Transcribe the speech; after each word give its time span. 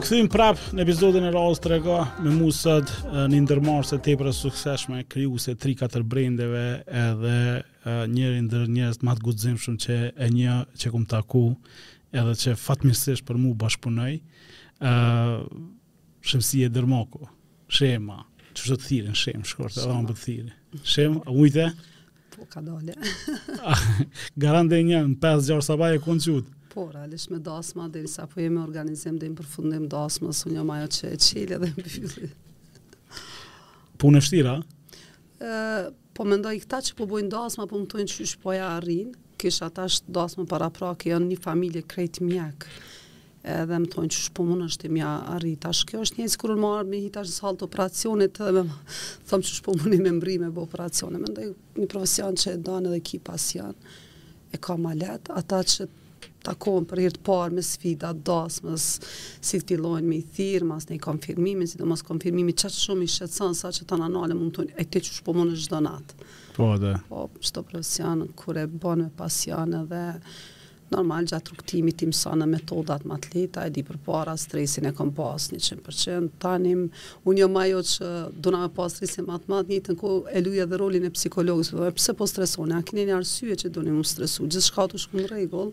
kthejmë 0.00 0.30
prap 0.32 0.60
në 0.74 0.84
episodin 0.84 1.24
e 1.28 1.32
radhës 1.34 1.60
të 1.60 1.70
rrego 1.74 1.96
me 2.24 2.32
Musad, 2.32 2.88
një 3.28 3.40
ndërmarrëse 3.44 3.98
tepër 4.04 4.30
e 4.30 4.32
suksesshme, 4.36 5.00
krijuese 5.12 5.54
3-4 5.60 6.04
brendeve 6.14 6.62
edhe 7.00 7.34
njëri 8.12 8.40
ndër 8.46 8.64
njerëzit 8.72 9.04
më 9.06 9.14
të 9.18 9.26
guximshëm 9.26 9.76
që 9.84 9.96
e 10.16 10.28
një 10.32 10.56
që 10.80 10.92
kum 10.94 11.04
taku 11.10 11.42
edhe 12.16 12.34
që 12.42 12.54
fatmirësisht 12.62 13.26
për 13.28 13.40
mua 13.44 13.56
bashkëpunoj. 13.60 14.12
ë 14.80 14.92
uh, 15.44 16.52
e 16.64 16.70
Dërmoku, 16.76 17.26
Shema, 17.68 18.22
që 18.56 18.70
shëtë 18.70 18.86
thirin, 18.86 19.18
Shem, 19.20 19.42
shkort, 19.46 19.76
edhe 19.76 19.98
më 19.98 20.08
bëtë 20.12 20.24
thirin. 20.24 20.54
Shem, 20.88 21.18
a 21.28 21.34
mujte? 21.36 21.66
Po, 22.36 22.46
ka 22.48 22.62
dole. 22.64 22.96
Garante 24.42 24.80
një, 24.80 25.02
në 25.12 25.18
5-6 25.20 25.68
sabaj 25.72 25.98
e 25.98 26.02
konë 26.06 26.56
Po, 26.74 26.84
realisht 26.92 27.30
me 27.32 27.40
dasma, 27.42 27.88
dhe 27.90 28.04
nësa 28.04 28.28
po 28.30 28.38
jemi 28.40 28.60
organizim 28.62 29.16
dhe 29.18 29.26
në 29.32 29.34
përfundim 29.40 29.88
dasma, 29.90 30.30
së 30.36 30.52
një 30.54 30.62
majo 30.68 30.90
që 30.94 31.08
e 31.08 31.16
qile 31.20 31.58
dhe 31.58 31.70
më 31.72 31.82
bëjulli. 31.86 32.28
Punë 34.02 34.20
e 34.20 34.26
shtira? 34.28 34.52
Po, 36.14 36.22
mendoj, 36.28 36.54
këta 36.62 36.80
që 36.88 36.94
po 37.00 37.08
bojnë 37.10 37.32
dasma, 37.34 37.66
po 37.70 37.80
më 37.80 37.88
tojnë 37.90 38.08
që 38.12 38.16
shpoja 38.34 38.44
poja 38.44 38.68
arrinë, 38.76 39.10
kështë 39.40 39.70
ta 39.80 39.88
shtë 39.90 40.14
dasma 40.18 40.46
para 40.52 40.68
pra, 40.76 40.92
janë 41.10 41.32
një 41.32 41.40
familje 41.42 41.82
krejt 41.90 42.22
mjekë 42.22 42.78
edhe 43.50 43.76
më 43.82 43.88
tojnë 43.90 44.12
që 44.14 44.24
shpo 44.28 44.44
mund 44.44 44.66
është 44.66 44.82
të 44.84 44.88
mja 44.92 45.10
arrit. 45.34 45.62
Ashtë 45.64 45.86
kjo 45.94 46.02
është 46.04 46.18
njësë 46.20 46.38
kërën 46.42 46.58
marë 46.60 46.86
me 46.90 46.98
hita 47.00 47.22
është 47.24 47.38
saltë 47.38 47.64
operacionit 47.66 48.36
edhe 48.44 48.62
me 48.66 48.74
thëmë 49.30 49.46
që 49.48 49.54
shpo 49.58 49.74
mund 49.78 50.08
me 50.12 50.50
bë 50.52 50.60
operacionit. 50.60 51.22
Më 51.22 51.30
ndaj 51.32 51.46
një 51.80 51.86
profesion 51.88 52.36
që 52.36 52.50
e 52.52 52.58
danë 52.68 52.92
edhe 52.92 53.00
ki 53.10 53.20
janë, 53.54 53.96
e 54.52 54.60
ka 54.60 54.76
malet, 54.76 55.30
ata 55.32 55.62
që 55.64 55.86
takon 56.44 56.84
për 56.88 57.02
hirtë 57.04 57.20
parë 57.26 57.54
me 57.58 57.64
sfida 57.64 58.12
dasmës, 58.26 58.86
si 59.40 59.60
të 59.60 59.68
pilojnë 59.74 60.06
me 60.08 60.18
i 60.20 60.26
thirë, 60.36 60.66
mas 60.68 60.86
në 60.88 60.96
i 60.98 61.02
konfirmimin, 61.04 61.68
si 61.68 61.80
të 61.80 61.88
mas 61.90 62.04
konfirmimin, 62.06 62.56
që 62.62 62.70
shumë 62.76 63.06
i 63.08 63.12
shetësën, 63.16 63.56
sa 63.58 63.72
që 63.76 63.88
të 63.90 63.98
anale 63.98 64.36
mund 64.38 64.54
të 64.56 64.68
e 64.80 64.86
ti 64.86 65.02
që 65.06 65.16
shpo 65.18 65.34
më 65.36 65.48
në 65.50 65.58
gjithë 65.58 65.74
donatë. 65.76 66.30
Po, 66.56 66.70
dhe. 66.82 66.94
Po, 67.08 67.26
që 67.44 67.66
profesionë, 67.72 68.30
kure 68.42 68.64
bonë 68.72 69.04
me 69.04 69.12
pasionë 69.20 69.84
dhe 69.92 70.04
normal 70.90 71.24
gjatë 71.30 71.52
rukëtimit 71.54 71.98
tim 72.02 72.10
në 72.12 72.46
metodat 72.50 73.04
më 73.06 73.14
atleta, 73.14 73.64
e 73.66 73.70
di 73.70 73.82
për 73.86 73.98
para 74.06 74.36
stresin 74.38 74.86
e 74.86 74.92
kom 74.92 75.12
pas 75.14 75.48
100%, 75.52 76.30
tanim, 76.42 76.88
unë 77.24 77.40
jo 77.44 77.48
majo 77.48 77.82
që 77.82 78.10
duna 78.42 78.64
me 78.64 78.70
pas 78.74 78.92
stresin 78.96 79.26
më 79.28 79.36
atë 79.38 79.52
matë, 79.54 79.68
një 79.70 79.80
të 79.86 79.94
nko 79.96 80.12
e 80.34 80.42
luja 80.44 80.66
dhe 80.66 80.78
rolin 80.82 81.06
e 81.08 81.12
psikologës, 81.14 81.72
dhe 81.74 81.92
pëse 81.96 82.16
po 82.18 82.26
stresone, 82.30 82.74
a 82.78 82.82
kini 82.82 83.06
një 83.10 83.18
arsye 83.20 83.58
që 83.62 83.72
duni 83.78 83.94
më 84.00 84.04
stresu, 84.10 84.48
gjithë 84.50 84.66
shka 84.68 84.88
të 84.92 85.02
në 85.20 85.28
regull, 85.30 85.72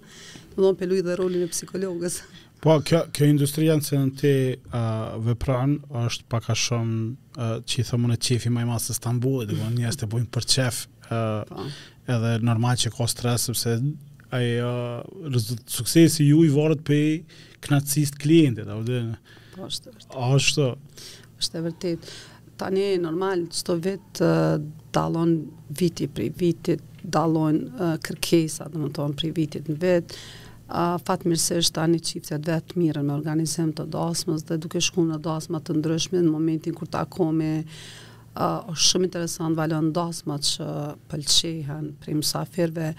të 0.56 0.62
do 0.66 0.74
për 0.80 0.92
luja 0.92 1.08
dhe 1.10 1.18
rolin 1.22 1.48
e 1.48 1.52
psikologës. 1.54 2.22
Po, 2.58 2.74
kjo, 2.82 3.04
kjo 3.14 3.28
industria 3.30 3.76
në 3.78 3.86
cënë 3.86 4.14
ti 4.18 4.32
uh, 4.58 4.78
vëpran 5.22 5.76
është 6.06 6.24
paka 6.34 6.56
shumë 6.58 7.02
uh, 7.38 7.52
që 7.70 7.84
i 7.84 7.86
thëmën 7.86 8.16
e 8.16 8.18
qifi 8.28 8.50
maj 8.50 8.66
masë 8.66 8.96
Stambullit, 8.98 9.52
dhe 9.54 9.68
njës 9.76 10.00
të 10.02 10.10
bujnë 10.10 10.32
për 10.34 10.48
qef, 10.56 10.80
uh, 11.14 11.70
edhe 12.10 12.32
normal 12.42 12.80
që 12.82 12.90
ka 12.98 13.06
stres, 13.14 13.46
sepse 13.52 13.76
ai 14.30 14.50
suksesi 15.66 16.24
ju 16.24 16.44
i 16.46 16.50
varet 16.52 16.82
pe 16.86 17.02
knatësisht 17.64 18.18
klientit, 18.22 18.68
apo 18.68 18.84
dhe... 18.88 19.00
Po, 19.56 19.64
është 19.68 19.92
vërtet. 19.94 20.18
A, 20.18 20.32
është... 20.36 21.54
e 21.58 21.64
vërtet. 21.68 22.10
Tani, 22.58 22.88
normal, 23.02 23.46
çdo 23.54 23.76
vit 23.86 24.20
dallon 24.20 24.66
dalon 24.98 25.32
viti 25.80 26.08
për 26.10 26.32
vitit, 26.40 26.84
dalon 27.06 27.60
kërkesa, 28.04 28.68
dhe 28.74 28.82
të 28.84 28.92
tonë, 28.98 29.18
pri 29.20 29.32
vitit 29.38 29.70
në 29.70 29.76
vet 29.82 30.16
a 30.76 30.98
uh, 30.98 31.02
fatmirësisht 31.08 31.72
tani 31.78 31.96
çiftet 32.04 32.44
vetë 32.44 32.76
mirën 32.76 33.06
me 33.08 33.14
organizim 33.14 33.70
të 33.72 33.86
dasmës 33.94 34.42
dhe 34.50 34.58
duke 34.60 34.82
shkuar 34.84 35.06
në 35.14 35.22
dasma 35.24 35.62
të 35.64 35.78
ndryshme 35.78 36.20
në 36.20 36.28
momentin 36.34 36.76
kur 36.76 36.90
takohemi 36.92 37.62
është 38.36 38.74
uh, 38.74 38.82
shumë 38.90 39.08
interesant 39.08 39.56
valon 39.58 39.94
dasmat 39.96 40.44
që 40.50 40.68
pëlqejnë 41.14 41.88
prej 42.04 42.18
mysafirëve 42.20 42.90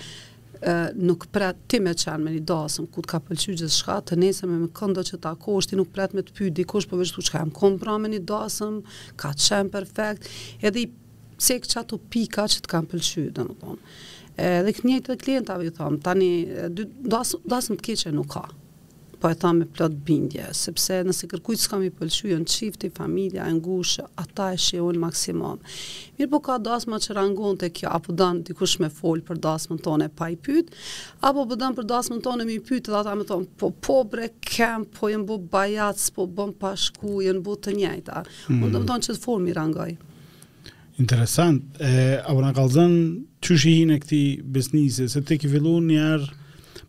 e, 0.63 0.75
nuk 0.95 1.27
pret 1.33 1.59
ti 1.71 1.79
me 1.83 1.93
qenë 1.99 2.25
me 2.25 2.33
një 2.37 2.43
dasëm, 2.49 2.89
ku 2.93 3.03
të 3.05 3.13
ka 3.13 3.21
pëlqy 3.29 3.55
gjithë 3.61 3.75
shka, 3.79 3.99
të 4.11 4.19
nese 4.23 4.49
me 4.49 4.59
me 4.65 4.69
këndo 4.75 5.05
që 5.09 5.21
ta 5.25 5.33
koshti, 5.47 5.79
nuk 5.81 5.93
pret 5.95 6.15
me 6.17 6.25
të 6.27 6.35
pyjt, 6.37 6.55
dikosh 6.59 6.89
përveç 6.91 7.13
po 7.15 7.21
tu 7.23 7.27
që 7.29 7.37
ka 7.37 7.45
më 7.49 7.57
kom 7.59 7.79
pra 7.83 7.99
me 8.03 8.11
një 8.15 8.23
dasëm, 8.29 8.81
ka 9.21 9.33
qenë 9.49 9.73
perfekt, 9.75 10.29
edhe 10.63 10.85
i 10.85 10.87
cek 11.39 11.69
që 11.71 11.83
ato 11.85 12.01
pika 12.15 12.47
që 12.51 12.65
të 12.65 12.69
më 12.81 12.91
pëlqy, 12.95 13.27
dhe 13.39 13.49
në 13.49 13.59
tonë. 13.63 13.83
Dhe 14.63 14.73
këtë 14.77 14.87
njëjtë 14.91 15.09
dhe 15.11 15.23
klientave, 15.23 15.67
ju 15.69 15.75
thamë, 15.79 16.01
tani, 16.03 16.31
dasëm 17.03 17.79
të 17.79 17.85
keqe 17.91 18.15
nuk 18.15 18.31
ka. 18.37 18.47
Mm 18.49 18.58
po 19.21 19.31
e 19.31 19.35
tha 19.35 19.53
me 19.53 19.67
plot 19.67 19.97
bindje, 20.07 20.45
sepse 20.55 21.01
nëse 21.07 21.27
kërkujt 21.31 21.63
s'kam 21.63 21.83
i 21.85 21.91
pëlqyë 21.95 22.37
në 22.39 22.47
qifti, 22.53 22.91
familja, 22.95 23.47
e 23.51 23.55
ngushë, 23.57 24.05
ata 24.23 24.53
e 24.55 24.59
shion 24.63 24.99
maksimum. 25.03 25.61
Mirë 26.19 26.31
po 26.33 26.41
ka 26.49 26.57
dasma 26.63 27.01
që 27.03 27.17
rangon 27.19 27.59
të 27.59 27.71
kjo, 27.77 27.91
apo 27.99 28.15
danë 28.19 28.45
dikush 28.51 28.77
me 28.83 28.91
folë 28.95 29.25
për 29.29 29.41
dasmën 29.47 29.81
e 30.05 30.09
pa 30.19 30.31
i 30.31 30.37
pytë, 30.37 30.75
apo 31.27 31.45
po 31.51 31.59
dan 31.59 31.75
për 31.79 31.89
dasmën 31.93 32.23
e 32.45 32.49
mi 32.53 32.59
pytë 32.69 32.93
dhe 32.93 32.99
ata 33.01 33.15
me 33.19 33.27
thonë, 33.29 33.51
po 33.59 33.71
po 33.73 33.99
bre 34.13 34.31
kem, 34.41 34.85
po 34.95 35.09
jenë 35.11 35.27
bu 35.29 35.41
bajac, 35.53 36.05
po 36.15 36.27
bën 36.39 36.53
pashku, 36.63 37.19
jenë 37.27 37.43
bu 37.47 37.57
të 37.59 37.75
njejta. 37.79 38.23
Mm. 38.49 38.63
Unë 38.63 38.73
dhe 38.75 38.85
më 38.85 38.91
tonë 38.93 39.09
që 39.09 39.17
të 39.17 39.25
folë 39.27 39.57
rangoj. 39.59 39.91
Interesant, 40.99 41.65
e, 41.79 42.19
apo 42.23 42.43
në 42.43 42.55
kalëzën, 42.57 42.95
që 43.47 43.55
shihin 43.63 43.93
e 43.95 44.01
këti 44.03 44.23
besnise, 44.59 45.07
se 45.13 45.23
te 45.27 45.37
ki 45.39 45.51
fillu 45.53 45.77
njerë, 45.89 46.31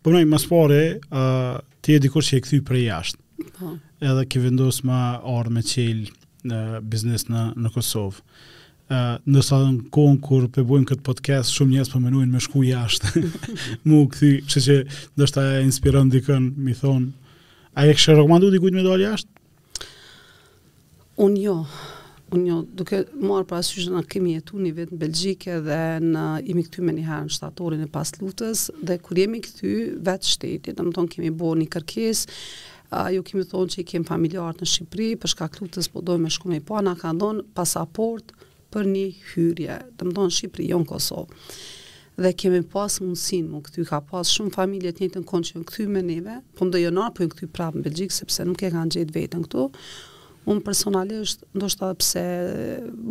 po 0.02 0.10
nëjë, 0.14 0.30
mas 0.32 0.46
pare, 0.50 0.80
ti 1.84 1.96
e 1.96 2.02
dikush 2.02 2.32
që 2.32 2.38
e 2.40 2.46
këthy 2.46 2.58
për 2.68 2.78
jashtë. 2.80 3.48
Po. 3.58 3.74
Edhe 4.04 4.24
ke 4.30 4.40
vendos 4.42 4.82
ma 4.86 4.98
orë 5.20 5.52
me 5.58 5.62
qelë 5.66 6.16
në 6.50 6.60
biznes 6.92 7.26
në, 7.28 7.46
në 7.60 7.72
Kosovë. 7.74 8.22
Uh, 8.90 9.20
nësa 9.30 9.60
në 9.70 9.84
kohën 9.94 10.16
kur 10.24 10.48
përbojmë 10.54 10.88
këtë 10.90 11.04
podcast, 11.06 11.52
shumë 11.54 11.76
njësë 11.76 11.92
përmenuin 11.94 12.30
po 12.32 12.36
me 12.38 12.42
shku 12.42 12.64
jashtë. 12.66 13.22
mu 13.88 14.02
këthy, 14.10 14.32
që 14.50 14.64
që 14.66 14.78
dështë 15.20 15.42
aja 15.44 15.60
inspiron 15.68 16.10
dikën, 16.10 16.50
mi 16.58 16.74
thonë, 16.74 17.12
a 17.78 17.86
e 17.86 17.94
kështë 17.94 18.18
rekomandu 18.18 18.50
dikujt 18.56 18.74
me 18.74 18.82
dalë 18.86 19.06
jashtë? 19.06 19.36
Unë 21.22 21.38
jo, 21.44 21.54
unë 22.30 22.46
jo, 22.48 22.56
duke 22.80 23.00
marë 23.26 23.46
pra 23.50 23.58
asyqë 23.62 23.90
në 23.94 24.02
kemi 24.10 24.34
jetu 24.36 24.58
një 24.62 24.72
vetë 24.76 24.94
në 24.94 24.98
Belgjike 25.00 25.56
dhe 25.66 25.78
në 26.04 26.24
imi 26.52 26.64
këty 26.66 26.84
me 26.86 26.94
një 26.96 27.06
herë 27.08 27.26
në 27.28 27.34
shtatorin 27.36 27.82
e 27.84 27.88
pas 27.94 28.12
lutës 28.20 28.66
dhe 28.86 28.96
kur 29.02 29.18
jemi 29.18 29.40
këty 29.44 29.72
vetë 30.06 30.30
shtetit, 30.30 30.74
dhe 30.78 30.86
më 30.86 30.94
tonë 30.98 31.12
kemi 31.14 31.32
bo 31.42 31.52
një 31.58 31.66
kërkes, 31.74 32.24
a, 32.94 33.08
ju 33.14 33.24
kemi 33.26 33.46
thonë 33.50 33.74
që 33.74 33.82
i 33.82 33.88
kemi 33.92 34.06
familjarët 34.08 34.62
në 34.62 34.70
Shqipëri, 34.74 35.08
përshka 35.22 35.50
këtë 35.54 35.66
lutës 35.66 35.90
po 35.94 36.04
dojmë 36.06 36.26
me 36.28 36.32
shku 36.34 36.50
me 36.52 36.60
i 36.60 36.64
po, 36.70 36.78
anë 36.78 36.96
ka 37.02 37.12
ndonë 37.18 37.44
pasaport 37.58 38.32
për 38.74 38.86
një 38.92 39.04
hyrje, 39.32 39.78
dhe 39.98 40.08
më 40.08 40.16
tonë 40.20 40.36
Shqipëri, 40.38 40.70
jo 40.72 40.80
në 40.84 40.90
Kosovë 40.94 41.44
dhe 42.20 42.34
kemi 42.36 42.58
pas 42.68 42.92
mundsinë 43.00 43.48
mu 43.48 43.62
këty, 43.64 43.86
ka 43.88 44.02
pas 44.04 44.28
shumë 44.28 44.50
familje 44.52 44.90
të 44.92 45.06
njëjtën 45.06 45.22
konçion 45.30 45.62
këtu 45.64 45.86
me 45.88 46.02
neve, 46.04 46.34
po 46.58 46.66
ndojë 46.68 46.82
jo 46.90 46.90
na 46.92 47.06
po 47.16 47.24
këtu 47.32 47.46
prapë 47.54 47.80
në 47.80 47.84
Belgjik 47.86 48.12
sepse 48.12 48.44
nuk 48.44 48.60
e 48.60 48.68
kanë 48.74 48.92
gjetë 48.92 49.14
vetën 49.14 49.46
këtu 49.46 49.62
unë 50.48 50.62
personalisht, 50.64 51.42
ndoshta 51.54 51.90
pse 52.00 52.22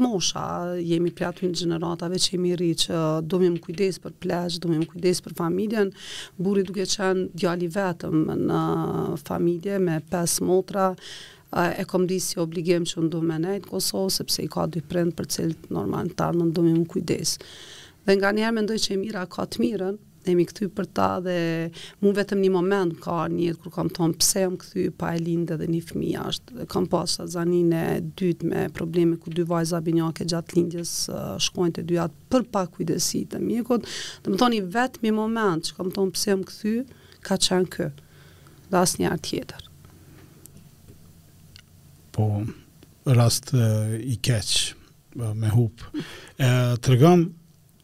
mosha, 0.02 0.74
jemi 0.82 1.12
pjatë 1.16 1.46
një 1.46 1.60
gjeneratave 1.62 2.18
që 2.22 2.32
jemi 2.34 2.54
ri, 2.58 2.70
që 2.82 3.02
do 3.30 3.40
më 3.44 3.62
kujdes 3.66 4.00
për 4.04 4.16
plesh, 4.24 4.58
do 4.64 4.72
më 4.72 4.88
kujdes 4.90 5.22
për 5.26 5.36
familjen, 5.38 5.92
buri 6.42 6.64
duke 6.66 6.88
qenë 6.90 7.28
djali 7.38 7.70
vetëm 7.76 8.24
në 8.50 8.62
familje 9.28 9.78
me 9.84 10.00
pes 10.10 10.40
motra, 10.46 10.90
e 11.60 11.86
kom 11.90 12.06
di 12.10 12.18
si 12.22 12.38
obligim 12.42 12.84
që 12.86 13.08
ndu 13.08 13.24
me 13.26 13.40
nejtë 13.42 13.70
Kosovë, 13.72 14.12
sepse 14.20 14.44
i 14.46 14.50
ka 14.54 14.68
dy 14.70 14.84
prind 14.86 15.16
për 15.18 15.30
cilët 15.34 15.72
normal 15.74 16.12
të 16.14 16.26
armën 16.28 16.52
do 16.54 16.66
më 16.66 16.76
kujdes. 16.92 17.38
Dhe 18.06 18.16
nga 18.18 18.30
njerë 18.34 18.54
me 18.56 18.66
ndoj 18.68 18.78
që 18.86 18.94
e 18.96 19.00
mira 19.02 19.24
ka 19.30 19.46
të 19.50 19.64
mirën, 19.64 19.96
jemi 20.28 20.46
këthy 20.48 20.68
për 20.76 20.88
ta 20.98 21.08
dhe 21.24 21.36
mu 22.04 22.12
vetëm 22.16 22.42
një 22.44 22.52
moment 22.54 22.96
ka 23.04 23.26
një 23.32 23.54
kur 23.62 23.72
kam 23.74 23.92
tonë 23.94 24.18
pse 24.20 24.44
jam 24.44 24.58
këthy 24.60 24.88
pa 25.00 25.14
e 25.16 25.22
lindë 25.24 25.58
dhe 25.62 25.68
një 25.72 25.80
fëmi 25.90 26.12
ashtë 26.20 26.58
dhe 26.60 26.68
kam 26.74 26.88
pas 26.92 27.16
të 27.18 27.28
zanin 27.36 27.72
e 27.78 27.84
dytë 28.20 28.50
me 28.52 28.66
probleme 28.76 29.20
ku 29.22 29.32
dy 29.34 29.46
vajza 29.48 29.80
binjake 29.86 30.28
gjatë 30.30 30.58
lindjes 30.58 30.96
shkojnë 31.48 31.78
të 31.80 31.86
dyat 31.92 32.18
për 32.32 32.48
pa 32.54 32.66
kujdesi 32.74 33.24
të 33.32 33.42
mjekot 33.46 33.88
dhe 33.88 34.34
më 34.34 34.42
thonë 34.44 34.60
i 34.60 34.64
vetëm 34.76 35.08
një 35.10 35.16
moment 35.22 35.70
që 35.70 35.78
kam 35.80 35.94
tonë 35.96 36.16
pse 36.18 36.32
jam 36.34 36.44
këthy 36.52 36.76
ka 37.30 37.40
qenë 37.48 37.72
kë 37.78 37.90
dhe 38.74 38.84
asë 38.84 39.04
një 39.04 39.14
artë 39.16 39.30
tjetër 39.32 39.68
po 42.16 42.32
rast 43.16 43.54
i 43.56 44.18
keq 44.20 44.56
me 45.20 45.50
hup 45.56 45.80
e, 45.90 46.48
të 46.78 46.94
rëgëm 46.96 47.24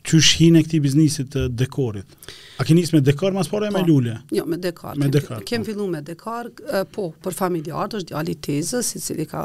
qysh 0.05 0.35
hinë 0.39 0.59
e 0.61 0.65
këti 0.65 0.79
biznisit 0.83 1.29
të 1.33 1.45
dekorit? 1.57 2.15
A 2.61 2.65
ke 2.65 2.75
njësë 2.77 2.95
me 2.97 3.01
dekar, 3.05 3.33
mas 3.35 3.49
por 3.51 3.65
e 3.65 3.71
me 3.73 3.81
po, 3.81 3.87
lule? 3.89 4.17
Jo, 4.33 4.45
me 4.49 4.59
dekar. 4.61 4.93
Po. 4.95 5.01
Me 5.03 5.09
dekor. 5.11 5.41
Kem, 5.47 5.65
filluar 5.67 5.87
fillu 5.87 5.87
me 5.95 6.01
dekar, 6.07 6.51
po, 6.95 7.09
për 7.25 7.35
familjar, 7.39 7.89
është 7.91 8.11
djali 8.13 8.37
tezës, 8.47 8.91
si 8.93 9.01
cili 9.03 9.25
ka, 9.29 9.41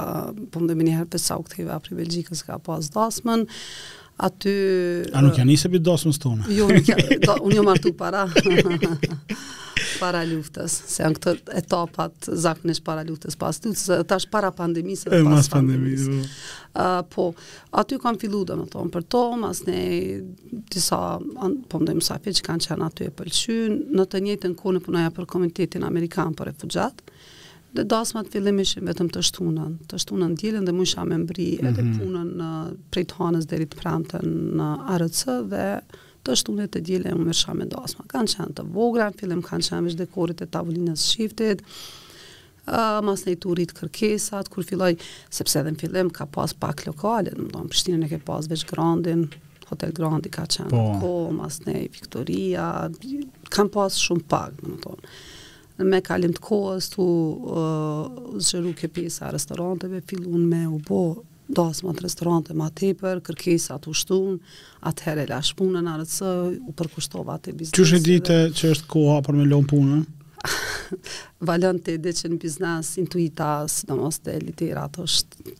po 0.54 0.62
më 0.62 0.70
dhe 0.72 0.78
minjëherë 0.82 1.10
pësa 1.16 1.40
u 1.40 1.46
Belgjikës, 1.90 2.44
ka 2.50 2.60
pas 2.68 2.92
dasmën, 2.94 3.48
aty... 4.26 4.52
A 5.16 5.22
nuk 5.24 5.38
janë 5.40 5.54
isepi 5.56 5.80
dosmës 5.84 6.18
të 6.20 6.30
unë? 6.34 6.50
Jo, 6.56 6.68
nuk 6.70 6.90
janë, 6.90 7.18
unë 7.46 7.56
jo 7.58 7.64
martu 7.66 7.92
para. 7.96 8.26
para 10.00 10.20
luftës, 10.24 10.72
se 10.88 11.02
janë 11.02 11.18
këtë 11.20 11.54
etapat 11.60 12.26
zakonisht 12.40 12.82
para 12.84 13.02
luftës 13.04 13.34
pas 13.40 13.56
të 13.60 13.72
të 14.08 14.16
para 14.32 14.48
pandemisë 14.56 15.10
dhe 15.12 15.18
pas 15.26 15.48
pandemisë. 15.52 16.18
Uh, 16.72 16.96
po, 17.12 17.26
aty 17.80 17.98
kam 18.00 18.16
fillu 18.20 18.40
dhe 18.48 18.56
më 18.60 18.84
për 18.94 19.06
to, 19.12 19.22
mas 19.40 19.60
ne 19.68 19.80
disa, 20.72 20.98
an, 21.44 21.56
po 21.68 21.80
më 21.82 21.90
dojmë 21.90 22.06
sa 22.06 22.16
që 22.24 22.46
kanë 22.48 22.70
qenë 22.70 22.88
aty 22.88 23.08
e 23.10 23.14
pëlqyn, 23.20 23.76
në 23.96 24.08
të 24.12 24.22
njëtë 24.28 24.52
në 24.54 24.60
kone 24.60 24.80
punoja 24.84 25.12
për 25.16 25.28
komitetin 25.36 25.84
Amerikan 25.88 26.32
për 26.38 26.52
refugjatë, 26.54 27.19
Dhe 27.70 27.84
dasmat 27.86 28.26
fillim 28.32 28.58
ishim 28.62 28.88
vetëm 28.90 29.08
të 29.14 29.20
shtunën, 29.28 29.74
të 29.90 29.98
shtunën 30.02 30.32
djelen 30.40 30.64
dhe 30.66 30.72
mësha 30.74 31.04
me 31.06 31.18
mbri 31.22 31.44
mm 31.50 31.58
-hmm. 31.58 31.68
edhe 31.70 31.84
mhm. 31.84 31.98
punën 32.00 32.32
në 32.40 32.48
prej 32.90 33.04
të 33.12 33.18
hanës 33.20 33.46
dheri 33.52 33.66
të 33.70 33.78
prantën 33.78 34.32
në 34.58 34.68
RC 34.96 35.20
dhe 35.52 35.68
të 36.26 36.34
shtunën 36.40 36.72
të 36.74 36.82
djelen 36.88 37.18
më 37.20 37.28
mërsha 37.30 37.54
me 37.54 37.68
dasma. 37.70 38.08
Kanë 38.12 38.34
qenë 38.34 38.56
të 38.58 38.64
vogra, 38.74 39.06
fillim 39.20 39.42
kanë 39.46 39.66
qenë 39.68 39.84
vishë 39.86 40.00
dekorit 40.02 40.42
e 40.42 40.48
tavullinës 40.56 41.04
shiftit, 41.12 41.62
uh, 41.62 42.98
mas 43.06 43.24
ne 43.26 43.32
i 43.36 43.40
turit 43.44 43.72
kërkesat, 43.78 44.50
kur 44.50 44.66
filloj, 44.72 44.96
sepse 45.38 45.62
edhe 45.62 45.70
në 45.76 45.80
fillim 45.84 46.10
ka 46.10 46.26
pas 46.26 46.52
pak 46.52 46.82
lokalit, 46.90 47.38
më 47.38 47.48
do 47.54 47.58
në 47.62 47.70
Prishtinën 47.70 48.04
e 48.04 48.08
ke 48.08 48.18
pas 48.18 48.50
veç 48.50 48.66
Grandin, 48.66 49.28
Hotel 49.70 49.92
Grandi 49.92 50.28
ka 50.28 50.42
qenë 50.50 50.70
po. 50.70 50.76
në 50.90 51.00
ko, 51.00 51.14
mas 51.42 51.62
ne 51.66 51.84
i 51.84 51.88
Viktoria, 51.88 52.90
kanë 53.54 53.70
pas 53.78 53.92
shumë 54.06 54.24
pak, 54.32 54.50
më 54.66 54.76
do 54.84 54.96
në 54.98 55.02
dhe 55.80 55.88
me 55.88 56.00
kalim 56.04 56.34
të 56.36 56.42
kohës 56.44 56.90
të 56.92 57.00
uh, 57.00 58.36
zhëru 58.44 58.74
ke 58.76 58.90
pjesa 58.92 59.30
restoranteve, 59.32 60.02
fillun 60.08 60.44
me 60.50 60.64
u 60.68 60.76
bo 60.84 61.00
dasë 61.50 61.86
më 61.88 61.94
restorante 62.04 62.54
ma 62.54 62.68
tepër, 62.80 63.22
kërkesa 63.26 63.78
të 63.82 63.90
ushtun, 63.90 64.36
atëhere 64.86 65.24
le 65.32 65.38
punën, 65.58 65.88
arëtësë 65.96 66.28
u 66.70 66.76
përkushtova 66.78 67.40
të 67.42 67.56
biznesëve. 67.56 67.86
Qështë 67.90 67.98
e 68.02 68.04
ditë 68.10 68.38
që 68.60 68.74
është 68.76 68.90
koha 68.92 69.16
për 69.26 69.38
me 69.40 69.48
lonë 69.50 69.70
punën? 69.72 70.04
Valën 71.50 71.80
të 71.84 71.96
edhe 71.96 72.14
që 72.20 72.30
në 72.36 72.40
biznes, 72.44 72.92
intuitas, 73.02 73.80
në 73.88 73.98
mos 73.98 74.20
të 74.22 74.38
elitirat 74.38 75.00
është 75.04 75.50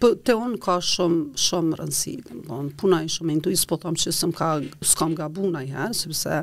po 0.00 0.10
te 0.24 0.34
ka 0.64 0.74
shumë 0.84 1.20
shumë 1.40 1.76
rëndësi, 1.78 2.10
domthon 2.26 2.66
punoj 2.80 2.98
shumë 3.14 3.32
intuj, 3.38 3.54
po 3.70 3.78
them 3.80 3.94
që 3.96 4.10
s'm 4.12 4.34
ka 4.36 4.48
s'kam 4.84 5.14
gabuar 5.16 5.56
ai, 5.62 5.70
ha, 5.72 5.86
sepse 5.96 6.40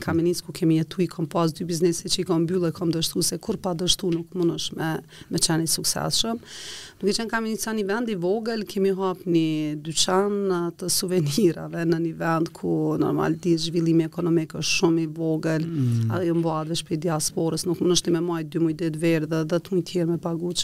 kam 0.00 0.16
mm. 0.22 0.40
ku 0.46 0.54
kemi 0.56 0.78
jetu 0.78 1.02
i 1.04 1.08
kom 1.12 1.26
pas 1.28 1.52
dy 1.52 1.66
biznese 1.68 2.08
që 2.08 2.22
i 2.22 2.26
kam 2.30 2.46
mbyll 2.46 2.64
e 2.68 2.72
kam 2.72 2.88
dështu 2.94 3.22
se 3.28 3.36
kur 3.44 3.58
pa 3.60 3.74
dështu 3.76 4.10
nuk 4.14 4.32
mundosh 4.38 4.70
me 4.78 4.94
me 5.28 5.38
çani 5.44 5.68
suksesshëm. 5.68 6.40
Duke 7.00 7.12
qenë 7.18 7.28
kam 7.34 7.44
inicia 7.50 7.74
një 7.76 7.84
vend 7.90 8.08
i 8.08 8.16
vogël, 8.24 8.64
kemi 8.72 8.94
hap 8.98 9.26
një 9.28 9.76
dyqan 9.84 10.72
të 10.80 10.88
suvenirave 10.90 11.84
në 11.84 12.00
një 12.06 12.14
vend 12.24 12.52
ku 12.56 12.72
normal 13.04 13.36
di 13.44 13.52
zhvillimi 13.66 14.06
ekonomik 14.08 14.56
është 14.62 14.78
shumë 14.80 15.04
i 15.04 15.06
vogël, 15.20 15.68
mm. 15.68 16.08
ajo 16.16 16.38
mbahet 16.40 16.72
vetë 16.88 17.02
diasporës, 17.10 17.68
nuk 17.68 17.84
mundosh 17.84 18.06
të 18.06 18.16
më 18.16 18.24
majë 18.30 18.48
dy 18.54 18.64
mujë 18.64 18.80
ditë 18.86 19.04
verdhë 19.04 19.44
dhe 19.52 19.60
të 19.66 19.76
më 19.76 19.86
tjerë 19.92 20.10
me 20.14 20.18
pagu 20.26 20.54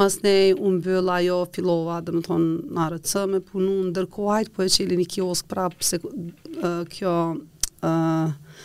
Pas 0.00 0.14
ne 0.24 0.54
unë 0.56 0.78
bëlla 0.80 1.18
jo, 1.26 1.38
filova 1.52 1.98
dhe 2.00 2.14
më 2.16 2.20
tonë 2.24 2.50
në 2.72 2.78
arëtësë 2.86 3.24
me 3.28 3.40
punu 3.44 3.72
në 3.84 3.90
dërkohajt, 3.98 4.48
po 4.56 4.64
e 4.64 4.70
qeli 4.72 4.96
një 4.96 5.04
kiosk 5.12 5.48
prapë 5.50 5.84
se 5.84 5.98
uh, 6.00 6.78
kjo 6.94 7.12
uh, 7.84 8.62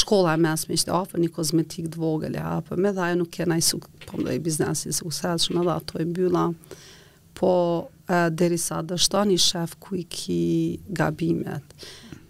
shkolla 0.00 0.32
e 0.32 0.40
mesme 0.46 0.78
ishte 0.78 0.94
afër 0.96 1.20
një 1.20 1.28
kozmetik 1.36 1.90
të 1.92 2.00
vogël 2.00 2.38
e 2.38 2.40
apo 2.54 2.78
me 2.80 2.94
dha 2.96 3.10
ajo 3.10 3.18
nuk 3.20 3.34
kena 3.36 3.58
i 3.60 3.66
suk 3.68 3.84
po 4.06 4.16
më 4.16 4.24
dhe 4.30 4.38
i 4.38 4.42
biznesi 4.48 4.94
se 4.96 5.04
usat 5.10 5.44
shumë 5.44 5.60
edhe 5.66 5.74
ato 5.74 6.00
e 6.00 6.08
mbylla 6.08 6.46
po 7.36 7.52
derisa 8.40 8.80
deri 8.88 9.06
sa 9.06 9.20
i 9.28 9.36
shef 9.36 9.76
ku 9.78 10.00
i 10.00 10.06
ki 10.08 10.40
gabimet 10.88 11.76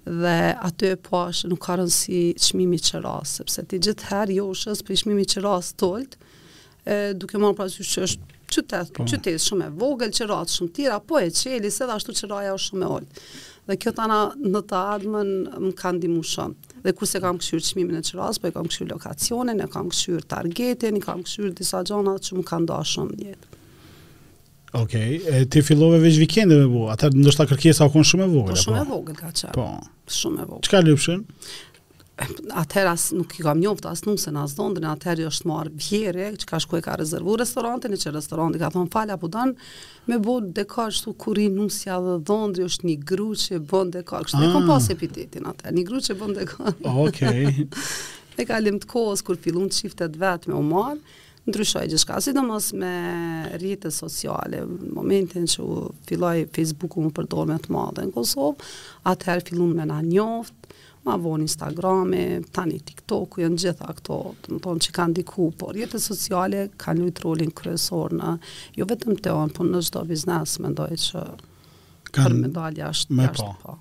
dhe 0.05 0.37
aty 0.69 0.91
e 0.93 0.99
po 1.09 1.23
ashe 1.31 1.47
nuk 1.49 1.63
ka 1.69 1.79
si 1.89 2.29
qmimi 2.49 2.83
që 2.91 3.01
sepse 3.37 3.65
ti 3.71 3.79
gjithë 3.89 4.29
joshës 4.37 4.67
jo 4.67 4.83
për 4.83 4.93
po 4.93 4.99
i 4.99 5.03
qmimi 5.07 5.27
që 5.35 5.47
ras 5.47 5.71
duke 7.19 7.39
marrë 7.41 7.57
parasysh 7.59 7.91
që 7.95 8.05
është 8.07 8.33
qytet, 8.47 8.93
po. 8.95 9.07
qytet 9.11 9.43
shumë 9.43 9.69
e 9.69 9.75
vogël, 9.81 10.13
qirat 10.15 10.53
shumë 10.53 10.73
tira, 10.77 10.99
po 11.03 11.19
e 11.19 11.31
qeli, 11.35 11.71
se 11.73 11.87
dhe 11.89 11.97
ashtu 11.99 12.15
qiraja 12.15 12.55
është 12.55 12.71
shumë 12.73 12.87
e 12.89 12.93
oltë. 12.97 13.25
Dhe 13.67 13.77
kjo 13.83 13.91
tana 13.97 14.19
në 14.39 14.61
të 14.71 14.77
ardhmen 14.95 15.31
më 15.65 15.73
kanë 15.81 16.03
dimu 16.05 16.23
shumë. 16.31 16.71
Dhe 16.85 16.93
kurse 16.95 17.19
kam 17.23 17.41
këshyrë 17.43 17.67
qmimin 17.73 17.99
e 17.99 18.05
qiras, 18.07 18.39
po 18.39 18.47
e 18.47 18.55
kam 18.55 18.69
këshyrë 18.71 18.93
lokacionin, 18.93 19.63
e 19.63 19.67
kam 19.73 19.89
këshyrë 19.91 20.27
targetin, 20.31 21.01
e 21.01 21.03
kam 21.03 21.25
këshyrë 21.27 21.55
disa 21.59 21.83
gjona 21.91 22.15
që 22.23 22.39
më 22.39 22.47
kanë 22.47 22.71
da 22.71 22.79
shumë 22.95 23.19
njëtë. 23.21 23.55
Okej, 24.77 25.13
okay, 25.19 25.47
ti 25.51 25.63
fillove 25.65 25.99
veç 26.03 26.19
vikende 26.21 26.57
me 26.61 26.67
bua, 26.71 26.95
atër 26.95 27.15
ndështë 27.17 27.39
ta 27.43 27.51
kërkesa 27.51 27.87
o 27.89 27.93
konë 27.95 28.09
shumë 28.13 28.27
e 28.27 28.31
vogël. 28.37 28.61
Po 28.61 28.65
shumë 28.69 28.83
e 28.85 28.89
vogël 28.93 29.19
ka 29.19 29.31
qërë. 29.33 29.55
Po. 29.57 29.67
Shumë 30.21 30.43
e 30.45 30.49
vogël. 30.51 30.65
Qka 30.67 30.81
lëpshën? 30.87 31.23
atëherë 32.17 32.89
as 32.95 33.03
nuk 33.13 33.35
i 33.37 33.45
kam 33.45 33.59
njoftë 33.61 33.91
as 33.91 34.01
nuk 34.07 34.21
se 34.23 34.31
na 34.33 34.47
zëndën 34.49 34.87
atëherë 34.89 35.25
jo 35.27 35.33
është 35.33 35.49
marë 35.51 35.73
vjerë 35.77 36.29
që 36.41 36.49
ka 36.49 36.61
shkuar 36.65 36.85
ka 36.87 36.95
rezervu 36.97 37.35
restorantin 37.37 37.93
e 37.93 37.99
që 38.01 38.15
restoranti 38.15 38.61
ka 38.63 38.71
thon 38.73 38.89
fal 38.95 39.13
apo 39.13 39.29
don 39.33 39.53
me 40.09 40.17
bot 40.25 40.47
dekar 40.59 40.95
shtu 40.97 41.13
kur 41.21 41.37
i 41.43 41.51
nusja 41.53 41.99
dhe 42.07 42.15
dhondri 42.31 42.65
është 42.71 42.89
një 42.89 42.97
gru 43.13 43.29
që 43.43 43.61
bën 43.73 43.93
dekar 43.99 44.25
kështu 44.25 44.49
e 44.49 44.53
kam 44.55 44.63
ah. 44.63 44.71
pas 44.71 44.89
epitetin 44.97 45.51
atë 45.53 45.75
një 45.77 45.85
gru 45.91 46.01
që 46.09 46.19
bën 46.23 46.37
dekar 46.41 46.81
okay 47.05 47.69
me 48.41 48.49
kalim 48.49 48.81
të 48.81 48.91
kohës 48.95 49.25
kur 49.27 49.37
fillon 49.45 49.69
të 49.69 49.83
shiftet 49.85 50.17
vetë 50.21 50.53
me 50.55 50.61
u 50.61 50.65
marr 50.65 50.99
ndryshoj 51.47 51.85
gjithka, 51.93 52.17
si 52.25 52.33
do 52.35 52.43
mos 52.43 52.73
me 52.75 52.89
rritë 53.61 53.93
sociale, 53.95 54.65
në 54.67 54.89
momentin 54.97 55.45
që 55.47 55.63
filloj 56.09 56.41
Facebooku 56.57 57.05
më 57.05 57.13
përdojme 57.21 57.61
të 57.63 57.71
madhe 57.71 58.03
në 58.03 58.11
Kosovë, 58.17 58.67
atëherë 59.13 59.69
me 59.79 59.87
na 59.87 60.01
njoftë, 60.03 60.66
ma 61.07 61.15
vonë 61.23 61.45
Instagram, 61.47 62.13
e 62.19 62.23
tani 62.53 62.79
TikTok, 62.83 63.37
u 63.39 63.45
janë 63.45 63.61
gjitha 63.63 63.89
këto, 63.99 64.17
të 64.43 64.57
më 64.57 64.61
tonë 64.65 64.87
që 64.87 64.95
kanë 64.97 65.17
diku, 65.21 65.49
por 65.61 65.79
jetët 65.79 66.03
sociale 66.03 66.65
kanë 66.83 67.05
lujtë 67.05 67.25
rolin 67.25 67.53
kërësor 67.57 68.17
në, 68.21 68.33
jo 68.81 68.89
vetëm 68.91 69.15
të 69.23 69.35
onë, 69.39 69.55
por 69.57 69.69
në 69.71 69.83
gjitha 69.87 70.03
biznes, 70.09 70.57
me 70.65 70.73
ndoj 70.75 70.89
që 71.05 71.23
kanë 72.11 72.33
për 72.33 72.41
medalja 72.41 72.91
ashtë 72.91 73.19
me 73.21 73.31
pa. 73.39 73.49
Po. 73.63 73.77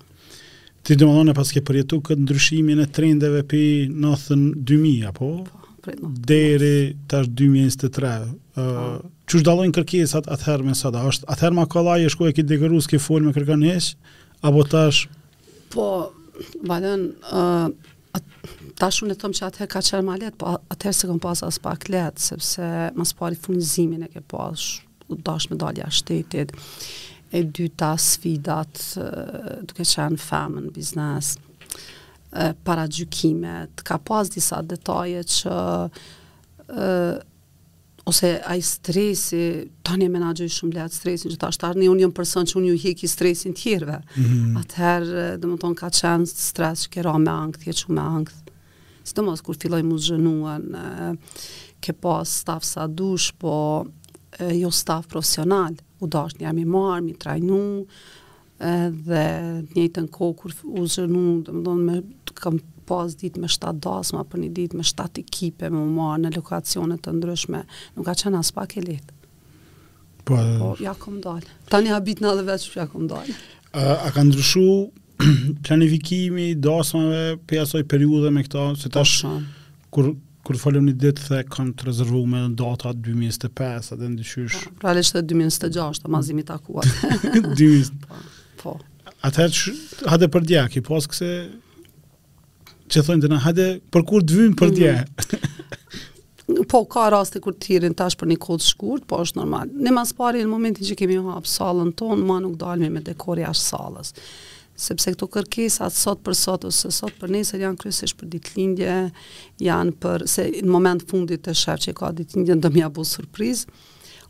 Ti 0.86 0.94
dhe 0.94 1.08
më 1.08 1.16
dhone 1.16 1.34
pas 1.34 1.50
ke 1.50 1.62
përjetu 1.66 1.98
këtë 2.06 2.22
ndryshimin 2.28 2.84
e 2.84 2.86
trendeve 2.94 3.42
për 3.50 3.94
në 4.04 4.12
thën 4.22 4.44
2000, 4.62 5.10
apo? 5.10 5.32
Pa. 5.50 5.62
Dere 6.26 6.70
të 7.10 7.18
është 7.24 7.34
2023, 7.38 8.12
uh, 8.58 8.86
që 9.26 9.36
është 9.40 9.46
dalojnë 9.46 9.74
kërkesat 9.80 10.26
atëherë 10.34 10.66
me 10.70 10.74
sada? 10.78 11.02
Atëherë 11.10 11.54
ma 11.58 11.66
kalaj 11.70 12.06
e 12.06 12.10
shkoj 12.14 12.30
e 12.32 12.36
ki 12.38 12.46
dekërus, 12.54 12.86
ki 12.90 13.02
me 13.26 13.34
kërkanesh, 13.34 13.92
apo 14.50 14.64
tash? 14.70 15.04
Po, 15.70 15.86
Valen, 16.68 17.06
tashun 18.78 19.12
e 19.12 19.16
tëmë 19.20 19.38
që 19.38 19.44
atëherë 19.48 19.70
ka 19.72 19.82
qërë 19.84 20.02
ma 20.06 20.16
letë, 20.20 20.36
po 20.40 20.52
atëherë 20.74 20.98
se 20.98 21.08
kom 21.08 21.20
pas 21.22 21.42
as 21.46 21.58
pak 21.62 21.88
letë, 21.92 22.22
sepse 22.30 22.68
mas 22.96 23.12
pari 23.16 23.38
funizimin 23.40 24.04
e 24.06 24.10
ke 24.12 24.22
pas, 24.32 24.64
dash 25.28 25.48
me 25.50 25.58
dalja 25.60 25.88
shtetit, 25.94 26.52
e 27.34 27.42
dyta 27.44 27.94
sfidat 28.00 28.82
duke 29.68 29.86
qenë 29.92 30.20
femën, 30.22 30.68
biznes, 30.76 31.34
para 32.66 32.84
gjukimet, 32.90 33.80
ka 33.86 33.96
pas 34.02 34.28
disa 34.32 34.60
detaje 34.66 35.22
që 35.38 35.56
ose 38.06 38.40
ai 38.46 38.62
stresi 38.62 39.66
tani 39.82 40.06
e 40.06 40.10
menaxhoj 40.14 40.50
shumë 40.54 40.76
lehtë 40.78 40.94
stresin 41.00 41.32
që 41.32 41.38
tash 41.42 41.56
tani 41.58 41.88
unë 41.90 42.04
jam 42.04 42.12
person 42.14 42.46
që 42.46 42.58
unë 42.60 42.68
ju 42.70 42.76
hiq 42.84 43.00
stresin 43.10 43.54
të 43.56 43.62
tjerëve. 43.64 43.96
Mm 44.00 44.24
-hmm. 44.24 44.52
Atëherë 44.60 45.24
domethën 45.42 45.74
ka 45.80 45.88
çan 45.90 46.26
stres 46.26 46.86
që 46.92 47.02
ra 47.02 47.16
me 47.18 47.30
ankth, 47.44 47.64
që 47.66 47.72
shumë 47.82 48.02
ankth. 48.16 48.36
Sidomos 49.08 49.40
kur 49.42 49.56
filloj 49.62 49.82
mu 49.82 49.96
zhënuan 50.06 50.64
ke 51.82 51.92
pas 51.92 52.28
staf 52.42 52.62
sa 52.64 52.86
dush, 52.86 53.28
po 53.40 53.86
e, 54.40 54.58
jo 54.62 54.70
staf 54.70 55.04
profesional, 55.08 55.72
u 56.02 56.04
dash 56.06 56.34
një 56.36 56.44
jam 56.46 56.68
marr, 56.74 57.02
mi 57.02 57.14
trajnu, 57.22 57.86
edhe 58.62 59.22
të 59.70 59.76
njëjtën 59.76 60.06
kohë 60.14 60.36
kur 60.40 60.54
u 60.64 60.86
zhënu, 60.88 61.22
domethënë 61.46 61.84
me 61.84 61.98
kam 62.36 62.58
pas 62.88 63.12
ditë 63.18 63.40
me 63.42 63.48
7 63.52 63.72
dasma 63.82 64.24
për 64.30 64.42
një 64.44 64.50
ditë 64.58 64.78
me 64.80 64.84
7 64.86 65.20
ekipe 65.24 65.68
me 65.72 65.80
u 65.82 65.88
marr 65.92 66.20
në 66.22 66.32
lokacione 66.36 66.96
të 67.04 67.14
ndryshme, 67.18 67.62
nuk 67.96 68.06
ka 68.06 68.14
qenë 68.24 68.40
as 68.44 68.52
pak 68.56 68.76
e 68.78 68.84
lehtë. 68.84 69.16
Po, 70.26 70.38
po 70.60 70.68
ja 70.82 70.92
kam 70.98 71.18
dalë. 71.24 71.48
Tani 71.70 71.90
habit 71.92 72.22
në 72.22 72.32
edhe 72.34 72.44
vetë 72.50 72.68
që 72.70 72.80
ja 72.82 72.86
kom 72.90 73.08
dalë. 73.10 73.34
A, 73.72 73.80
a 74.06 74.12
ka 74.14 74.22
ndryshu 74.26 74.66
planifikimi 75.66 76.50
i 76.52 76.60
dasmave 76.60 77.36
për 77.48 77.62
asoj 77.64 77.84
periudhe 77.90 78.30
me 78.34 78.44
këta, 78.46 78.68
se 78.78 78.88
po, 78.90 78.94
tash 79.00 79.18
po, 79.26 79.36
kur 79.96 80.14
kur 80.46 80.54
falem 80.62 80.84
një 80.86 80.92
ditë 81.02 81.22
the 81.26 81.38
kanë 81.50 81.72
të 81.74 81.86
rezervuar 81.88 82.26
me 82.30 82.40
data 82.54 82.92
2025 82.94 83.88
atë 83.96 84.10
ndryshysh. 84.12 84.60
të 84.78 84.84
realisht 84.86 85.16
2026 85.18 86.06
mazimi 86.14 86.44
i 86.44 86.46
takuar. 86.46 86.86
2020 86.86 88.35
po. 88.66 88.74
hade 90.10 90.26
për 90.34 90.46
dia, 90.48 90.64
ki 90.70 90.82
pas 90.86 91.06
kse 91.12 91.28
që 92.92 93.02
thonë 93.06 93.24
të 93.26 93.30
na 93.32 93.38
hade 93.46 93.66
për 93.94 94.04
kur 94.08 94.24
të 94.26 94.40
vim 94.40 94.54
për 94.58 94.72
mm. 94.72 94.74
dia. 94.78 94.98
po 96.70 96.80
ka 96.92 97.08
raste 97.14 97.40
kur 97.42 97.54
të 97.58 97.92
tash 97.98 98.18
për 98.20 98.30
një 98.32 98.40
kohë 98.42 98.60
të 98.62 98.68
shkurt, 98.70 99.06
po 99.10 99.20
është 99.24 99.40
normal. 99.42 99.72
Ne 99.86 99.92
mas 99.96 100.12
pari 100.14 100.44
në 100.44 100.50
momentin 100.52 100.86
që 100.86 100.98
kemi 101.00 101.18
hap 101.30 101.48
sallën 101.50 101.90
tonë, 101.98 102.26
ma 102.28 102.38
nuk 102.44 102.54
dalmi 102.62 102.90
me 102.96 103.02
dekor 103.08 103.40
jashtë 103.42 103.66
sallës. 103.72 104.12
Sepse 104.76 105.14
këto 105.14 105.26
kërkesat 105.32 105.94
sot 105.96 106.20
për 106.22 106.36
sot 106.36 106.66
ose 106.68 106.90
sot 106.92 107.14
për 107.18 107.30
nesër 107.38 107.62
janë 107.64 107.80
kryesisht 107.80 108.18
për 108.20 108.28
ditëlindje, 108.34 108.96
janë 109.64 109.92
për 110.04 110.26
se 110.28 110.46
në 110.58 110.68
moment 110.70 111.04
fundit 111.10 111.40
të 111.46 111.54
shef 111.62 111.80
që 111.86 111.94
ka 112.00 112.10
ditëlindje 112.18 112.58
do 112.60 112.72
më 112.74 112.82
ia 112.84 112.90
surprizë 113.16 113.72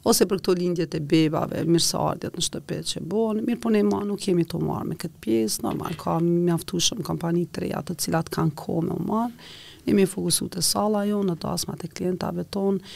ose 0.07 0.27
për 0.31 0.39
këto 0.39 0.55
lindjet 0.55 0.95
e 0.95 1.01
bebave, 1.03 1.65
mirësardjet 1.67 2.37
në 2.39 2.45
shtëpi 2.47 2.77
që 2.93 3.01
bën. 3.11 3.41
Mirë, 3.47 3.61
po 3.65 3.73
ne 3.75 3.81
ma 3.87 4.03
nuk 4.07 4.21
kemi 4.23 4.45
të 4.47 4.61
marr 4.63 4.87
me 4.87 4.99
këtë 5.01 5.23
pjesë, 5.25 5.65
normal 5.67 5.97
ka 6.01 6.19
mjaftuar 6.23 7.03
kompani 7.07 7.47
të 7.51 7.65
reja 7.67 7.83
të 7.89 7.99
cilat 8.05 8.31
kanë 8.37 8.55
kohë 8.61 8.85
me 8.93 8.99
marr. 9.09 9.55
Ne 9.87 9.97
më 9.99 10.07
fokusu 10.11 10.49
te 10.57 10.63
salla 10.67 11.05
jonë, 11.09 11.35
ato 11.35 11.51
as 11.53 11.67
madh 11.69 11.83
të 11.85 11.91
klientave 11.97 12.47
tonë 12.55 12.93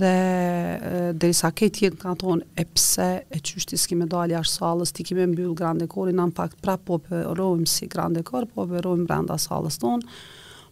dhe 0.00 0.16
derisa 1.18 1.48
këtë 1.56 1.86
jetë 1.86 1.98
kanë 2.02 2.20
tonë 2.20 2.48
e 2.62 2.64
pse 2.74 3.08
e 3.34 3.40
çështi 3.46 3.78
s'ki 3.80 3.96
dalë 4.12 4.36
jashtë 4.36 4.60
salës, 4.60 4.92
ti 4.94 5.06
kime 5.06 5.26
mbyllë 5.32 5.54
grande 5.58 5.88
kori, 5.90 6.12
në 6.14 6.28
pak 6.38 6.58
pra 6.62 6.76
po 6.78 6.98
përrojmë 7.06 7.66
si 7.76 7.88
grande 7.90 8.22
kori, 8.28 8.46
po 8.54 8.66
përrojmë 8.70 9.08
brenda 9.10 9.38
salës 9.42 9.80
tonë, 9.82 10.06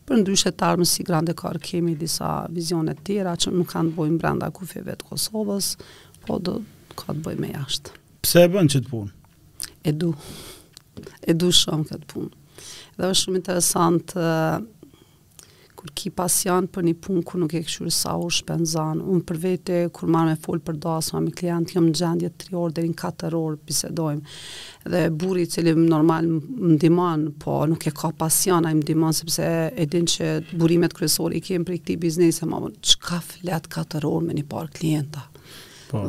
Për 0.08 0.22
ndryshe 0.22 0.54
të 0.56 0.64
armës 0.64 0.92
si 0.96 1.04
grande 1.04 1.34
karë 1.36 1.60
kemi 1.60 1.92
disa 2.00 2.28
vizionet 2.48 3.02
tjera 3.04 3.34
që 3.36 3.50
nuk 3.52 3.68
kanë 3.74 3.90
të 3.90 3.96
bojmë 3.98 4.16
brenda 4.22 4.46
kufjeve 4.56 4.94
të 4.96 5.04
Kosovës, 5.10 5.68
po 6.24 6.38
do 6.48 6.54
ka 6.96 7.12
të 7.12 7.20
bojmë 7.26 7.50
e 7.50 7.50
jashtë. 7.52 7.92
Pse 8.24 8.44
e 8.46 8.48
bënë 8.54 8.72
që 8.74 8.80
të 8.86 8.92
punë? 8.94 9.12
E 9.84 9.92
du. 10.00 10.14
E 11.32 11.36
du 11.42 11.50
shumë 11.60 11.90
këtë 11.90 12.08
punë. 12.14 12.30
Dhe 12.96 13.10
është 13.12 13.26
shumë 13.26 13.40
interesantë, 13.42 14.24
kur 15.78 15.90
ki 15.94 16.10
pasion 16.16 16.66
për 16.72 16.86
një 16.88 16.94
punë 17.04 17.20
ku 17.28 17.38
nuk 17.38 17.52
e 17.54 17.60
këshurë 17.62 17.92
sa 17.94 18.14
u 18.18 18.28
shpenzan, 18.34 18.98
unë 19.02 19.24
për 19.28 19.38
vete, 19.42 19.76
kur 19.94 20.10
marë 20.10 20.32
me 20.32 20.38
folë 20.42 20.64
për 20.66 20.78
dasë, 20.82 21.12
ma 21.14 21.20
me 21.28 21.34
klient, 21.38 21.74
jam 21.76 21.86
në 21.86 21.94
gjendje 22.00 22.30
3 22.46 22.56
orë 22.62 22.74
dhe 22.80 22.84
në 22.88 22.96
4 23.02 23.38
orë 23.38 23.60
pisedojmë, 23.68 24.36
dhe 24.94 25.02
buri 25.22 25.46
cili 25.52 25.74
normal 25.78 26.30
më 26.32 26.72
ndiman, 26.74 27.28
po 27.42 27.60
nuk 27.70 27.86
e 27.86 27.94
ka 28.00 28.10
pasion, 28.22 28.66
ai 28.66 28.74
më 28.80 28.84
ndiman, 28.88 29.14
sepse 29.20 29.46
e 29.70 29.88
din 29.92 30.08
që 30.10 30.32
burimet 30.58 30.96
kryesore 30.98 31.38
i 31.38 31.44
kemë 31.46 31.68
për 31.68 31.76
i 31.78 31.82
këti 31.84 31.98
biznesë, 32.08 32.48
ma 32.50 32.62
më 32.66 32.74
që 32.82 33.00
ka 33.06 33.22
flet 33.30 33.70
4 33.76 34.02
orë 34.10 34.26
me 34.32 34.38
një 34.40 34.48
par 34.50 34.72
klienta. 34.74 35.28
Po, 35.88 36.02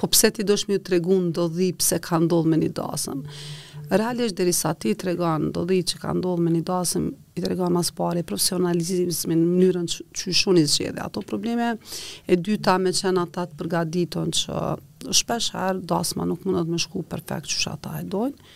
po 0.00 0.08
pse 0.10 0.32
ti 0.34 0.42
dosh 0.42 0.64
më 0.66 0.80
tregun 0.82 1.28
do 1.36 1.44
dhi 1.54 1.68
pse 1.78 2.00
ka 2.02 2.18
ndodhë 2.24 2.50
me 2.50 2.56
një 2.64 2.72
dasëm? 2.74 3.20
Mm 3.20 3.26
-hmm 3.28 3.71
realisht 3.90 4.36
dhe 4.38 4.46
risa 4.46 4.72
ti 4.78 4.92
të 4.94 5.08
regon 5.10 5.50
do 5.54 5.64
dhe 5.68 5.80
që 5.92 6.00
ka 6.02 6.12
ndodhë 6.14 6.44
me 6.46 6.52
një 6.54 6.62
dasëm 6.68 7.06
i 7.38 7.42
të 7.42 7.50
regon 7.52 7.74
mas 7.74 7.90
pare 7.96 8.22
profesionalizimis 8.26 9.24
me 9.30 9.36
në 9.38 9.46
mënyrën 9.50 9.88
që 9.90 10.30
i 10.30 10.34
shunit 10.38 10.98
ato 11.00 11.22
probleme 11.22 11.72
e 12.26 12.36
dyta 12.36 12.78
me 12.78 12.92
qenë 12.96 13.24
ata 13.26 13.46
përgaditon 13.58 14.30
që 14.38 15.12
shpesh 15.20 15.50
herë 15.56 15.84
dasma 15.90 16.26
nuk 16.28 16.44
mundet 16.46 16.68
me 16.70 16.78
shku 16.78 17.02
perfekt 17.02 17.50
që 17.52 17.62
shata 17.66 17.98
e 18.00 18.04
dojnë 18.04 18.50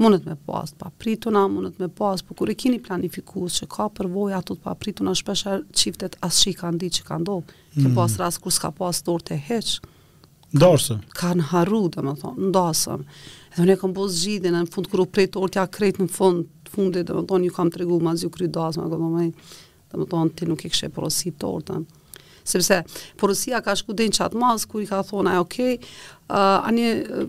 mundet 0.00 0.24
me 0.26 0.34
pas 0.46 0.72
pa 0.72 0.88
prituna, 0.98 1.44
mundet 1.52 1.78
me 1.78 1.86
pas, 1.88 2.22
por 2.24 2.34
kur 2.34 2.50
e 2.50 2.54
kini 2.58 2.78
planifikus 2.82 3.60
që 3.60 3.66
ka 3.70 3.84
përvoj 3.92 4.32
ato 4.38 4.56
të 4.56 4.64
pa 4.64 4.72
prituna, 4.74 5.12
shpesh 5.14 5.44
herë 5.48 5.66
çiftet 5.78 6.16
as 6.26 6.40
kanë 6.58 6.78
ditë 6.84 7.00
që 7.00 7.10
kanë 7.10 7.26
ndodhë, 7.28 7.58
Mm. 7.72 7.86
Ke 7.88 7.94
pas 7.96 8.14
rast 8.20 8.36
kur 8.44 8.52
s'ka 8.52 8.68
pas 8.76 8.98
dorë 9.06 9.24
të 9.30 9.36
heqë. 9.46 9.78
Ndosëm. 10.52 11.00
Kan, 11.16 11.40
harru, 11.48 11.86
dhe 11.88 12.02
ndosëm. 12.36 13.00
Edhe 13.56 13.64
ne 13.68 13.76
kam 13.80 13.94
posë 13.96 14.18
gjithin, 14.20 14.52
në 14.52 14.66
fund 14.74 14.88
kur 14.92 15.04
u 15.04 15.06
pret 15.08 15.32
të 15.32 15.40
orë 15.40 15.62
krejt 15.72 16.00
në 16.02 16.06
fund, 16.12 16.44
fundit, 16.72 17.08
dhe 17.08 17.38
ju 17.46 17.54
kam 17.56 17.70
të 17.72 17.80
regu, 17.82 17.98
ma 18.04 18.12
zi 18.16 18.28
u 18.28 18.32
kry 18.32 18.50
dasëm, 18.52 18.90
dhe 18.92 20.04
më 20.10 20.28
ti 20.36 20.48
nuk 20.48 20.64
i 20.68 20.72
kështë 20.72 20.90
porosi 20.92 21.32
tortën. 21.40 21.86
Sepse, 22.44 22.80
porosia 23.20 23.62
ka 23.62 23.72
shku 23.78 23.94
din 23.96 24.12
qatë 24.12 24.36
masë, 24.36 24.68
kur 24.68 24.82
i 24.84 24.88
ka 24.90 25.00
thonë, 25.06 25.32
a, 25.38 25.40
ok, 25.44 25.56
uh, 25.62 26.66
ani, 26.68 26.86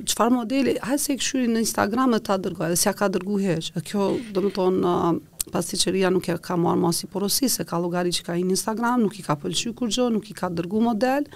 qëfar 0.09 0.33
modeli, 0.33 0.75
ha 0.83 0.97
se 0.97 1.15
i 1.15 1.19
këshyri 1.19 1.47
në 1.53 1.63
Instagram 1.63 2.17
e 2.17 2.21
ta 2.27 2.35
dërgoj, 2.41 2.73
se 2.73 2.87
si 2.89 2.95
ka 2.97 3.11
dërgu 3.13 3.39
heq, 3.45 3.83
kjo, 3.87 4.09
dhe 4.35 4.43
më 4.49 4.73
uh, 4.83 5.11
pasi 5.53 5.77
që 5.79 6.09
nuk 6.15 6.27
e 6.33 6.37
ka 6.43 6.57
marë 6.59 6.81
masi 6.81 7.07
porosi, 7.13 7.47
se 7.55 7.63
ka 7.69 7.79
logari 7.79 8.11
që 8.15 8.25
ka 8.25 8.35
në 8.39 8.57
Instagram, 8.57 9.05
nuk 9.05 9.19
i 9.19 9.23
ka 9.27 9.37
pëlqy 9.43 9.75
kur 9.77 9.91
gjo, 9.93 10.09
nuk 10.15 10.31
i 10.31 10.33
ka 10.41 10.49
dërgu 10.49 10.81
model, 10.89 11.29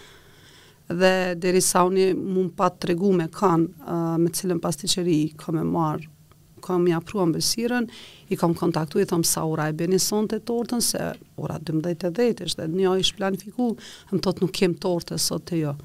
dhe 0.90 1.36
deri 1.38 1.62
sa 1.62 1.84
unë 1.88 2.14
mund 2.16 2.54
pa 2.56 2.70
të 2.72 2.92
regu 2.94 3.10
me 3.12 3.26
kanë 3.28 3.68
uh, 3.84 4.16
me 4.20 4.32
cilën 4.34 4.60
pas 4.64 4.76
të 4.80 4.88
qëri 4.94 5.16
i 5.26 5.34
kam 5.40 5.58
e 5.60 5.66
marë, 5.68 6.08
kam 6.64 6.86
i 6.88 6.94
apru 6.96 7.20
ambesiren, 7.24 7.90
i 8.32 8.38
kam 8.40 8.56
kontaktu, 8.56 9.02
i 9.04 9.10
thom 9.10 9.24
sa 9.28 9.44
ura 9.48 9.68
e 9.72 9.76
bëni 9.78 10.00
son 10.00 10.30
të 10.32 10.40
tortën, 10.48 10.82
se 10.84 11.10
ura 11.44 11.60
12 11.60 12.08
e 12.08 12.12
10 12.22 12.56
dhe 12.58 12.70
një 12.74 12.88
a 12.94 12.98
ishtë 13.04 13.20
planifiku, 13.20 13.70
në 14.14 14.22
tëtë 14.24 14.44
nuk 14.46 14.56
kem 14.62 14.78
tortë 14.84 15.20
sot 15.22 15.46
të 15.52 15.60
jo 15.66 15.76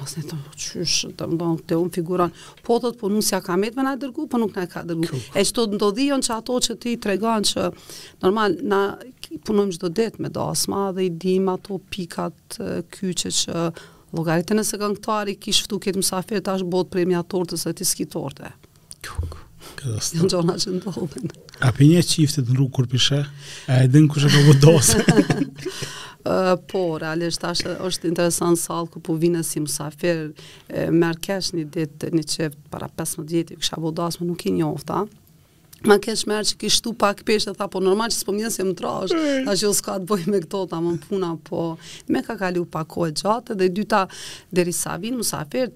mos 0.00 0.14
ne 0.16 0.24
të 0.28 0.36
çysh 0.60 0.98
të 1.18 1.26
mbon 1.34 1.56
këtë 1.60 1.78
un 1.80 1.90
figuron. 1.94 2.32
Po 2.66 2.78
thot 2.82 2.96
po 3.00 3.10
nusja 3.12 3.40
ka 3.44 3.56
me 3.60 3.70
na 3.80 3.96
dërgu, 4.00 4.26
po 4.30 4.40
nuk 4.40 4.56
na 4.56 4.64
ka 4.70 4.82
dërgu. 4.88 5.08
Kuh. 5.12 5.26
E 5.38 5.44
çto 5.46 5.66
ndodhion 5.74 6.24
që 6.26 6.34
ato 6.38 6.56
që 6.66 6.76
ti 6.82 6.94
tregon 7.02 7.44
që 7.50 7.66
normal 8.24 8.56
na 8.70 8.80
punojmë 9.46 9.76
çdo 9.76 9.92
ditë 10.00 10.22
me 10.24 10.32
dasma 10.34 10.86
dhe 10.96 11.06
i 11.06 11.10
dim 11.22 11.50
ato 11.52 11.78
pikat 11.92 12.58
kyçe 12.96 13.32
që 13.40 13.66
llogaritën 14.16 14.58
e 14.58 14.66
së 14.66 15.36
kish 15.44 15.62
ftu 15.66 15.78
këtë 15.84 16.00
mysafir 16.02 16.42
tash 16.42 16.64
bot 16.66 16.90
premia 16.90 17.22
tortës 17.22 17.66
e 17.66 17.72
ti 17.78 17.84
ski 17.86 18.06
torte. 18.10 18.50
Katastrofë. 19.80 20.28
gjona 20.30 20.54
që 20.56 21.64
A 21.66 21.70
për 21.76 21.88
një 21.90 22.02
qiftet 22.08 22.48
në 22.50 22.56
rrugë 22.56 22.72
kur 22.76 22.86
pishe? 22.88 23.20
A 23.68 23.82
e 23.84 23.90
dinë 23.92 24.08
kush 24.12 24.26
e 24.26 24.30
ka 25.04 26.56
po, 26.68 26.80
realisht 27.00 27.44
Ashtë 27.48 27.78
është 27.86 28.10
interesant 28.10 28.58
sall 28.60 28.88
ku 28.92 29.00
po 29.00 29.14
vina 29.16 29.42
si 29.44 29.60
musafir. 29.64 30.30
Merr 30.92 31.16
kesh 31.24 31.54
një 31.56 31.64
ditë 31.76 32.10
një 32.16 32.24
çift 32.28 32.58
para 32.72 32.88
15 32.92 33.24
vjetë 33.30 33.60
kisha 33.60 33.78
vodosë 33.80 34.20
më 34.20 34.28
nuk 34.28 34.44
i 34.44 34.52
njofta. 34.58 35.04
Ma 35.88 35.96
kesh 35.96 36.26
merë 36.28 36.50
që 36.52 36.58
kishtu 36.60 36.92
pak 37.00 37.22
pesh 37.28 37.48
dhe 37.48 37.54
tha, 37.56 37.64
po 37.72 37.80
normal 37.84 38.12
që 38.12 38.20
s'po 38.20 38.34
mjenë 38.36 38.52
si 38.52 38.66
më 38.68 38.74
trash, 38.76 39.14
ta 39.46 39.54
që 39.56 39.70
s'ka 39.78 39.94
të 40.02 40.10
bëj 40.10 40.26
me 40.28 40.42
këto, 40.44 40.60
ta 40.68 40.80
më 40.84 40.96
puna, 41.06 41.30
po 41.48 41.70
me 42.12 42.20
ka 42.26 42.36
kalu 42.40 42.66
pak 42.68 42.88
kohë 42.92 43.14
gjatë, 43.16 43.56
dhe 43.62 43.70
dyta, 43.78 44.02
dheri 44.52 44.74
sa 44.76 44.98
vinë, 45.00 45.22
musafirë, 45.22 45.72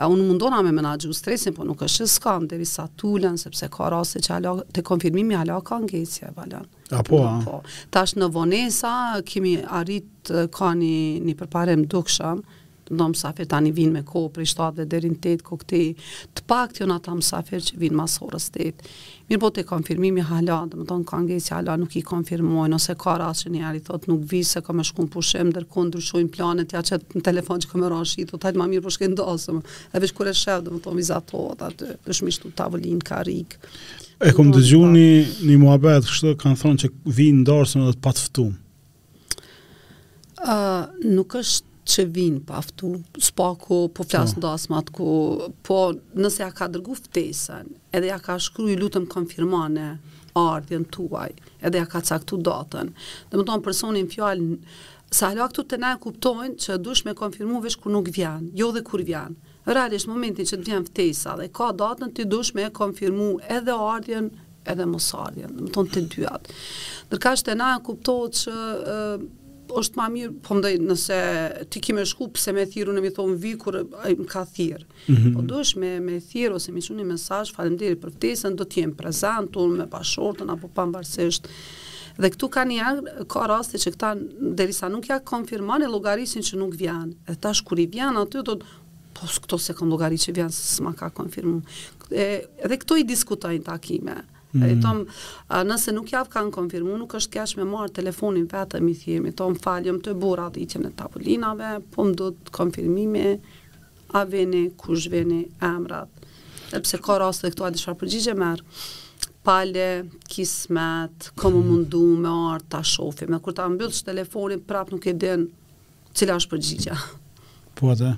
a 0.00 0.08
unë 0.08 0.24
mundona 0.30 0.62
me 0.64 0.70
menaxhu 0.72 1.12
stresin, 1.14 1.52
po 1.54 1.66
nuk 1.68 1.82
është 1.84 2.06
skan 2.08 2.46
derisa 2.48 2.86
tulen 3.00 3.36
sepse 3.40 3.68
ka 3.74 3.90
raste 3.92 4.22
që 4.24 4.32
ala 4.38 4.54
te 4.72 4.80
konfirmimi 4.86 5.36
ala 5.36 5.58
ka 5.68 5.76
ngjecje 5.82 6.30
valla. 6.36 6.62
Apo 6.96 7.20
a? 7.28 7.34
Po. 7.44 7.58
Tash 7.92 8.16
në 8.16 8.30
Vonesa 8.32 8.92
kemi 9.28 9.58
arrit 9.82 10.32
kani 10.56 10.88
një, 10.88 11.26
një 11.28 11.36
përparim 11.42 11.84
dukshëm, 11.92 12.40
do 12.90 13.06
mësafir 13.12 13.46
tani 13.48 13.70
vinë 13.74 13.92
me 14.00 14.02
kohë 14.06 14.30
për 14.34 14.44
i 14.44 14.48
7 14.50 14.70
dhe 14.80 14.86
derin 14.90 15.14
8 15.18 15.44
kohë 15.46 15.60
këti, 15.62 15.80
të 16.36 16.44
pak 16.50 16.72
të 16.74 16.82
jona 16.84 16.96
ta 17.04 17.14
mësafir 17.14 17.62
që 17.68 17.78
vinë 17.84 17.98
mas 18.00 18.16
orës 18.24 18.48
8. 18.52 18.90
Mirë 19.30 19.40
po 19.44 19.50
të 19.54 19.64
konfirmimi 19.68 20.24
hala, 20.26 20.56
dhe 20.70 20.80
më 20.80 20.88
tonë 20.90 21.06
kanë 21.10 21.28
gjejë 21.30 21.44
që 21.46 21.54
hala 21.56 21.76
nuk 21.78 21.94
i 21.96 22.02
konfirmojnë, 22.10 22.78
ose 22.80 22.96
ka 22.98 23.14
rasë 23.22 23.46
që 23.46 23.52
një 23.56 23.64
ari 23.68 23.82
thot 23.86 24.08
nuk 24.10 24.24
visë, 24.32 24.58
se 24.58 24.62
ka 24.66 24.74
me 24.74 24.86
shkun 24.88 25.10
pushim, 25.14 25.52
dërkon 25.54 25.90
ndryshojnë 25.92 26.32
planet, 26.34 26.74
ja 26.74 26.82
që 26.90 26.98
në 27.14 27.22
telefon 27.28 27.62
që 27.62 27.70
ka 27.70 27.78
me 27.84 27.92
rashë 27.92 28.24
i 28.24 28.26
thot, 28.32 28.48
hajtë 28.48 28.58
ma 28.58 28.66
mirë 28.72 28.82
po 28.88 28.94
shkën 28.94 29.14
dosëm, 29.20 29.62
e 29.94 30.02
veç 30.02 30.14
kure 30.18 30.34
shëvë, 30.34 30.64
dhe 30.66 30.74
më 30.74 30.82
tonë 30.88 30.98
vizatot, 31.02 31.64
atë 31.70 31.92
dëshmishtu 32.08 32.50
tavullin, 32.58 32.98
karik. 33.06 33.54
E 34.18 34.34
kom 34.36 34.50
dëgjuni 34.52 35.08
një 35.46 35.60
muhabet, 35.62 36.10
kështë 36.10 36.34
kanë 36.42 36.60
thonë 36.64 36.82
që 36.82 36.92
vinë 37.20 37.44
ndarësëm 37.44 37.86
dhe 37.86 37.94
të 38.00 38.04
patëftum? 38.08 38.50
Uh, 40.42 40.88
nuk 41.14 41.38
është 41.38 41.68
që 41.90 42.04
vinë 42.14 42.42
paftu, 42.46 42.90
po 43.14 43.24
s'pa 43.24 43.48
ku 43.58 43.78
po 43.94 44.04
flasë 44.06 44.36
po. 44.36 44.40
në 44.40 44.44
dasmat 44.44 44.92
ku, 44.96 45.08
po 45.66 45.78
nëse 46.20 46.42
ja 46.44 46.50
ka 46.54 46.68
dërgu 46.72 46.96
ftesën, 47.00 47.68
edhe 47.96 48.10
ja 48.12 48.20
ka 48.22 48.36
shkru 48.42 48.68
i 48.72 48.78
lutëm 48.78 49.08
konfirmane 49.10 49.88
ardhjen 50.38 50.84
tuaj, 50.94 51.34
edhe 51.66 51.80
ja 51.82 51.88
ka 51.90 52.02
caktu 52.10 52.38
datën. 52.46 52.92
Dhe 53.30 53.38
më 53.40 53.46
tonë 53.50 53.66
personin 53.66 54.10
fjallin, 54.12 54.54
sa 55.10 55.32
halua 55.32 55.48
këtu 55.50 55.64
të 55.72 55.78
ne 55.82 55.90
kuptojnë 56.04 56.60
që 56.64 56.76
dush 56.86 57.02
me 57.08 57.16
konfirmu 57.18 57.58
vesh 57.64 57.80
kur 57.82 57.90
nuk 57.92 58.12
vjen, 58.14 58.46
jo 58.54 58.70
dhe 58.76 58.84
kur 58.86 59.02
vjen. 59.02 59.34
Realisht, 59.66 60.06
momentin 60.08 60.46
që 60.46 60.60
të 60.60 60.70
vjen 60.70 60.86
ftesa 60.86 61.34
dhe 61.40 61.50
ka 61.54 61.72
datën, 61.76 62.14
ti 62.14 62.24
dush 62.30 62.54
me 62.54 62.68
konfirmu 62.74 63.32
edhe 63.50 63.74
ardhjen 63.74 64.30
edhe 64.70 64.84
mosardhjen, 64.86 65.54
më 65.64 65.72
tonë 65.74 65.92
të 65.96 66.02
dyat. 66.14 66.50
Nërka 67.10 67.32
shtë 67.40 67.52
e 67.52 67.58
na 67.58 67.72
e 67.78 67.82
kuptohet 67.86 68.36
që 68.38 68.56
është 69.78 69.98
ma 69.98 70.06
mirë, 70.12 70.32
po 70.44 70.56
mdoj, 70.58 70.72
nëse 70.82 71.18
ti 71.72 71.80
ki 71.84 71.94
shku, 72.08 72.30
pëse 72.36 72.52
me 72.56 72.64
thiru 72.68 72.94
në 72.94 73.02
mi 73.04 73.10
thonë 73.14 73.36
vi, 73.42 73.52
kur 73.60 73.78
më 73.86 74.26
ka 74.30 74.44
thirë. 74.48 74.84
Mm 75.10 75.14
-hmm. 75.16 75.34
Po 75.36 75.42
dush 75.52 75.76
me, 75.78 75.90
me 76.00 76.20
thiru, 76.20 76.54
ose 76.54 76.72
mi 76.72 76.80
shuni 76.80 77.04
mesaj, 77.04 77.52
faleminderit 77.56 78.00
për 78.02 78.10
ftesën, 78.16 78.54
do 78.56 78.64
t'jem 78.64 78.94
prezent, 78.96 79.56
unë 79.56 79.76
me 79.78 79.86
pashortën, 79.86 80.50
apo 80.50 80.68
pambarësisht. 80.68 81.48
Dhe 82.20 82.30
këtu 82.30 82.48
ka 82.50 82.64
një 82.64 83.02
ka 83.32 83.46
rasti 83.48 83.78
që 83.78 83.92
këta, 83.94 84.10
derisa 84.58 84.88
nuk 84.88 85.08
ja 85.08 85.18
konfirmojnë 85.20 85.88
logarisin 85.90 86.42
që 86.42 86.56
nuk 86.58 86.74
vjanë. 86.74 87.12
Dhe 87.26 87.36
tash 87.40 87.64
kur 87.64 87.78
i 87.78 87.86
vjanë, 87.86 88.18
aty 88.20 88.42
do 88.46 88.52
të, 88.54 88.64
po 89.14 89.26
së 89.26 89.40
këto 89.42 89.58
se 89.58 89.74
kom 89.74 89.88
logari 89.88 90.16
që 90.16 90.34
vjanë, 90.34 90.52
së 90.52 90.82
ma 90.82 90.92
ka 90.92 91.08
konfirmu. 91.10 91.62
E, 92.10 92.40
dhe 92.68 92.76
këto 92.76 92.96
i 92.98 93.04
diskutojnë 93.04 93.64
takime. 93.64 94.16
Mm. 94.50 94.70
I 94.70 94.78
tom, 94.82 95.02
nëse 95.68 95.92
nuk 95.94 96.10
javë 96.10 96.30
kanë 96.32 96.50
konfirmu, 96.54 96.96
nuk 96.98 97.14
është 97.14 97.36
kesh 97.36 97.56
me 97.60 97.64
marë 97.68 97.92
telefonin 97.94 98.48
E 98.50 98.78
mi 98.82 98.94
thjemi, 98.94 99.30
i 99.30 99.34
tom 99.36 99.54
faljëm 99.54 100.00
të 100.02 100.14
bura 100.18 100.48
dhe 100.50 100.60
i 100.60 100.66
qenë 100.68 100.88
e 100.90 100.94
tavullinave, 100.98 101.70
po 101.94 102.04
më 102.04 102.14
dhëtë 102.18 102.54
konfirmimi, 102.54 103.22
a 104.18 104.24
veni, 104.26 104.64
kush 104.76 105.08
veni, 105.12 105.44
emrat. 105.62 106.08
Epse 106.74 106.98
ka 107.02 107.18
rast 107.22 107.42
dhe 107.44 107.50
këtu 107.50 107.64
a 107.64 107.70
shfarë 107.78 108.00
përgjigje 108.02 108.34
merë 108.34 108.82
pale 109.46 109.86
kismet, 110.28 111.30
komo 111.40 111.62
mm. 111.62 111.70
mundu 111.70 112.02
me 112.26 112.32
art 112.52 112.66
ta 112.70 112.82
shofi, 112.84 113.26
me 113.30 113.38
kur 113.40 113.54
ta 113.56 113.68
mbyll 113.70 113.92
sh 113.94 114.04
telefonin 114.10 114.60
prap 114.60 114.90
nuk 114.92 115.06
e 115.10 115.14
din 115.16 115.46
cila 116.12 116.36
është 116.42 116.50
përgjigja. 116.56 116.96
Po 117.78 117.94
atë. 117.94 118.12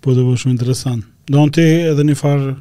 Po 0.00 0.14
do 0.14 0.22
të 0.22 0.28
bëhet 0.28 0.42
shumë 0.44 0.54
interesant. 0.54 1.04
në 1.30 1.48
ti 1.54 1.64
edhe 1.92 2.04
një 2.08 2.14
farë 2.18 2.54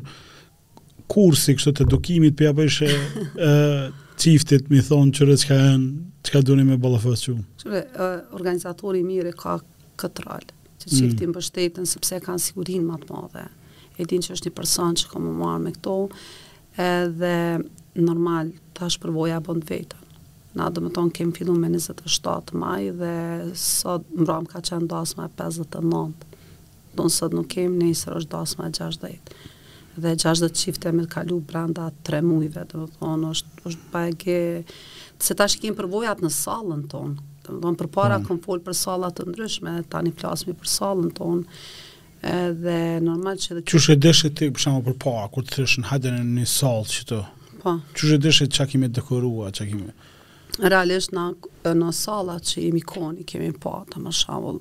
kursi 1.10 1.56
kështu 1.58 1.72
të 1.80 1.86
edukimit 1.88 2.36
për 2.38 2.50
apo 2.52 2.66
ishe 2.70 2.90
ë 2.90 3.90
çiftit 4.20 4.68
më 4.70 4.82
thon 4.90 5.10
çfarë 5.16 5.36
çka 5.42 5.58
janë 5.58 5.90
çka 6.28 6.42
duni 6.46 6.66
me 6.68 6.78
ballafos 6.84 7.24
që? 7.26 7.36
Qëre, 7.64 7.82
organizatori 8.38 9.02
mire 9.06 9.30
mirë 9.30 9.38
ka 9.42 9.56
këtë 10.00 10.26
rol 10.28 10.46
që 10.80 10.92
çifti 10.94 11.26
mm. 11.26 11.32
mbështeten 11.34 11.90
sepse 11.90 12.20
kanë 12.26 12.44
sigurinë 12.44 12.86
më 12.92 13.00
të 13.08 13.16
madhe. 13.16 13.46
E 14.00 14.06
din 14.08 14.22
që 14.24 14.36
është 14.36 14.50
një 14.52 14.56
person 14.60 14.94
që 15.00 15.10
ka 15.12 15.20
më 15.24 15.34
marë 15.40 15.64
me 15.66 15.74
këto 15.78 15.96
edhe 16.80 17.34
normal 18.00 18.54
tash 18.78 19.00
përvoja 19.04 19.40
bën 19.44 19.64
vetë. 19.72 19.98
Na 20.60 20.68
do 20.74 20.84
të 20.86 20.94
thonë 20.98 21.32
filluar 21.38 21.60
me 21.64 21.72
27 21.80 22.56
maj 22.60 22.86
dhe 23.02 23.16
sot 23.60 24.06
mbrëm 24.18 24.48
ka 24.52 24.62
qenë 24.70 24.88
dasma 24.94 25.26
59. 25.30 26.12
Don 26.98 27.12
nuk 27.38 27.48
kemi, 27.52 27.86
nesër 27.90 28.20
është 28.22 28.34
dasma 28.36 28.70
60 28.76 29.32
dhe 29.98 30.16
60 30.18 30.58
shifte 30.60 30.92
me 30.94 31.06
të 31.08 31.12
kalu 31.14 31.40
brenda 31.50 31.90
3 32.08 32.22
mujve, 32.26 32.66
dhe 32.70 32.78
më 32.84 32.88
thonë, 33.00 33.32
është, 33.34 33.54
është 33.70 33.90
pa 33.94 34.04
e 34.12 34.16
ke, 34.20 34.38
se 35.20 35.36
ta 35.36 35.48
shikim 35.50 35.76
përvojat 35.78 36.22
në 36.24 36.32
salën 36.36 36.84
tonë, 36.92 37.28
dhe 37.48 37.56
më 37.56 37.62
thonë, 37.64 37.80
për 37.82 37.90
para 37.96 38.20
mm. 38.22 38.40
folë 38.46 38.66
për 38.68 38.78
salat 38.78 39.18
të 39.18 39.28
ndryshme, 39.32 39.76
ta 39.92 40.04
një 40.06 40.14
plasmi 40.20 40.56
për 40.60 40.70
salën 40.76 41.10
tonë, 41.18 41.60
edhe 42.30 42.78
normal 43.02 43.40
që 43.42 43.58
dhe... 43.60 43.66
Qështë 43.72 43.96
e 43.96 44.00
desh 44.06 44.24
ti, 44.36 44.52
për 44.52 44.66
shkakun 44.66 44.86
për 44.92 44.98
para, 45.06 45.26
kur 45.34 45.48
të 45.48 45.58
thëshën 45.62 45.90
hajde 45.92 46.14
në 46.20 46.26
një 46.42 46.48
salë 46.54 46.92
që 46.96 47.08
të... 47.14 47.20
Pa. 47.50 47.62
Po. 47.66 47.76
Qështë 47.98 48.38
e 48.46 48.50
që 48.58 48.70
kemi 48.74 48.90
dekorua, 48.96 49.50
që 49.56 49.70
kemi... 49.72 49.90
Realisht 50.60 51.14
në, 51.16 51.24
në 51.80 51.90
salat 51.96 52.44
që 52.50 52.66
imi 52.68 52.82
koni, 52.84 53.24
kemi 53.28 53.54
pa, 53.64 53.78
të 53.92 54.02
më 54.04 54.12
shambull, 54.16 54.58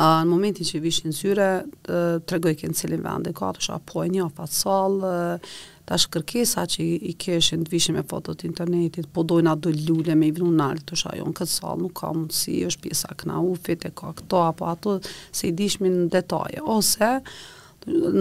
a, 0.00 0.22
në 0.24 0.30
momentin 0.30 0.64
që 0.66 0.78
vishin 0.80 1.12
syre, 1.14 1.46
uh, 1.64 2.16
të 2.24 2.36
regoj 2.38 2.54
kënë 2.62 2.78
cilin 2.78 3.02
vende, 3.04 3.34
ka 3.36 3.50
të 3.52 3.66
shapo 3.66 4.00
e 4.04 4.08
një 4.14 4.22
afat 4.30 4.54
salë, 4.56 5.10
uh, 5.10 5.58
ta 5.90 5.98
shkërkesa 6.00 6.64
që 6.72 6.86
i 7.10 7.12
keshën 7.20 7.66
të 7.66 7.74
vishin 7.74 7.98
me 7.98 8.04
fotot 8.08 8.44
internetit, 8.46 9.10
po 9.12 9.26
dojnë 9.28 9.52
atë 9.52 9.62
do 9.66 9.72
lullë 9.90 10.16
me 10.16 10.30
i 10.30 10.34
vënu 10.38 10.50
nalë, 10.56 10.86
të 10.88 11.00
shajon 11.02 11.32
në 11.34 11.38
këtë 11.40 11.54
salë, 11.58 11.80
nuk 11.84 11.96
ka 12.00 12.14
mundësi, 12.16 12.56
është 12.70 12.84
pjesa 12.86 13.18
këna 13.20 13.42
ufit, 13.50 13.84
e 13.84 13.92
ka 14.00 14.14
këto, 14.22 14.42
apo 14.54 14.70
ato, 14.72 14.96
se 15.36 15.50
i 15.50 15.54
dishmi 15.60 15.92
në 15.98 16.08
detaje, 16.16 16.64
ose 16.64 17.12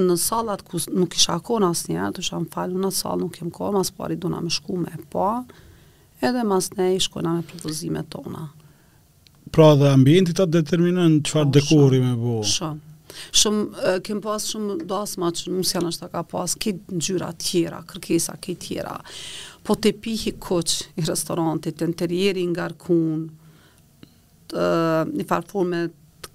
në 0.09 0.15
salat 0.19 0.63
ku 0.67 0.79
nuk 0.99 1.15
isha 1.19 1.35
kona 1.43 1.71
asë 1.75 1.93
një, 1.95 2.11
të 2.17 2.27
shajon 2.27 2.49
falu 2.57 2.79
në 2.83 2.91
salë, 2.99 3.23
nuk 3.23 3.39
kem 3.39 3.51
kona, 3.55 3.79
mas 3.85 3.93
pari 3.99 4.19
duna 4.19 4.41
me 4.43 4.51
shku 4.55 4.81
me 4.83 4.99
pa, 5.13 5.31
edhe 6.19 6.43
mas 6.47 6.73
ne 6.79 6.91
i 6.97 7.03
shkojna 7.07 7.37
me 7.39 7.47
propozime 7.53 8.03
tona 8.11 8.49
pra 9.55 9.69
dhe 9.79 9.89
ambientit 9.89 10.37
të 10.39 10.45
determinën 10.53 11.19
çfarë 11.25 11.49
po, 11.51 11.53
dekori 11.57 11.99
me 12.03 12.13
bo. 12.19 12.39
Shumë. 12.45 12.95
Shumë, 13.41 13.93
kem 14.05 14.21
pas 14.23 14.43
shumë 14.51 14.77
dasma 14.89 15.29
që 15.35 15.51
mos 15.55 15.73
janë 15.75 15.89
ashta 15.91 16.09
ka 16.13 16.21
pas, 16.29 16.53
ke 16.55 16.75
ngjyra 16.77 17.01
gjyra 17.07 17.29
tjera, 17.43 17.81
kërkesa 17.89 18.35
këtë 18.41 18.59
tjera, 18.67 18.95
po 19.65 19.75
të 19.75 19.91
pihi 20.03 20.35
këqë 20.41 20.99
i 21.03 21.07
restorantit, 21.09 21.77
të 21.79 21.87
interjeri 21.89 22.45
nga 22.53 22.69
rkun, 22.73 23.25
një 24.53 25.25
farëforme 25.29 25.81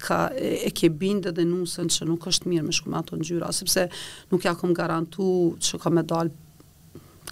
ka 0.05 0.21
e, 0.37 0.51
e 0.69 0.71
ke 0.77 0.91
binde 0.93 1.33
dhe 1.35 1.47
nusën 1.49 1.89
që 1.95 2.07
nuk 2.11 2.27
është 2.31 2.51
mirë 2.53 2.67
me 2.69 2.75
shku 2.77 2.93
me 2.93 3.01
ato 3.01 3.17
në 3.17 3.29
gjyra, 3.31 3.51
sepse 3.57 3.87
nuk 4.33 4.45
ja 4.45 4.53
kom 4.59 4.75
garantu 4.77 5.31
që 5.65 5.81
ka 5.83 5.93
me 5.95 6.05
dalë, 6.05 6.35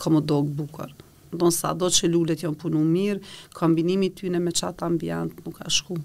ka 0.01 0.11
me 0.15 0.23
dogë 0.25 0.57
bukar 0.63 0.95
donë 1.37 1.55
sa 1.55 1.73
do 1.75 1.89
që 1.91 2.11
lullet 2.11 2.43
jonë 2.45 2.61
punu 2.61 2.83
mirë, 2.85 3.21
kombinimi 3.57 4.13
tyne 4.17 4.41
me 4.43 4.53
qatë 4.55 4.87
ambient 4.89 5.37
nuk 5.47 5.59
ka 5.61 5.71
shku. 5.71 5.99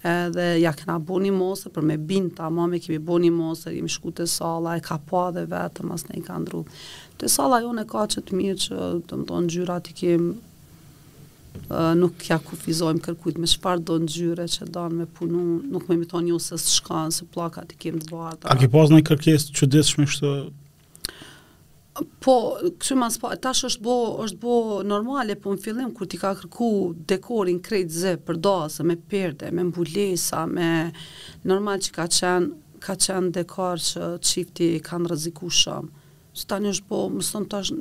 Edhe 0.00 0.46
ja 0.62 0.70
këna 0.72 0.96
bo 1.04 1.18
një 1.20 1.32
mosë, 1.36 1.72
për 1.74 1.84
me 1.84 1.96
binë 2.00 2.32
ta 2.38 2.48
mame, 2.50 2.78
kemi 2.80 2.96
bo 3.04 3.18
një 3.20 3.30
mosë, 3.36 3.74
jemi 3.76 3.90
shku 3.92 4.14
të 4.16 4.24
sala, 4.32 4.78
e 4.80 4.84
ka 4.84 4.96
pa 4.96 5.08
po 5.10 5.24
dhe 5.36 5.42
vetë, 5.50 5.84
mas 5.84 6.06
ne 6.08 6.20
i 6.20 6.24
ka 6.24 6.38
ndru. 6.40 6.62
Të 7.20 7.28
sala 7.28 7.58
jo 7.64 7.74
në 7.76 7.84
ka 7.90 8.06
që 8.14 8.22
të 8.30 8.38
mirë 8.38 8.62
që 8.64 8.88
të 9.10 9.20
më 9.20 9.28
tonë 9.32 9.56
gjyra 9.56 9.80
të 9.88 9.98
kemë, 10.02 10.36
Uh, 11.66 11.90
nuk 11.98 12.22
ja 12.28 12.36
kufizojmë 12.38 13.00
kërkujt 13.02 13.40
me 13.42 13.48
shpar 13.50 13.80
do 13.82 13.96
në 13.98 14.06
gjyre 14.14 14.44
që 14.52 14.68
në 14.70 14.84
me 14.94 15.06
punu, 15.16 15.40
nuk 15.74 15.88
me 15.90 15.96
më 15.98 16.06
tonë 16.12 16.30
jo, 16.30 16.36
se 16.40 16.54
shkanë, 16.62 17.10
se 17.16 17.26
plakat 17.34 17.72
i 17.74 17.78
kemë 17.82 18.04
të 18.04 18.14
vartë. 18.14 18.50
A 18.54 18.54
ki 18.60 18.68
pas 18.70 18.86
në 18.94 19.00
kërkes 19.08 19.48
që 19.58 19.68
deshme 19.74 20.06
kështë 20.06 20.30
Po, 22.24 22.34
kështu 22.80 22.96
mas 23.00 23.16
po, 23.20 23.28
tash 23.44 23.64
është 23.68 23.84
bo, 23.84 23.94
është 24.24 24.38
bo 24.42 24.52
normale, 24.86 25.34
po 25.42 25.52
në 25.54 25.62
fillim 25.64 25.90
kur 25.96 26.08
ti 26.10 26.18
ka 26.20 26.30
kërku 26.38 26.68
dekorin 27.12 27.60
krejt 27.64 27.92
zë 27.96 28.14
për 28.28 28.38
dosë 28.46 28.86
me 28.90 28.96
perde, 29.12 29.50
me 29.54 29.64
mbulesa, 29.68 30.44
me 30.50 30.70
normal 31.52 31.82
që 31.84 31.94
ka 31.98 32.06
qenë, 32.20 32.50
ka 32.84 32.96
qenë 33.06 33.32
dekor 33.40 33.82
që 33.88 34.10
çifti 34.30 34.70
kanë 34.88 35.12
rrezikuar 35.12 35.56
shumë. 35.60 35.96
Së 36.30 36.46
tani 36.46 36.70
është 36.70 36.84
po 36.86 36.98
më 37.10 37.24
sënë 37.26 37.46
të 37.50 37.58
është... 37.60 37.76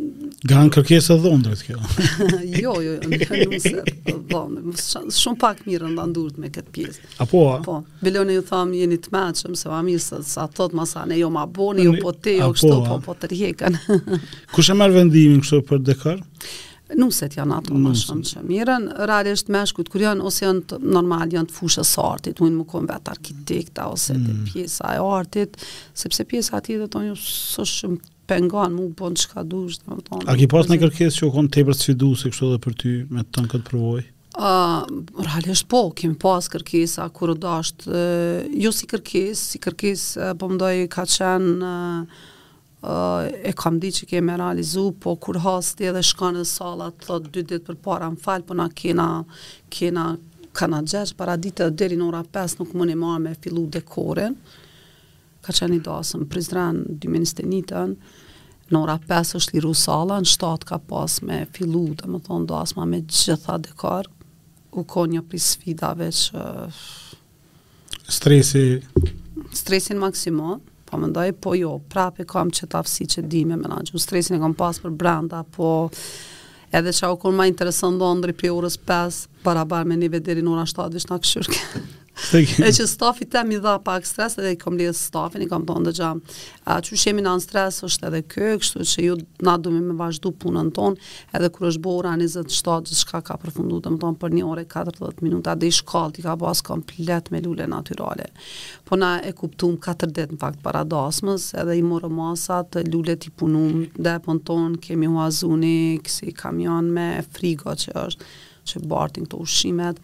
Gran 0.50 0.72
kërkesa 0.74 1.16
dhondrët 1.22 1.60
kjo. 1.68 1.76
jo, 1.78 2.32
jo, 2.64 2.74
jo, 2.82 2.96
jo, 3.14 3.82
në 4.26 4.62
më 4.72 4.74
sërë 4.82 5.14
shumë 5.14 5.40
pak 5.44 5.62
mirë 5.68 5.92
në 5.94 6.06
ndurët 6.10 6.40
me 6.42 6.50
këtë 6.56 6.74
pjesë. 6.74 7.12
A 7.22 7.28
po, 7.30 7.44
a? 7.54 7.60
Po, 7.68 7.76
bilone 8.02 8.40
ju 8.40 8.48
thamë 8.50 8.80
jeni 8.82 8.98
të 9.04 9.14
meqëm, 9.14 9.54
se 9.60 9.70
va 9.70 9.84
mirë, 9.86 10.02
se 10.08 10.22
sa 10.34 10.48
thotë 10.50 10.80
masane, 10.82 11.20
jo 11.22 11.30
ma 11.34 11.46
boni, 11.46 11.86
jo 11.86 11.94
po 12.02 12.16
te, 12.18 12.40
jo 12.40 12.50
kështu, 12.58 12.74
po, 12.90 12.98
po 13.06 13.18
të 13.22 13.30
rjekën. 13.36 13.80
Kushe 14.58 14.80
merë 14.82 14.98
vendimin 14.98 15.46
kështu 15.46 15.62
për 15.70 15.86
dekar? 15.94 16.20
Nuset 16.98 17.36
janë 17.38 17.54
ato 17.60 17.78
më 17.78 17.92
shumë 18.02 18.28
që 18.34 18.42
mirën, 18.50 18.90
realisht 19.06 19.52
me 19.54 19.62
shkut, 19.70 19.92
kur 19.94 20.08
janë 20.10 20.26
ose 20.26 20.48
janë 20.50 20.64
të 20.74 20.82
normal, 20.90 21.30
janë 21.38 21.52
të 21.52 21.60
fushës 21.62 21.94
artit, 22.02 22.42
mujnë 22.42 22.64
më 22.64 22.68
konë 22.72 22.90
vetë 22.96 23.14
arkitekta 23.14 23.92
ose 23.94 24.18
mm. 24.18 24.46
pjesa 24.50 24.96
e 24.98 25.02
artit, 25.14 25.60
sepse 25.94 26.26
pjesa 26.26 26.58
atjetët, 26.58 26.98
onë 26.98 27.12
ju 27.12 27.14
jo, 27.14 27.20
së 27.22 27.68
shumë 27.78 28.18
pengon, 28.30 28.74
mu 28.78 28.88
bon 29.00 29.14
çka 29.18 29.44
dush, 29.50 29.80
domethënë. 29.86 30.30
A 30.30 30.36
ki 30.40 30.48
pas 30.52 30.68
në 30.70 30.78
kërkesë 30.84 31.18
që 31.22 31.28
u 31.28 31.32
kon 31.34 31.48
tepër 31.56 31.78
sfiduese 31.80 32.32
kështu 32.32 32.50
edhe 32.52 32.62
për 32.66 32.76
ty 32.82 32.94
me 33.16 33.24
të 33.26 33.46
këtë 33.52 33.70
provoj? 33.70 34.06
Uh, 34.40 34.86
realisht 35.26 35.66
po, 35.72 35.82
kem 35.98 36.14
pas 36.22 36.46
kërkesa 36.54 37.08
kur 37.16 37.34
dasht, 37.42 37.88
uh, 37.90 38.46
jo 38.64 38.72
si 38.76 38.88
kërkesë 38.90 39.42
si 39.42 39.62
kërkesë 39.64 40.30
uh, 40.30 40.36
po 40.40 40.52
mdoj 40.54 40.86
ka 40.94 41.04
qenë 41.10 41.56
uh, 41.66 42.22
uh, 42.86 43.26
e 43.50 43.56
kam 43.60 43.82
di 43.84 43.92
që 43.98 44.08
kemi 44.14 44.38
realizu, 44.40 44.92
po 45.04 45.18
kur 45.20 45.42
hasti 45.44 45.90
edhe 45.90 46.06
shkanë 46.12 46.44
në 46.46 46.48
salat, 46.54 47.02
të 47.10 47.20
dy 47.34 47.46
ditë 47.54 47.68
për 47.74 47.82
para 47.90 48.10
më 48.14 48.22
falë, 48.28 48.48
po 48.48 48.58
na 48.62 48.70
kena, 48.70 49.10
kena 49.74 50.08
kanaxh 50.60 50.94
gjesh, 50.94 51.18
para 51.20 51.36
ditë 51.40 51.68
dhe 51.72 51.78
deri 51.84 52.00
në 52.00 52.10
ora 52.12 52.24
5 52.40 52.62
nuk 52.62 52.78
më 52.78 53.20
me 53.28 53.36
fillu 53.44 53.68
dekoren, 53.76 54.38
ka 55.50 55.56
qenë 55.64 55.78
i 55.80 55.84
dasëm, 55.86 56.26
Prizren 56.30 56.80
2021-ën, 56.94 57.94
në 58.70 58.78
ora 58.84 58.96
5 59.10 59.32
është 59.40 59.56
liru 59.58 59.72
sala, 59.74 60.20
në 60.22 60.30
7 60.30 60.68
ka 60.70 60.78
pas 60.92 61.16
me 61.26 61.42
fillu, 61.58 61.88
dhe 61.98 62.10
më 62.14 62.22
thonë 62.28 62.50
dasma 62.52 62.86
me 62.86 63.00
gjitha 63.10 63.56
dekar, 63.66 64.10
u 64.78 64.84
ko 64.86 65.08
një 65.10 65.24
sfidave 65.42 66.12
që... 66.22 66.48
Stresi... 68.10 68.68
Stresin 69.56 69.98
maksimum, 69.98 70.60
po 70.90 70.98
më 71.02 71.10
ndaj, 71.10 71.32
po 71.42 71.56
jo, 71.58 71.80
prapë 71.90 72.28
kam 72.30 72.54
që 72.54 72.70
tafsi 72.74 73.08
që 73.10 73.24
di 73.30 73.44
me 73.50 73.58
menagju, 73.62 73.98
stresin 74.02 74.38
e 74.38 74.42
kam 74.44 74.54
pas 74.58 74.78
për 74.82 74.94
brenda, 74.98 75.42
po 75.56 75.88
edhe 76.70 76.94
që 76.94 77.08
au 77.08 77.18
kur 77.18 77.34
ma 77.34 77.48
interesën 77.50 77.98
do 77.98 78.10
ndri 78.20 78.36
pri 78.38 78.52
orës 78.54 78.78
5, 78.86 79.24
barabar 79.46 79.90
me 79.90 79.98
një 79.98 80.12
vederi 80.18 80.46
në 80.46 80.54
ora 80.54 80.68
7, 80.70 80.90
vishna 80.94 81.18
këshurke. 81.24 81.98
e 82.68 82.70
që 82.74 82.86
stafi 82.88 83.26
ta 83.32 83.44
mi 83.48 83.58
dha 83.62 83.76
pak 83.84 84.06
stres 84.08 84.36
edhe 84.40 84.52
i 84.54 84.58
kom 84.60 84.76
lidhë 84.78 84.94
stafin, 84.98 85.44
i 85.46 85.50
kom 85.50 85.64
thonë 85.68 85.88
dhe 85.90 85.94
gjam 86.00 86.20
a, 86.68 86.78
që 86.84 86.98
që 87.04 87.14
në 87.16 87.24
në 87.26 87.36
stres 87.44 87.78
është 87.86 88.08
edhe 88.10 88.20
kjo 88.34 88.50
kështu 88.62 88.86
që 88.92 89.06
ju 89.06 89.16
na 89.48 89.54
dhëmi 89.60 89.82
me 89.92 89.96
vazhdu 90.00 90.32
punën 90.42 90.72
ton 90.76 90.98
edhe 91.38 91.50
kër 91.56 91.70
është 91.72 91.84
bora 91.86 92.14
27 92.20 92.84
gjithë 92.88 93.00
shka 93.02 93.22
ka 93.30 93.38
përfundu 93.44 93.80
dhe 93.86 93.94
më 93.96 94.12
për 94.22 94.36
një 94.36 94.44
ore 94.52 94.66
40 94.70 95.24
minuta 95.26 95.56
dhe 95.60 95.70
i 95.72 95.76
shkall 95.80 96.14
t'i 96.16 96.26
ka 96.26 96.36
bas 96.44 96.62
komplet 96.68 97.32
me 97.34 97.42
lule 97.46 97.68
naturale 97.72 98.28
po 98.90 99.00
na 99.00 99.14
e 99.24 99.34
kuptum 99.40 99.78
4 99.88 100.10
dit 100.20 100.34
në 100.36 100.42
fakt 100.44 100.62
para 100.66 100.84
dasmës 100.92 101.52
edhe 101.64 101.80
i 101.80 101.86
morë 101.88 102.12
masat 102.20 102.82
lule 102.92 103.16
t'i 103.22 103.32
punum 103.32 103.86
dhe 103.96 104.18
pon 104.26 104.42
ton 104.50 104.78
kemi 104.84 105.10
huazuni 105.10 105.78
kësi 106.04 106.36
kamion 106.38 106.92
me 107.00 107.10
frigo 107.34 107.74
që 107.80 107.96
është 108.06 108.32
që 108.70 108.86
bartin 108.92 109.26
këto 109.26 109.40
ushimet 109.46 110.04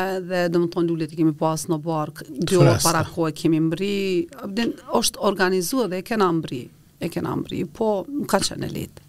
edhe 0.00 0.40
dhe 0.54 0.60
më 0.62 0.68
tonë 0.74 1.06
i 1.06 1.08
kemi 1.14 1.34
pas 1.40 1.64
në 1.70 1.78
barkë, 1.84 2.26
dy 2.28 2.60
para 2.84 3.02
e 3.28 3.32
kemi 3.38 3.60
mbri, 3.68 3.92
abdin, 4.44 4.74
është 5.00 5.22
organizu 5.30 5.86
dhe 5.92 6.02
e 6.02 6.06
kena 6.06 6.28
mbri, 6.36 6.60
e 7.00 7.08
kena 7.12 7.36
mbri, 7.40 7.64
po 7.78 7.88
nuk 8.08 8.28
ka 8.34 8.40
qenë 8.44 8.66
e 8.68 8.72
letë, 8.76 9.04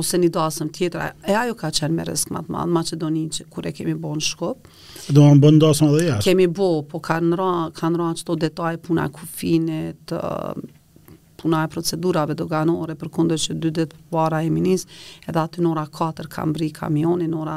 ose 0.00 0.18
një 0.22 0.30
dasëm 0.36 0.70
tjetëra, 0.74 1.08
e 1.30 1.34
ajo 1.42 1.54
ka 1.58 1.70
qenë 1.74 1.94
me 1.98 2.06
rëskë 2.08 2.34
matë 2.36 2.54
madhë, 2.54 2.74
ma 2.76 2.82
që 2.90 2.98
do 3.02 3.10
një 3.14 3.24
që 3.36 3.48
kure 3.54 3.72
kemi 3.76 3.96
bo 4.02 4.12
në 4.16 4.26
shkopë. 4.26 4.76
Do 5.14 5.26
më 5.28 5.40
bëndë 5.44 5.64
dasëm 5.66 5.88
edhe 5.94 6.04
jashtë? 6.08 6.28
Kemi 6.28 6.48
bo, 6.58 6.70
po 6.90 7.02
ka 7.08 7.18
nëra, 7.24 7.52
ka 7.78 7.90
nëra 7.90 8.12
qëto 8.20 8.38
detaj 8.48 8.74
puna 8.86 9.08
kufinit, 9.14 10.14
puna 11.42 11.62
e 11.64 11.68
procedurave 11.72 12.34
doganore 12.38 12.96
për 13.00 13.10
kundër 13.14 13.40
që 13.44 13.56
dy 13.62 13.72
ditë 13.78 14.00
para 14.12 14.42
e 14.44 14.50
minis, 14.52 14.86
edhe 15.28 15.40
aty 15.44 15.64
në 15.64 15.72
ora 15.72 15.86
4 16.00 16.28
kam 16.32 16.52
bri 16.56 16.68
kamionin, 16.76 17.32
në 17.32 17.40
ora 17.44 17.56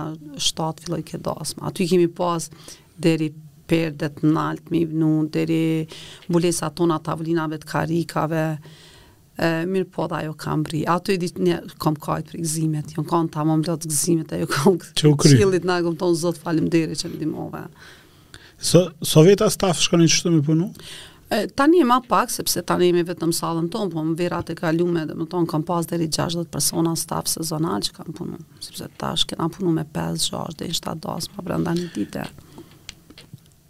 7 0.52 0.84
filloj 0.86 1.02
këtë 1.12 1.24
dasma. 1.28 1.68
Aty 1.70 1.88
kemi 1.92 2.08
pas 2.22 2.50
deri 3.04 3.32
perdet 3.70 4.22
në 4.24 4.40
altë 4.48 4.74
mi 4.76 4.84
vënu, 4.92 5.12
deri 5.34 5.60
bulesa 6.32 6.72
tona 6.78 6.98
tavlinave 7.06 7.60
të 7.64 7.70
karikave, 7.72 8.44
e, 8.54 9.52
mirë 9.72 9.90
po 9.96 10.08
dhe 10.12 10.22
ajo 10.24 10.36
kam 10.46 10.66
bri. 10.68 10.84
Ato 10.96 11.12
i 11.16 11.20
ditë 11.22 11.46
një 11.48 11.60
kom 11.84 11.96
kajtë 12.06 12.34
për 12.34 12.44
gëzimet, 12.44 12.96
jo 12.98 13.06
kanë 13.10 13.34
ta 13.36 13.46
më 13.48 13.60
mblotë 13.64 13.92
gëzimet, 13.92 14.36
e 14.38 14.44
jo 14.44 14.50
kom 14.52 14.80
qëllit 15.24 15.68
në 15.68 15.80
gëmë 15.88 16.00
tonë 16.04 16.22
zotë 16.24 16.44
falim 16.44 16.70
deri 16.72 17.00
që 17.00 17.12
më 17.14 17.24
dimove. 17.24 17.66
So, 18.64 18.88
Soveta 19.04 19.50
staf 19.52 19.80
shkoni 19.84 20.08
që 20.12 20.32
me 20.38 20.42
punu? 20.46 20.70
Tani 21.56 21.82
e 21.82 21.86
ma 21.86 22.02
pak, 22.08 22.30
sepse 22.32 22.62
tani 22.66 22.90
e 22.92 22.94
me 22.94 23.02
vetëm 23.08 23.32
salën 23.34 23.70
tonë, 23.74 23.90
po 23.94 24.02
më 24.06 24.14
vera 24.20 24.42
e 24.50 24.56
kalume 24.58 25.06
dhe 25.10 25.16
më 25.18 25.26
tonë, 25.32 25.50
kam 25.50 25.64
pas 25.66 25.88
dheri 25.90 26.06
60 26.18 26.50
persona 26.54 26.94
staf 27.00 27.30
sezonal 27.32 27.82
që 27.88 27.94
kam 27.96 28.14
punu, 28.18 28.38
sepse 28.62 28.90
tash 29.02 29.26
kena 29.32 29.48
punu 29.56 29.74
me 29.74 29.86
5, 29.96 30.28
6, 30.30 30.58
dhe 30.62 30.70
7 30.82 30.96
dosë, 31.08 31.34
ma 31.38 31.48
brenda 31.48 31.74
një 31.78 31.90
dite. 31.98 32.28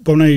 Po 0.03 0.17
në 0.19 0.29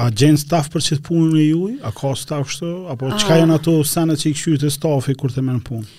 A 0.00 0.06
gjenë 0.08 0.38
staf 0.40 0.70
për 0.72 0.80
që 0.84 0.96
të 0.96 1.02
punë 1.04 1.26
në 1.34 1.40
juj? 1.42 1.72
A 1.84 1.90
ka 1.92 2.14
staf 2.16 2.48
shtë? 2.54 2.68
Apo 2.94 3.10
A... 3.12 3.16
që 3.20 3.26
ka 3.28 3.34
janë 3.42 3.58
ato 3.58 3.74
senet 3.84 4.22
që 4.22 4.30
i 4.30 4.30
këshyjë 4.32 4.60
të 4.62 4.70
stafi 4.72 5.12
kur 5.20 5.34
të 5.34 5.42
menë 5.44 5.60
punë? 5.66 5.90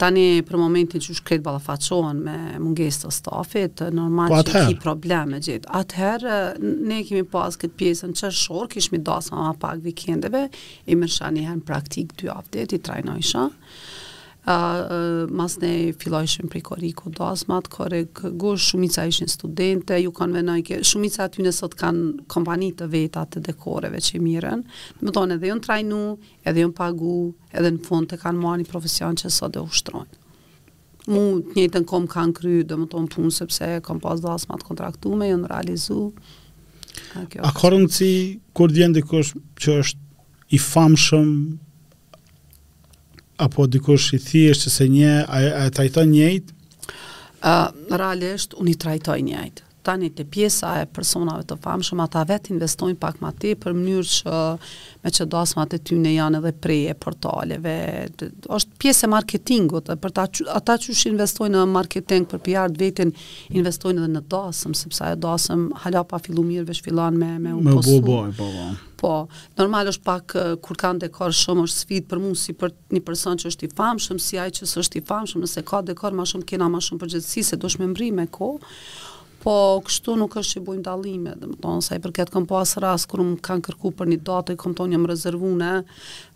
Tani 0.00 0.22
për 0.46 0.56
momentin 0.58 1.02
që 1.04 1.14
shkret 1.20 1.42
balafacohen 1.46 2.18
me 2.26 2.34
munges 2.62 2.96
të 3.04 3.10
stafit, 3.14 3.82
normal 3.94 4.32
po 4.32 4.40
që 4.48 4.62
ki 4.70 4.76
probleme 4.82 5.38
gjithë. 5.46 5.70
Atëherë, 5.80 6.38
ne 6.90 6.98
kemi 7.06 7.22
pas 7.34 7.54
këtë 7.62 7.78
pjesën 7.82 8.16
shorë, 8.24 8.72
kishmi 8.74 8.98
dasa 9.06 9.36
ma 9.38 9.52
pak 9.64 9.84
vikendeve, 9.86 10.48
i 10.90 10.98
mërshani 10.98 11.46
herën 11.46 11.62
praktikë 11.70 12.18
dy 12.24 12.32
aftet, 12.34 12.74
i 12.74 12.82
trajnojshë 12.88 13.46
uh, 14.44 15.26
mas 15.32 15.56
ne 15.60 15.92
filojshin 15.92 16.48
pri 16.50 16.60
koriko 16.60 17.10
do 17.10 17.24
asmat 17.26 17.68
kore 17.72 18.04
gu, 18.14 18.56
shumica 18.60 19.06
ishin 19.08 19.28
studente, 19.30 19.96
ju 20.02 20.12
kanë 20.14 20.36
venoj, 20.38 20.62
shumica 20.84 21.26
aty 21.28 21.44
sot 21.54 21.76
kanë 21.80 22.26
kompani 22.30 22.72
të 22.76 22.88
veta 22.92 23.24
të 23.26 23.42
dekoreve 23.48 24.00
që 24.04 24.16
i 24.18 24.22
miren, 24.22 24.66
më 25.00 25.14
tonë 25.16 25.38
edhe 25.38 25.48
ju 25.50 25.56
në 25.60 25.64
trajnu, 25.66 26.02
edhe 26.44 26.62
ju 26.64 26.68
në 26.70 26.76
pagu, 26.78 27.16
edhe 27.52 27.72
në 27.76 27.82
fund 27.88 28.10
të 28.10 28.20
kanë 28.24 28.40
marë 28.44 28.62
një 28.64 28.70
profesion 28.72 29.16
që 29.18 29.32
sot 29.32 29.56
dhe 29.56 29.64
ushtrojnë. 29.64 30.20
Mu 31.12 31.22
të 31.44 31.58
njëtë 31.62 31.80
në 31.82 31.88
kom 31.88 32.06
kanë 32.08 32.32
kry, 32.38 32.54
dhe 32.64 32.78
më 32.80 32.88
tonë 32.94 33.10
punë, 33.12 33.32
sepse 33.36 33.66
kom 33.84 33.98
pas 34.00 34.20
do 34.24 34.30
azmat 34.32 34.62
kontraktume, 34.64 35.26
ju 35.28 35.36
në 35.40 35.50
realizu. 35.52 35.98
A, 37.16 37.24
kjo, 37.28 37.42
a 37.44 37.50
karënë 37.60 37.90
si, 37.92 38.08
kur 38.56 38.72
djenë 38.72 39.02
dikosh 39.02 39.34
që 39.60 39.76
është 39.82 40.00
i 40.56 40.60
famshëm, 40.62 41.32
apo 43.36 43.66
dikush 43.66 44.14
i 44.14 44.18
thjesht 44.22 44.68
se 44.70 44.88
një 44.88 45.24
a, 45.28 45.40
a 45.64 45.70
trajton 45.74 46.10
njëjtë? 46.14 46.54
Ë, 47.44 47.54
uh, 47.54 47.98
realisht 48.00 48.56
unë 48.58 48.74
i 48.74 48.76
trajtoj 48.80 49.18
njëjtë 49.28 49.63
tani 49.84 50.08
të 50.16 50.24
pjesa 50.32 50.70
e 50.80 50.86
personave 50.90 51.44
të 51.48 51.58
famshëm, 51.64 52.00
ata 52.04 52.22
vetë 52.28 52.54
investojnë 52.54 52.98
pak 53.02 53.20
ma 53.22 53.30
te 53.36 53.52
për 53.60 53.74
mënyrë 53.76 54.12
që 54.16 54.42
me 55.04 55.12
që 55.16 55.26
dasmat 55.32 55.76
e 55.76 55.80
ty 55.86 55.98
në 56.00 56.14
janë 56.16 56.40
edhe 56.40 56.52
preje 56.64 56.94
portaleve. 57.04 57.74
është 58.56 58.78
pjesë 58.80 59.06
e 59.06 59.10
marketingut, 59.16 59.92
për 60.02 60.14
ta, 60.16 60.24
ata 60.56 60.78
që 60.84 60.96
shë 61.00 61.12
investojnë 61.12 61.58
në 61.60 61.68
marketing 61.74 62.26
për 62.30 62.42
PR 62.46 62.74
vetën, 62.80 63.12
investojnë 63.60 64.00
edhe 64.04 64.12
në 64.16 64.24
dosëm 64.32 64.74
sepse 64.80 65.12
e 65.12 65.20
dosëm 65.26 65.68
hala 65.84 66.02
pa 66.08 66.20
fillu 66.24 66.44
mirë 66.48 66.66
vesh 66.72 66.82
filan 66.86 67.20
me, 67.20 67.34
me 67.38 67.52
u 67.54 67.62
posu. 67.68 68.00
Me 68.00 68.06
po, 68.06 68.20
po. 68.38 68.72
Po, 69.04 69.12
normal 69.58 69.90
është 69.90 70.04
pak 70.06 70.32
kur 70.64 70.78
kanë 70.80 71.02
dekor 71.02 71.32
shumë 71.36 71.64
është 71.66 71.80
sfit 71.82 72.06
për 72.08 72.20
mu 72.22 72.30
si 72.38 72.54
për 72.56 72.70
një 72.94 73.02
person 73.04 73.36
që 73.36 73.50
është 73.50 73.66
i 73.66 73.70
famshëm, 73.76 74.20
si 74.22 74.38
ai 74.40 74.48
që 74.54 74.64
është 74.80 75.00
i 75.00 75.02
famshëm, 75.10 75.42
nëse 75.44 75.64
ka 75.68 75.82
dekor 75.90 76.14
ma 76.16 76.24
shumë, 76.24 76.46
kena 76.52 76.70
ma 76.72 76.80
shumë 76.80 77.02
përgjithsi, 77.02 77.44
se 77.50 77.58
do 77.60 77.68
shme 77.74 77.90
mbri 77.90 78.08
me 78.16 78.24
ko, 78.38 78.54
po 79.44 79.54
kështu 79.84 80.14
nuk 80.16 80.34
është 80.40 80.56
që 80.56 80.60
bujmë 80.66 80.84
dalime, 80.86 81.32
dhe 81.36 81.50
më 81.50 81.58
tonë, 81.60 81.82
sa 81.84 81.96
i 81.98 82.02
përket 82.02 82.30
kom 82.32 82.46
pas 82.48 82.70
rast, 82.80 83.04
kërë 83.10 83.24
më 83.34 83.40
kanë 83.44 83.62
kërku 83.66 83.90
për 83.98 84.08
një 84.14 84.18
datë, 84.28 84.54
i 84.56 84.60
kom 84.62 84.72
tonë 84.78 84.96
jam 84.96 85.04
rezervune, 85.10 85.72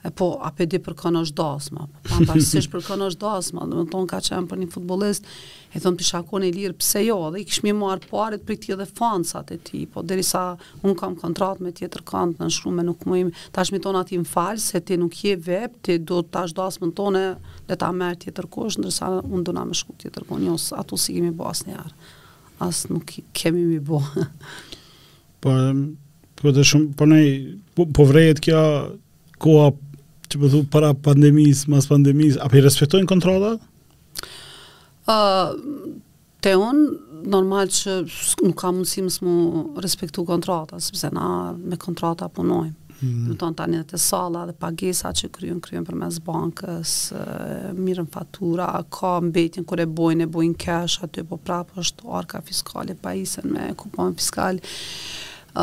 e 0.04 0.10
po, 0.14 0.26
a 0.44 0.50
për 0.54 0.68
di 0.74 0.80
për 0.84 0.96
kënë 1.02 1.22
është 1.24 1.38
dasma, 1.38 1.86
po, 2.08 2.18
pa 2.28 2.36
për 2.74 2.84
kënë 2.88 3.06
është 3.08 3.22
dasma, 3.24 3.64
dhe 3.70 3.78
më 3.80 3.86
tonë 3.94 4.10
ka 4.12 4.20
qenë 4.28 4.50
për 4.50 4.60
një 4.60 4.68
futbolist, 4.74 5.30
e 5.72 5.80
thonë 5.84 6.00
pishakon 6.02 6.44
e 6.44 6.50
lirë, 6.58 6.76
pse 6.82 7.02
jo, 7.06 7.16
dhe 7.32 7.40
i 7.40 7.46
këshmi 7.48 7.74
marë 7.80 8.10
parit 8.12 8.44
për 8.48 8.60
ti 8.66 8.76
dhe 8.82 8.88
fansat 9.00 9.54
e 9.56 9.58
ti, 9.70 9.86
po, 9.92 10.04
dheri 10.04 10.26
sa 10.28 10.44
unë 10.82 10.96
kam 11.00 11.16
kontrat 11.24 11.64
me 11.64 11.72
tjetër 11.76 12.04
kënd 12.12 12.44
në 12.44 12.50
shumë, 12.58 12.84
nuk 12.90 13.08
më 13.08 13.22
imë, 13.22 13.46
tash 13.56 13.72
mi 13.72 13.80
tonë 13.84 14.04
ati 14.04 14.20
më 14.20 14.28
falë, 14.34 14.60
se 14.68 14.84
ti 14.84 15.00
nuk 15.00 15.16
je 15.24 15.36
vep, 15.48 15.80
ti 15.82 15.96
do 16.04 16.20
tash 16.28 16.52
dasma 16.60 16.92
tonë, 17.00 17.24
le 17.72 17.80
ta 17.80 17.88
merë 17.96 18.22
tjetër 18.26 18.48
kush, 18.52 18.76
ndërsa 18.84 19.10
unë 19.24 19.44
do 19.48 19.56
na 19.56 19.64
me 19.72 19.76
shku 19.80 19.96
tjetër 20.04 20.28
kënd, 20.28 20.44
njës, 20.48 20.70
ato 20.78 21.00
si 21.00 21.16
kemi 21.18 21.32
bas 21.40 21.64
as 22.60 22.86
nuk 22.90 23.12
kemi 23.32 23.64
mi 23.64 23.78
bo. 23.80 24.02
po, 25.42 25.50
po 26.40 26.52
të 26.54 26.64
shumë, 26.70 26.94
po, 26.98 27.06
po 27.76 27.84
po, 27.96 28.06
vrejet 28.10 28.42
kjo 28.44 28.62
koha, 29.42 29.70
që 30.28 30.40
përthu, 30.42 30.62
po 30.66 30.72
para 30.78 30.92
pandemis, 31.08 31.66
mas 31.70 31.88
pandemis, 31.90 32.38
apë 32.42 32.60
i 32.60 32.64
respektojnë 32.66 33.10
kontrola? 33.10 33.54
Uh, 35.08 35.54
te 36.44 36.52
unë, 36.58 37.04
normal 37.32 37.70
që 37.74 38.00
nuk 38.46 38.58
ka 38.60 38.70
mundësi 38.74 39.02
më 39.06 39.80
respektu 39.82 40.22
kontrata, 40.28 40.78
sepse 40.84 41.08
na 41.14 41.54
me 41.58 41.78
kontrata 41.80 42.28
punojmë. 42.30 42.87
-hmm. 42.98 43.26
Në 43.32 43.36
tonë 43.40 43.56
tani 43.58 43.80
të 43.88 43.98
sala 44.02 44.44
dhe 44.48 44.54
pagesa 44.60 45.12
që 45.16 45.30
kryon, 45.34 45.60
kryon 45.64 45.86
për 45.86 45.98
mes 46.00 46.20
bankës, 46.26 46.94
e, 47.14 47.24
mirën 47.76 48.08
fatura, 48.12 48.70
ka 48.94 49.16
mbetin 49.24 49.66
kër 49.68 49.84
e 49.84 49.88
bojnë, 49.88 50.26
e 50.26 50.32
bojnë 50.34 50.58
cash, 50.62 50.98
aty 51.06 51.24
po 51.30 51.38
prapë 51.38 51.80
është 51.82 52.08
arka 52.20 52.42
fiskale, 52.46 52.96
pa 53.00 53.14
isen 53.18 53.52
me 53.54 53.70
kupon 53.78 54.16
fiskal. 54.18 54.58
E, 54.58 55.62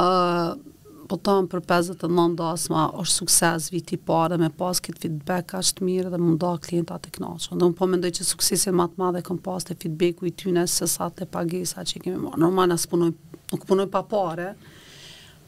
po 1.06 1.20
tonë 1.22 1.50
për 1.52 1.62
59 1.70 2.46
asma 2.50 2.88
është 2.98 3.14
sukses 3.20 3.68
viti 3.70 4.00
pare 4.02 4.40
me 4.42 4.48
pas 4.50 4.80
këtë 4.82 5.04
feedback 5.04 5.54
është 5.60 5.86
mirë 5.86 6.14
dhe 6.16 6.18
mund 6.18 6.42
klientat 6.42 6.66
klienta 6.66 6.98
të 7.04 7.12
knaqë. 7.20 7.54
Ndë 7.58 7.70
më 7.70 7.78
po 7.78 7.90
mendoj 7.92 8.12
që 8.20 8.26
suksesin 8.32 8.74
matë 8.80 8.98
madhe 9.04 9.22
këm 9.22 9.38
pas 9.46 9.62
të 9.68 9.78
feedbacku 9.84 10.26
i 10.26 10.32
tyne 10.34 10.64
se 10.66 10.86
të 10.90 11.28
pagesa 11.36 11.84
që 11.86 12.00
i 12.00 12.02
kemi 12.08 12.24
marë. 12.24 12.42
Normal 12.42 12.72
nësë 12.74 12.90
punoj, 12.94 13.12
nuk 13.54 13.68
punoj 13.70 13.86
pa 13.94 14.02
pare, 14.04 14.50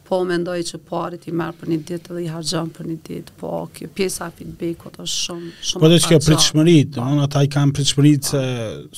po 0.07 0.23
mendoj 0.25 0.61
që 0.69 0.79
po 0.87 1.01
i 1.27 1.33
marr 1.35 1.53
për 1.59 1.69
një 1.71 1.77
ditë 1.89 2.13
dhe 2.15 2.21
i 2.23 2.27
harxhon 2.31 2.69
për 2.73 2.87
një 2.89 2.95
ditë, 3.07 3.33
po 3.39 3.55
kjo 3.75 3.89
pjesa 3.95 4.29
e 4.31 4.35
feedbackut 4.39 4.99
është 5.03 5.23
shumë 5.23 5.53
shumë 5.69 5.83
Po 5.83 5.89
dhe 5.91 5.99
kjo 6.07 6.19
pritshmëri, 6.23 6.75
domethënë 6.95 7.23
ata 7.27 7.41
i 7.43 7.49
kanë 7.55 7.73
pritshmëri 7.75 8.13
se 8.29 8.43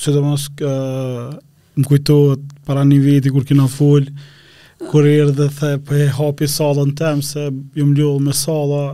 sidomos 0.04 0.46
kë, 0.60 0.74
më 1.82 1.86
kujto 1.90 2.18
para 2.68 2.86
një 2.86 3.00
viti 3.08 3.34
kur 3.34 3.48
kena 3.50 3.66
fol 3.74 4.06
kur 4.92 5.08
erdhe 5.10 5.50
the 5.60 5.72
po 5.86 5.96
e 6.00 6.06
hapi 6.16 6.48
sallën 6.48 6.94
tëm 7.00 7.22
se 7.30 7.48
ju 7.78 7.86
më 7.90 7.96
lull 8.00 8.22
me 8.24 8.34
salla 8.40 8.86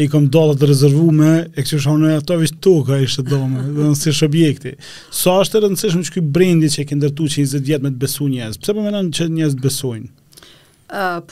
e 0.00 0.06
kam 0.10 0.26
dalë 0.32 0.56
të 0.58 0.68
rezervuar 0.70 1.14
me 1.18 1.30
eksishon 1.60 2.06
ato 2.10 2.36
vis 2.40 2.50
tuka 2.64 2.96
ishte 3.04 3.22
domë 3.28 3.66
do 3.76 3.92
të 3.92 4.00
thësh 4.06 4.24
objekti 4.26 4.72
sa 5.20 5.36
është 5.44 5.58
e 5.58 5.62
rëndësishme 5.66 6.06
që 6.08 6.14
ky 6.16 6.20
brendi 6.34 6.72
që 6.74 6.86
ke 6.90 6.98
ndërtuar 6.98 7.36
20 7.36 7.66
vjet 7.68 7.84
me 7.86 7.92
të 7.94 8.02
besu 8.02 8.26
njerëz 8.32 8.58
pse 8.62 8.74
po 8.74 8.86
mendon 8.86 9.12
që 9.14 9.28
njerëzit 9.36 9.62
besojnë 9.66 10.08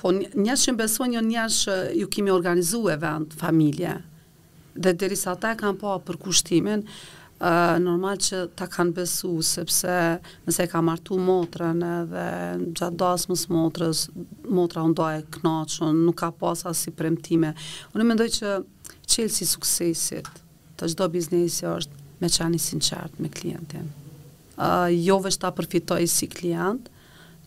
po 0.02 0.12
njështë 0.12 0.64
që 0.68 0.72
në 0.72 0.78
besojnë 0.78 1.10
një 1.14 1.18
jo 1.18 1.26
njështë 1.26 1.76
ju 1.98 2.08
kimi 2.14 2.30
organizu 2.30 2.84
e 2.92 2.96
vend 3.02 3.34
familje 3.38 3.96
dhe 4.78 4.92
dheri 4.94 5.16
sa 5.18 5.32
ta 5.34 5.52
e 5.52 5.58
kam 5.58 5.76
për 5.80 6.18
kushtimin 6.22 6.84
uh, 6.86 7.74
normal 7.82 8.20
që 8.22 8.44
ta 8.58 8.68
kanë 8.70 8.94
besu 9.00 9.32
sepse 9.44 9.92
nëse 10.46 10.64
e 10.66 10.70
kam 10.70 10.90
artu 10.92 11.18
motrën 11.18 11.80
edhe 11.88 12.26
gjatë 12.78 12.96
dasmës 13.02 13.48
motrës 13.50 14.04
motra 14.54 14.84
unë 14.86 14.98
doj 15.00 15.12
e 15.18 15.24
knaqën 15.38 15.98
nuk 16.06 16.20
ka 16.22 16.30
pas 16.38 16.62
asë 16.62 16.80
si 16.84 16.92
premtime 16.94 17.54
unë 17.94 18.08
mendoj 18.12 18.28
që 18.38 18.58
qëllë 19.08 19.32
si 19.40 19.48
suksesit 19.56 20.30
të 20.78 20.92
gjdo 20.92 21.10
biznesi 21.16 21.66
është 21.66 22.06
me 22.22 22.30
qani 22.30 22.62
sinqert 22.62 23.18
me 23.22 23.32
klientin 23.34 23.90
uh, 24.54 24.86
jo 24.94 25.18
vështë 25.26 25.46
ta 25.48 25.52
përfitoj 25.58 26.06
si 26.08 26.26
klient, 26.30 26.86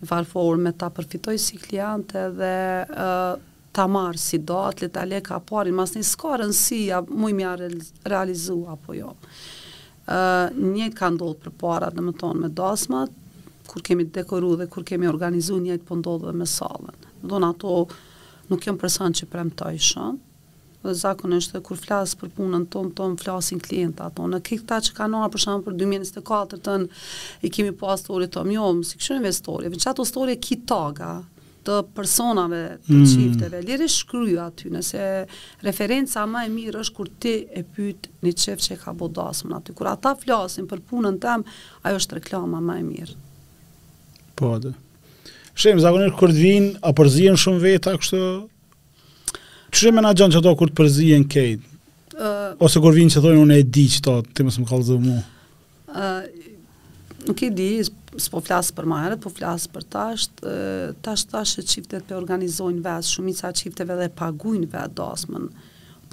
varfor 0.10 0.58
me 0.62 0.74
ta 0.74 0.90
përfitoj 0.90 1.38
si 1.40 1.60
kliente 1.62 2.24
dhe 2.38 2.52
uh, 2.86 3.34
ta 3.72 3.86
marë 3.88 4.20
si 4.20 4.40
do, 4.42 4.58
atle 4.68 4.90
ta 4.92 5.06
le 5.08 5.22
ka 5.24 5.38
parin, 5.48 5.76
mas 5.78 5.94
një 5.96 6.04
skarën 6.08 6.42
rënsi, 6.50 6.80
a 6.92 7.00
mu 7.08 7.30
i 7.32 7.36
mja 7.38 7.54
realizu, 7.60 8.58
apo 8.72 8.96
jo. 8.98 9.14
Uh, 10.10 10.50
një 10.58 10.90
ka 10.98 11.12
ndodhë 11.14 11.40
për 11.46 11.54
para, 11.62 11.92
dhe 11.94 12.04
më 12.04 12.16
tonë 12.20 12.42
me 12.44 12.50
dasmat, 12.56 13.14
kur 13.70 13.86
kemi 13.86 14.10
dekoru 14.12 14.56
dhe 14.60 14.68
kur 14.72 14.84
kemi 14.84 15.08
organizu, 15.08 15.62
një 15.64 15.78
po 15.88 15.96
të 16.02 16.18
dhe 16.26 16.34
me 16.42 16.50
salën. 16.50 16.98
Dhe 17.22 17.40
në 17.40 17.52
ato, 17.54 17.78
nuk 18.52 18.66
jëmë 18.68 18.82
përsan 18.82 19.16
që 19.22 19.30
premtoj 19.32 19.78
shumë, 19.88 20.20
zakon 20.90 21.36
është 21.38 21.60
kur 21.66 21.78
flas 21.78 22.16
për 22.18 22.32
punën 22.38 22.64
ton 22.74 22.90
ton 22.98 23.18
flasin 23.20 23.62
klienta 23.62 24.08
ato 24.10 24.26
në 24.28 24.40
këta 24.48 24.80
që 24.88 24.96
kanë 24.98 25.20
ardhur 25.22 25.36
për 25.36 25.44
shemb 25.44 25.66
për 25.68 25.76
2024 25.82 26.62
tën 26.66 26.88
i 27.46 27.52
kemi 27.54 27.76
pas 27.78 28.02
po 28.02 28.14
tori 28.14 28.30
tëm 28.34 28.54
jo 28.56 28.66
si 28.82 28.96
investori, 28.98 29.68
investorë 29.70 29.72
veç 29.76 29.92
ato 29.92 30.28
ki 30.48 30.58
taga 30.74 31.12
të 31.62 31.76
personave 31.94 32.80
të 32.88 32.96
mm. 32.96 33.04
çifteve 33.06 33.60
mm. 33.62 33.68
lirë 33.70 33.88
shkruaj 33.94 34.40
aty 34.46 34.72
nëse 34.74 35.04
referenca 35.66 36.24
më 36.26 36.46
e 36.48 36.54
mirë 36.56 36.82
është 36.82 36.96
kur 36.98 37.10
ti 37.22 37.34
e 37.50 37.62
pyet 37.64 38.08
një 38.26 38.34
çef 38.42 38.60
që 38.66 38.80
ka 38.86 38.94
bodasm 38.98 39.54
aty 39.54 39.74
kur 39.78 39.88
ata 39.92 40.16
flasin 40.18 40.66
për 40.72 40.82
punën 40.90 41.22
tëm 41.22 41.46
ajo 41.86 42.02
është 42.02 42.18
reklama 42.18 42.62
më 42.72 42.78
e 42.82 42.88
mirë 42.90 43.20
po 44.38 44.56
atë 44.58 44.78
Shem, 45.52 45.82
zakonirë 45.84 46.14
kërë 46.16 46.34
të 46.34 46.40
vinë, 46.42 46.68
a 46.80 46.92
përzien 46.96 47.36
shumë 47.38 47.60
veta, 47.60 47.92
kështë 48.00 48.20
Çfarë 49.72 50.12
që 50.20 50.26
çdo 50.36 50.52
kur 50.60 50.70
të 50.72 50.76
përzihen 50.82 51.24
këtej? 51.32 51.54
Uh, 52.12 52.52
ose 52.62 52.80
kur 52.84 52.94
vinë 52.94 53.14
që 53.16 53.22
thonë 53.24 53.40
unë 53.42 53.58
e 53.62 53.64
di 53.74 53.86
që 53.90 54.02
to, 54.04 54.14
ti 54.36 54.44
më 54.46 54.52
së 54.54 54.62
më 54.64 54.68
kallë 54.70 54.98
mu? 55.06 55.14
Uh, 55.92 56.26
nuk 57.26 57.40
e 57.40 57.50
di, 57.56 57.70
s'po 58.22 58.42
flasë 58.44 58.76
për 58.78 58.90
maherët, 58.92 59.22
po 59.24 59.32
flasë 59.34 59.72
për 59.74 59.86
tashtë, 59.96 60.52
uh, 60.52 61.00
tashtë 61.08 61.44
e 61.64 61.66
qiftet 61.72 62.06
për 62.10 62.20
organizojnë 62.20 62.84
vetë, 62.86 63.08
shumica 63.14 63.54
qifteve 63.58 63.96
dhe 64.02 64.10
paguin 64.20 64.68
vetë 64.68 64.94
dasmën, 65.00 65.48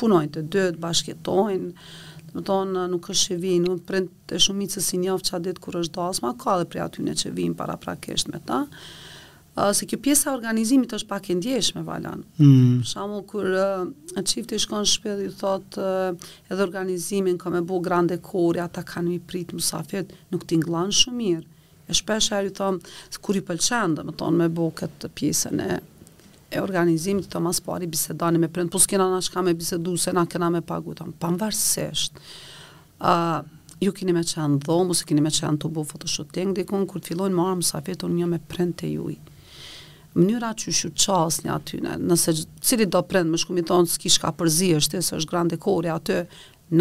punojnë 0.01 0.33
të 0.37 0.45
dëtë, 0.55 0.79
bashkjetojnë, 0.85 1.73
dhe 2.29 2.39
më 2.39 2.47
tonë 2.49 2.87
nuk 2.95 3.11
është 3.11 3.35
që 3.35 3.41
vinë, 3.43 3.67
nuk 3.67 3.83
prend 3.91 4.15
të 4.31 4.39
shumicës 4.47 4.87
si 4.93 5.03
njofë 5.03 5.29
që 5.33 5.43
ditë 5.49 5.65
kur 5.67 5.83
është 5.83 5.99
dasma, 5.99 6.33
ka 6.41 6.61
dhe 6.63 6.71
për 6.73 6.87
aty 6.87 7.05
në 7.09 7.19
që 7.25 7.35
vinë 7.37 7.59
para 7.59 7.77
prakesht 7.85 8.31
me 8.33 8.41
ta, 8.47 8.63
se 9.75 9.87
kjo 9.87 9.99
pjesa 10.03 10.33
organizimit 10.35 10.93
është 10.95 11.09
pak 11.09 11.31
e 11.31 11.35
ndjeshme 11.39 11.83
valan. 11.87 12.23
Mm. 12.39 12.83
Shamu 12.87 13.23
kur 13.29 13.47
uh, 13.49 13.85
qifti 14.25 14.59
shkon 14.61 14.87
shpedh 14.87 15.21
i 15.25 15.29
ju 15.29 15.35
uh, 15.43 16.15
edhe 16.49 16.63
organizimin 16.63 17.39
ka 17.41 17.51
me 17.51 17.61
bu 17.67 17.81
grande 17.85 18.17
kori, 18.23 18.61
ata 18.63 18.83
kanë 18.87 19.15
mi 19.15 19.19
prit 19.19 19.53
musafet, 19.57 20.13
nuk 20.31 20.45
tingëllon 20.49 20.93
shumë 20.95 21.19
mirë. 21.19 21.49
E 21.89 21.97
shpesh 21.97 22.33
ajo 22.37 22.53
thom, 22.61 22.79
kur 23.25 23.39
i 23.41 23.45
pëlqen 23.49 23.97
dhe 23.99 24.07
më 24.07 24.17
thonë 24.21 24.43
me 24.45 24.49
bu 24.53 24.69
këtë 24.79 25.11
pjesën 25.17 25.63
e 25.69 25.81
e 26.49 26.63
organizimit 26.65 27.27
të 27.29 27.43
mas 27.45 27.59
pari 27.61 27.85
bisedani 27.87 28.39
me 28.41 28.49
prind, 28.49 28.71
po 28.73 28.81
s'kena 28.81 29.05
nga 29.11 29.19
shka 29.21 29.43
me 29.45 29.53
bisedu, 29.53 29.99
se 30.01 30.15
nga 30.17 30.23
kena 30.27 30.49
me 30.55 30.63
pagu, 30.65 30.95
të 30.97 31.05
më 31.05 31.19
pamvarsisht, 31.21 32.17
uh, 33.05 33.43
ju 33.85 33.93
kini 33.95 34.15
me 34.17 34.23
qenë 34.25 34.57
dhomë, 34.65 34.95
ose 34.95 35.05
kini 35.07 35.21
me 35.21 35.29
qenë 35.33 35.61
të 35.61 35.69
bu 35.69 35.85
fotoshoting, 35.91 36.55
dikun, 36.57 36.87
kur 36.89 37.05
t'filojnë 37.05 37.37
marë 37.37 37.59
më 37.61 37.69
safet, 37.69 38.07
unë 38.09 38.17
një 38.23 38.31
me 38.37 38.41
prind 38.49 38.79
të 38.81 38.89
juj 38.95 39.19
mënyra 40.19 40.53
që 40.59 40.73
shu 40.75 40.91
qas 40.99 41.39
një 41.45 41.53
aty, 41.55 41.79
nëse 41.99 42.35
cili 42.67 42.87
do 42.91 43.01
prend 43.07 43.31
më 43.31 43.41
shkumi 43.43 43.63
tonë, 43.67 43.91
s'ki 43.95 44.15
shka 44.17 44.33
përzi 44.41 44.73
është, 44.79 45.03
se 45.07 45.19
është 45.21 45.31
grande 45.33 45.59
kore 45.63 45.93
aty, 45.95 46.23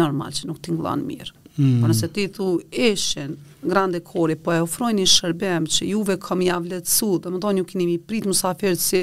normal 0.02 0.34
që 0.36 0.48
nuk 0.50 0.58
t'inglanë 0.64 1.06
mirë. 1.10 1.34
Mm. 1.58 1.78
Por 1.82 1.90
nëse 1.90 2.06
ti 2.14 2.26
thu 2.34 2.48
ishen 2.70 3.32
grande 3.66 3.98
kore, 4.06 4.36
po 4.38 4.52
e 4.54 4.60
ofrojnë 4.62 5.02
një 5.02 5.10
shërbem 5.10 5.64
që 5.74 5.88
juve 5.90 6.18
kam 6.22 6.42
ja 6.46 6.58
dhe 6.62 6.82
më 6.84 7.40
do 7.42 7.54
një 7.56 7.64
kini 7.66 7.86
mi 7.88 7.96
prit 7.98 8.26
më 8.26 8.36
si 8.78 9.00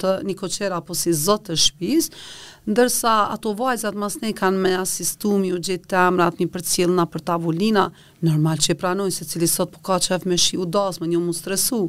të 0.00 0.12
një 0.26 0.36
koqera, 0.40 0.78
apo 0.80 0.96
si 0.96 1.12
zotë 1.12 1.50
të 1.52 1.58
shpisë, 1.66 2.16
ndërsa 2.66 3.26
ato 3.34 3.50
vajzat 3.58 3.94
mas 3.98 4.14
ne 4.22 4.30
kanë 4.38 4.60
me 4.64 4.70
asistu 4.78 5.34
mi 5.42 5.50
u 5.54 5.58
gjithë 5.58 5.88
të 5.90 6.02
emrat, 6.06 6.36
mi 6.38 6.46
për 6.46 6.62
cilë 6.70 6.94
na 6.98 7.06
për 7.10 7.24
tavullina, 7.30 7.88
normal 8.22 8.60
që 8.62 8.74
e 8.74 8.78
pranojnë 8.78 9.14
se 9.16 9.26
cili 9.32 9.48
sot 9.50 9.72
po 9.74 9.82
ka 9.88 9.98
qef 10.06 10.26
me 10.30 10.38
shi 10.38 10.56
u 10.62 10.66
me 11.00 11.06
një 11.14 11.18
mu 11.20 11.32
stresu, 11.34 11.80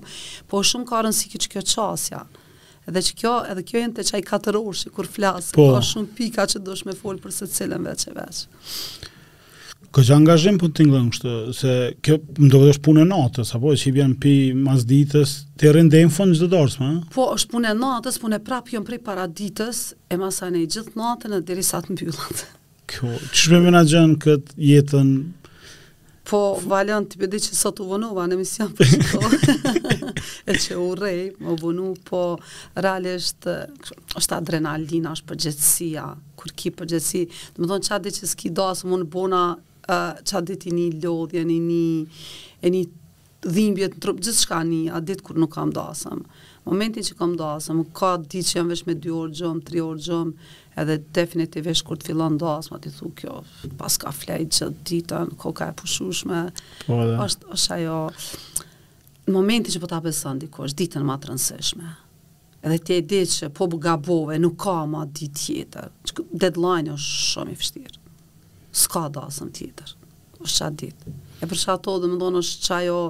po 0.49 0.63
shumë 0.65 0.89
ka 0.89 1.03
rënë 1.05 1.17
si 1.19 1.29
këtë 1.29 1.51
kjo 1.53 1.63
qasja. 1.73 2.23
Edhe 2.89 2.99
që 3.01 3.13
kjo, 3.15 3.33
edhe 3.51 3.63
kjo 3.63 3.77
jenë 3.83 3.93
të 3.95 4.07
qaj 4.11 4.21
katër 4.29 4.57
orë 4.59 4.77
që 4.81 4.89
kur 4.97 5.05
flasë, 5.07 5.53
po, 5.55 5.69
ka 5.77 5.81
shumë 5.93 6.13
pika 6.17 6.49
që 6.51 6.63
dush 6.65 6.85
me 6.89 6.97
folë 7.01 7.21
për 7.23 7.37
se 7.37 7.47
cilën 7.59 7.85
veç 7.91 8.07
e 8.11 8.15
veç. 8.17 8.41
Ka 9.93 10.01
që 10.01 10.15
angazhim 10.15 10.55
për 10.57 10.71
të 10.73 10.85
ngështë, 10.89 11.31
se 11.53 11.73
kjo 12.03 12.15
më 12.41 12.47
do 12.49 12.59
vëdhësh 12.63 12.79
punë 12.85 13.03
e 13.03 13.07
natës, 13.11 13.51
apo 13.53 13.69
e 13.69 13.77
që 13.77 13.87
i 13.91 13.91
bjen 13.93 14.13
pi 14.23 14.31
mas 14.57 14.87
ditës, 14.89 15.31
të 15.61 15.73
rëndejmë 15.75 16.09
fënë 16.15 16.37
gjithë 16.39 16.47
dorës, 16.49 16.77
ma? 16.81 16.87
Po, 17.13 17.27
është 17.35 17.51
punë 17.51 17.69
e 17.69 17.73
natës, 17.77 18.15
punë 18.23 18.39
e 18.39 18.41
prapë 18.47 18.73
jëmë 18.73 18.79
jo 18.81 18.87
prej 18.87 18.99
para 19.05 19.27
ditës, 19.29 19.81
e 20.09 20.17
masane 20.17 20.63
i 20.63 20.69
gjithë 20.73 20.95
natën 20.97 21.35
e 21.37 21.41
diri 21.45 21.65
sa 21.67 21.77
të 21.85 21.93
mbyllat. 21.93 22.41
Kjo, 22.89 23.09
që 23.21 23.37
shme 23.43 23.59
më 23.67 23.73
në 23.75 23.81
gjënë 23.91 24.15
këtë 24.25 24.57
jetën? 24.71 25.11
Po, 26.33 26.39
valjan, 26.71 27.05
të 27.13 27.19
bedi 27.27 27.41
po 27.43 27.49
që 27.51 27.57
sot 27.61 27.81
u 27.83 27.85
vënuva 27.91 28.25
në 28.31 28.37
emision 28.39 28.71
për 28.73 28.89
shko, 28.93 29.21
po. 29.21 30.09
e 30.49 30.55
që 30.63 30.79
u 30.81 30.87
rej, 31.03 31.19
më 31.37 31.59
vënu, 31.61 31.91
po, 32.09 32.23
realisht, 32.81 33.45
është 34.17 34.35
adrenalina, 34.41 35.13
është 35.19 35.29
përgjëtsia, 35.35 36.07
kur 36.41 36.55
ki 36.63 36.73
përgjëtsi, 36.81 37.23
dhe 37.27 37.61
më 37.61 37.71
thonë 37.75 37.89
që 37.89 37.93
adi 37.99 38.15
që 38.17 38.31
s'ki 38.33 38.53
do, 38.57 38.69
asë 38.73 38.89
mund 38.89 39.11
bona 39.13 39.43
uh, 39.89 40.15
qa 40.23 40.41
dit 40.45 40.65
i 40.69 40.73
një 40.73 40.89
lodhje, 41.03 41.43
një 41.47 41.59
një, 42.67 42.83
dhimbje 43.43 43.89
të 43.93 43.99
trup, 44.03 44.19
gjithë 44.23 44.39
shka 44.45 44.61
një, 44.67 44.79
a 44.95 45.01
dit 45.03 45.21
kur 45.25 45.39
nuk 45.41 45.51
kam 45.57 45.73
dasëm. 45.75 46.21
Momentin 46.63 47.03
që 47.03 47.15
kam 47.19 47.33
dasëm, 47.39 47.81
ka 47.97 48.13
di 48.23 48.39
që 48.39 48.59
jam 48.61 48.69
vesh 48.71 48.85
me 48.87 48.93
2 49.03 49.11
orë 49.19 49.33
gjëmë, 49.39 49.63
3 49.67 49.81
orë 49.83 50.05
gjëmë 50.05 50.51
edhe 50.79 50.95
definitivisht 51.17 51.83
kur 51.89 51.99
të 51.99 52.07
fillon 52.13 52.37
dasma, 52.39 52.79
ti 52.81 52.89
thu 52.95 53.11
kjo, 53.19 53.41
pas 53.81 53.97
ka 54.01 54.13
flejt 54.15 54.55
që 54.61 54.69
ditën, 54.89 55.33
koka 55.43 55.67
e 55.69 55.75
pushushme, 55.81 56.45
po, 56.87 57.01
është, 57.25 57.49
është 57.57 57.75
ajo, 57.77 57.99
në 59.27 59.35
momenti 59.35 59.75
që 59.75 59.83
po 59.83 59.91
të 59.91 59.99
apesën 59.99 60.39
diko, 60.45 60.63
është 60.69 60.79
ditën 60.85 61.05
ma 61.07 61.19
të 61.19 61.33
rënseshme 61.33 61.91
edhe 62.63 62.77
ti 62.79 62.93
e 62.95 63.01
di 63.03 63.17
që 63.27 63.49
po 63.51 63.65
bu 63.67 63.75
gabove, 63.83 64.37
nuk 64.39 64.53
ka 64.63 64.85
ma 64.87 65.01
ditë 65.03 65.39
tjetër, 65.41 65.89
deadline 66.39 66.93
është 66.93 67.15
shumë 67.33 67.51
i 67.51 67.57
fështirë 67.59 67.97
s'ka 68.73 69.07
dasën 69.13 69.51
tjetër, 69.53 69.93
është 70.41 70.55
qatë 70.55 70.79
ditë. 70.81 71.13
E 71.43 71.49
për 71.49 71.59
shatë 71.63 71.85
to 71.85 71.93
dhe 72.03 72.09
më 72.11 72.19
donë 72.21 72.41
është 72.41 72.63
qaj 72.67 72.85
o, 72.97 73.01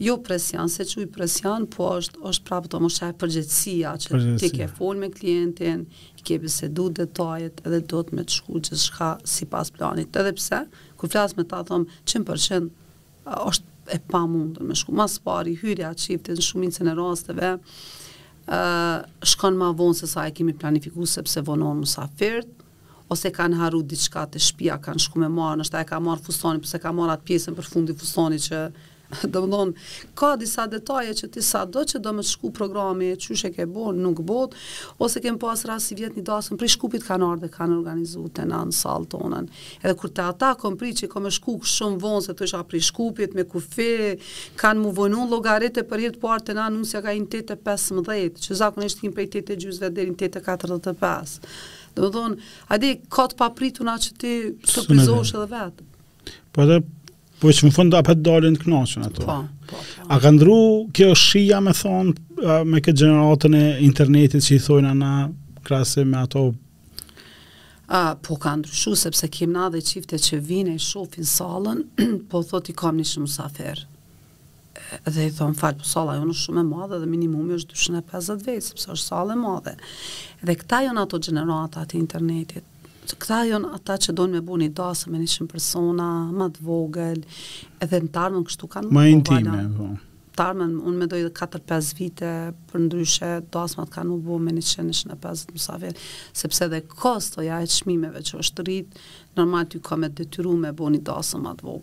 jo 0.00 0.14
presjan, 0.24 0.70
se 0.72 0.86
që 0.88 1.02
i 1.04 1.08
presjan, 1.16 1.66
po 1.72 1.88
është, 1.98 2.22
është 2.30 2.46
prapë 2.48 2.70
të 2.72 2.80
më 2.84 2.90
shaj 2.96 3.10
përgjëtsia, 3.22 3.92
që 4.04 4.20
ti 4.40 4.52
ke 4.54 4.68
fol 4.76 5.00
me 5.02 5.10
klientin, 5.12 5.82
i 6.20 6.24
ke 6.26 6.38
bisedu 6.44 6.86
detajet, 7.00 7.60
edhe 7.66 7.82
do 7.90 8.02
të 8.06 8.16
me 8.18 8.24
të 8.26 8.38
shku 8.38 8.62
që 8.68 8.78
shka 8.86 9.10
si 9.34 9.48
pas 9.52 9.72
planit. 9.74 10.16
Edhe 10.22 10.32
pse, 10.38 10.62
kër 11.00 11.12
flasë 11.16 11.40
me 11.40 11.46
ta 11.50 11.64
thomë, 11.68 11.90
100% 12.06 12.70
është 13.50 13.68
e 13.90 13.98
pa 14.06 14.20
mundur 14.30 14.62
me 14.68 14.76
shku. 14.78 14.94
Mas 14.94 15.16
pari, 15.24 15.56
hyrja 15.58 15.90
qiftit, 15.98 16.36
në 16.38 16.46
shumë 16.50 16.70
që 16.78 17.50
në 18.50 19.26
shkon 19.30 19.54
ma 19.54 19.66
vonë 19.76 19.94
se 19.94 20.08
sa 20.10 20.22
e 20.26 20.32
kemi 20.34 20.56
planifiku, 20.58 21.04
sepse 21.06 21.38
vonon 21.46 21.82
më 21.82 21.86
sa 21.90 22.06
firtë, 22.18 22.59
ose 23.10 23.30
kanë 23.34 23.58
haru 23.58 23.80
diçka 23.90 24.24
te 24.30 24.40
shtëpia, 24.42 24.78
kanë 24.84 25.02
shku 25.06 25.24
me 25.24 25.30
marrë, 25.32 25.60
ndoshta 25.64 25.82
e 25.82 25.88
ka 25.90 25.98
marr 26.02 26.22
fusoni, 26.24 26.62
pse 26.62 26.78
ka 26.84 26.92
marr 26.94 27.16
atë 27.16 27.26
pjesën 27.26 27.56
për 27.58 27.70
fundi 27.72 27.96
fusoni 27.98 28.38
që 28.46 28.62
domthon 29.34 29.72
ka 30.14 30.28
disa 30.38 30.68
detaje 30.70 31.16
që 31.18 31.28
ti 31.34 31.42
sado 31.42 31.82
që 31.92 31.98
do 32.04 32.12
të 32.20 32.24
shku 32.28 32.52
programi, 32.54 33.08
çuçi 33.18 33.48
që 33.56 33.64
e 33.64 33.66
bën, 33.66 33.96
nuk 33.98 34.20
bot, 34.28 34.52
ose 35.02 35.18
kem 35.24 35.34
pas 35.42 35.64
rasti 35.66 35.96
si 35.96 35.98
vjet 35.98 36.14
një 36.14 36.22
dasën, 36.28 36.60
për 36.60 36.70
shkupit 36.76 37.02
kanë 37.08 37.26
ardhe 37.32 37.50
kanë 37.50 37.74
organizuar 37.80 38.30
te 38.38 38.44
nën 38.46 38.70
tonën. 39.10 39.50
Edhe 39.82 39.96
kur 39.98 40.14
te 40.14 40.22
ata 40.28 40.52
kom 40.62 40.78
priçi 40.78 41.10
kom 41.10 41.26
shku 41.34 41.56
shumë 41.72 41.98
vonë 42.06 42.22
se 42.28 42.36
thosha 42.38 42.62
për 42.70 42.84
shkupit 42.92 43.34
me 43.34 43.42
kufi, 43.50 43.90
kanë 44.62 44.82
mu 44.84 44.94
vënë 45.00 45.18
un 45.24 45.34
llogaritë 45.34 45.88
për 45.90 46.06
hir 46.06 46.14
të 46.14 46.22
parë 46.28 46.38
po 46.38 46.46
te 46.52 46.58
nën, 46.60 46.70
nuk 46.78 46.86
s'ka 46.92 47.10
ja 47.10 47.18
8:15, 47.18 48.38
që 48.46 48.60
zakonisht 48.62 49.02
kim 49.02 49.16
prej 49.18 49.26
8:30 49.42 49.90
deri 49.98 50.10
në 50.12 50.30
8:45. 50.38 51.50
Dhe 51.94 52.06
më 52.06 52.12
thonë, 52.14 52.36
a 52.72 52.76
di, 52.80 52.90
ka 53.12 53.24
të 53.30 53.36
papritu 53.38 53.84
na 53.86 53.94
që 54.00 54.14
ti 54.20 54.34
surprizosh 54.70 55.32
edhe 55.36 55.46
vetë. 55.50 55.88
Po 56.54 56.64
edhe, 56.64 56.78
po 57.42 57.50
e 57.50 57.54
që 57.56 57.66
më 57.68 57.72
fundë 57.76 57.98
apet 58.00 58.22
dalin 58.26 58.58
të 58.58 58.66
knoqën 58.68 59.06
ato. 59.08 59.24
Po, 59.26 59.38
po, 59.68 59.68
po. 59.72 60.06
A 60.12 60.18
ka 60.22 60.32
ndru 60.34 60.58
kjo 60.96 61.10
shia 61.18 61.60
me 61.64 61.74
thonë, 61.76 62.16
me 62.68 62.82
këtë 62.84 63.02
generatën 63.04 63.58
e 63.60 63.64
internetit 63.86 64.44
që 64.46 64.56
i 64.58 64.62
thonë 64.66 64.92
anë 64.94 65.04
na 65.04 65.28
krasi 65.66 66.06
me 66.06 66.20
ato 66.24 66.50
A, 67.90 68.14
po 68.22 68.36
ka 68.38 68.52
ndryshu, 68.60 68.92
sepse 68.94 69.26
kem 69.34 69.50
na 69.50 69.64
dhe 69.74 69.80
qifte 69.82 70.14
që 70.22 70.36
vine 70.46 70.76
i 70.76 70.78
shofin 70.78 71.26
salën, 71.26 71.80
po 72.30 72.44
thot 72.46 72.70
i 72.70 72.74
kam 72.78 73.00
një 73.00 73.06
shumë 73.16 73.30
safer 73.32 73.82
edhe 75.08 75.26
i 75.28 75.34
thonë 75.34 75.58
falë, 75.58 75.78
për 75.82 75.88
sala 75.88 76.16
jo 76.18 76.26
në 76.28 76.34
shumë 76.40 76.62
e 76.62 76.66
madhe 76.66 76.98
dhe 77.02 77.08
minimumi 77.10 77.56
është 77.58 77.76
250 77.78 78.46
vej, 78.46 78.60
sepse 78.66 78.90
është 78.94 79.06
sallë 79.10 79.36
e 79.36 79.40
madhe. 79.42 79.74
Dhe 80.42 80.56
këta 80.62 80.82
janë 80.88 81.04
ato 81.06 81.20
gjenerata 81.22 81.84
të 81.90 81.98
internetit, 82.00 82.76
këta 83.10 83.40
janë 83.50 83.72
ata 83.78 83.96
që 84.04 84.14
dojnë 84.18 84.38
me 84.38 84.44
bu 84.46 84.58
një 84.60 84.70
dasë, 84.78 85.10
me 85.14 85.20
një 85.22 85.48
persona, 85.50 86.10
më 86.40 86.50
të 86.56 86.66
vogël, 86.68 87.24
edhe 87.84 88.02
në 88.04 88.12
tarmën 88.16 88.46
kështu 88.48 88.70
kanë... 88.76 88.92
Më 88.94 89.06
intime, 89.16 89.58
po 89.78 89.90
tarmen, 90.40 90.76
unë 90.86 90.96
me 91.02 91.06
dojë 91.10 91.30
4-5 91.36 91.88
vite, 91.98 92.28
për 92.70 92.80
ndryshe, 92.84 93.28
dasmat 93.52 93.90
kanë 93.92 94.14
u 94.14 94.16
bu 94.28 94.38
me 94.40 94.54
150 94.56 95.50
mësa 95.56 95.74
sepse 96.32 96.68
dhe 96.72 96.80
kostoja 96.88 97.58
e 97.60 97.66
qmimeve 97.76 98.22
që 98.30 98.38
është 98.40 98.64
rritë, 98.68 99.02
normal 99.38 99.66
t'ju 99.68 99.82
ka 99.90 99.98
me 100.00 100.08
detyru 100.08 100.54
me 100.64 100.70
bu 100.72 100.88
një 100.94 101.02
dasë 101.10 101.42
më 101.44 101.56
të 101.58 101.74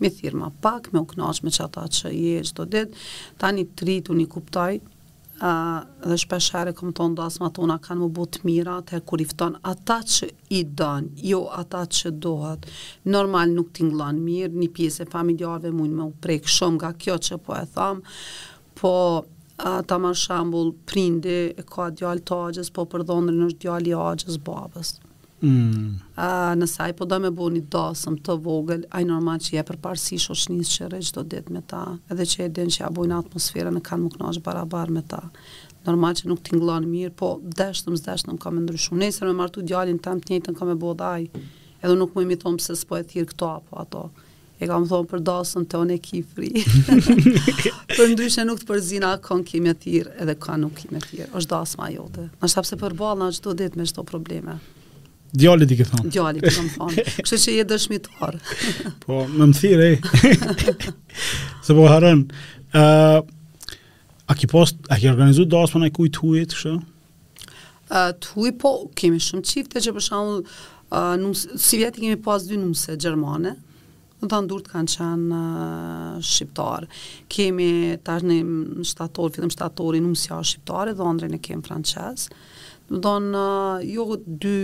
me 0.00 0.08
thirë 0.16 0.38
ma 0.40 0.48
pak, 0.64 0.88
me 0.94 1.02
u 1.04 1.08
knaqë 1.10 1.44
me 1.44 1.52
që 1.56 1.66
ata 1.66 1.84
që 2.00 2.12
je 2.16 2.40
që 2.50 2.56
do 2.60 2.66
ditë, 2.74 3.04
ta 3.42 3.50
një 3.56 3.66
tritë 3.80 4.12
unë 4.14 4.22
i 4.24 4.28
kuptaj, 4.32 4.68
uh, 4.80 5.80
dhe 6.06 6.16
shpeshere 6.24 6.72
kom 6.78 6.94
tonë 6.96 7.18
do 7.18 7.26
asma 7.26 7.50
tona 7.58 7.76
kanë 7.84 8.02
më 8.06 8.12
botë 8.18 8.44
mira, 8.48 8.78
të 8.80 8.96
her 8.96 9.02
kur 9.10 9.22
i 9.22 9.26
fëtonë 9.34 9.60
ata 9.74 9.98
që 10.14 10.30
i 10.60 10.62
danë, 10.82 11.10
jo 11.32 11.42
ata 11.62 11.82
që 11.98 12.14
dohet, 12.24 12.70
normal 13.16 13.52
nuk 13.58 13.74
t'inglanë 13.76 14.24
mirë, 14.28 14.54
një 14.64 14.70
pjesë 14.78 15.04
e 15.04 15.10
familjave 15.16 15.74
mujnë 15.76 15.98
me 16.00 16.08
u 16.08 16.14
prekë 16.24 16.54
shumë 16.56 16.78
nga 16.80 16.94
kjo 17.04 17.20
që 17.28 17.42
po 17.46 17.58
e 17.60 17.66
thamë, 17.76 18.16
po 18.80 18.94
ta 19.60 19.98
më 20.00 20.10
shambull 20.16 20.70
prindi 20.88 21.34
e 21.52 21.62
ka 21.68 21.90
djallë 21.92 22.22
të 22.30 22.36
agjës, 22.46 22.70
po 22.78 22.86
për 22.88 23.04
dhondrin 23.10 23.42
është 23.50 23.74
i 23.90 23.92
agjës 24.00 24.38
babës. 24.46 24.96
Mm. 25.40 25.94
A, 26.20 26.52
në 26.56 26.66
saj 26.68 26.92
po 26.98 27.06
do 27.08 27.16
me 27.22 27.30
bu 27.32 27.46
një 27.48 27.62
dosëm 27.72 28.18
të 28.26 28.34
vogël, 28.44 28.82
a 28.92 29.00
i 29.00 29.06
normal 29.08 29.38
që 29.40 29.56
je 29.56 29.62
për 29.70 29.78
parësi 29.80 30.18
shoshnis 30.20 30.68
që 30.74 30.90
rrej 30.90 31.06
qdo 31.10 31.24
dit 31.32 31.48
me 31.54 31.62
ta, 31.70 31.84
edhe 32.12 32.26
që 32.32 32.44
e 32.46 32.52
din 32.58 32.68
që 32.72 32.82
ja 32.84 32.90
bujnë 32.92 33.16
atmosferën 33.24 33.74
në 33.78 33.82
kanë 33.86 34.04
më 34.04 34.12
knash 34.18 34.40
barabar 34.44 34.90
me 34.92 35.00
ta. 35.08 35.22
Normal 35.88 36.18
që 36.18 36.28
nuk 36.28 36.42
t'inglon 36.44 36.84
mirë, 36.92 37.14
po 37.16 37.30
deshtëm, 37.56 37.96
zdeshtëm 38.02 38.36
ka 38.42 38.50
me 38.52 38.66
ndryshu. 38.66 38.98
Nesër 39.00 39.30
me 39.30 39.38
martu 39.40 39.64
djalin 39.64 39.96
të 40.04 40.18
më 40.18 40.24
të 40.26 40.34
njëtën 40.34 40.58
ka 40.60 40.66
me 40.68 40.74
bu 40.82 40.92
dhe 41.00 41.06
aj, 41.08 41.30
edhe 41.80 41.94
nuk 41.96 42.12
më 42.18 42.26
imi 42.26 42.36
thonë 42.42 42.60
pëse 42.60 42.76
s'po 42.82 42.98
e 43.00 43.06
thirë 43.08 43.30
këto 43.32 43.48
apo 43.54 43.80
ato. 43.80 44.04
E 44.60 44.66
kam 44.68 44.84
thonë 44.90 45.08
për 45.08 45.22
dosëm 45.24 45.64
të 45.72 45.78
onë 45.78 45.94
e 45.96 46.00
kifri. 46.04 46.50
për 47.96 48.10
ndryshën 48.12 48.44
nuk 48.50 48.60
të 48.60 48.68
përzina, 48.68 49.14
kanë 49.24 49.46
kimë 49.48 49.72
e 49.72 49.76
thirë 49.86 50.12
edhe 50.20 50.36
kanë 50.36 50.66
nuk 50.66 50.76
kemi 50.82 51.00
e 51.00 51.06
thirë. 51.06 51.30
është 51.40 51.50
dasma 51.54 51.88
jote. 51.94 52.26
Në 52.42 52.50
shtapse 52.52 52.76
përbalë 52.84 53.22
në 53.22 53.30
gjithë 53.38 53.46
do 53.48 53.54
ditë 53.62 53.80
me 53.80 53.86
gjithë 53.88 54.04
probleme. 54.12 54.58
Djalit 55.32 55.70
i 55.70 55.76
ke 55.78 55.82
thonë. 55.86 56.08
Djalit 56.10 56.42
i 56.42 56.46
po 56.46 56.50
kam 56.54 56.70
thonë. 56.74 57.04
Kështu 57.22 57.38
që 57.44 57.54
je 57.58 57.66
dëshmitar. 57.70 58.38
po, 59.06 59.20
më 59.30 59.46
më 59.50 59.58
thirë, 59.58 59.86
ej. 59.86 60.64
Se 61.66 61.76
po 61.76 61.86
harën. 61.90 62.24
Uh, 62.74 63.22
a 64.30 64.36
ki 64.38 64.50
post, 64.50 64.78
a 64.90 64.98
ki 64.98 65.08
organizu 65.10 65.46
dasë 65.50 65.76
për 65.76 65.84
në 65.84 65.92
kujt 65.96 66.20
hujit, 66.22 66.56
kështu? 66.58 66.74
Uh, 67.90 68.12
të 68.22 68.54
po, 68.62 68.74
kemi 68.98 69.20
shumë 69.22 69.46
çifte 69.50 69.82
që 69.82 69.94
për 69.96 70.08
shumë, 70.10 70.36
uh, 70.90 71.14
numse, 71.22 71.50
si 71.58 71.80
vjeti 71.80 72.04
kemi 72.06 72.18
pas 72.22 72.42
dy 72.46 72.58
numse 72.58 72.94
Gjermane, 72.94 73.56
në 74.20 74.28
të 74.28 74.60
kanë 74.74 74.92
qenë 74.94 75.38
uh, 75.38 76.16
shqiptarë. 76.20 76.90
Kemi 77.32 77.70
tash 78.04 78.26
në 78.26 78.40
shtator, 78.90 79.30
fitëm 79.34 79.50
shtatorë 79.54 79.98
i 79.98 80.04
numësja 80.04 80.42
shqiptarë, 80.44 80.94
dhe 80.98 81.08
andre 81.14 81.30
në 81.32 81.38
kemë 81.46 81.66
franqesë. 81.70 82.34
Në 82.90 83.18
uh, 83.38 83.84
jo 83.86 84.10
dy 84.20 84.54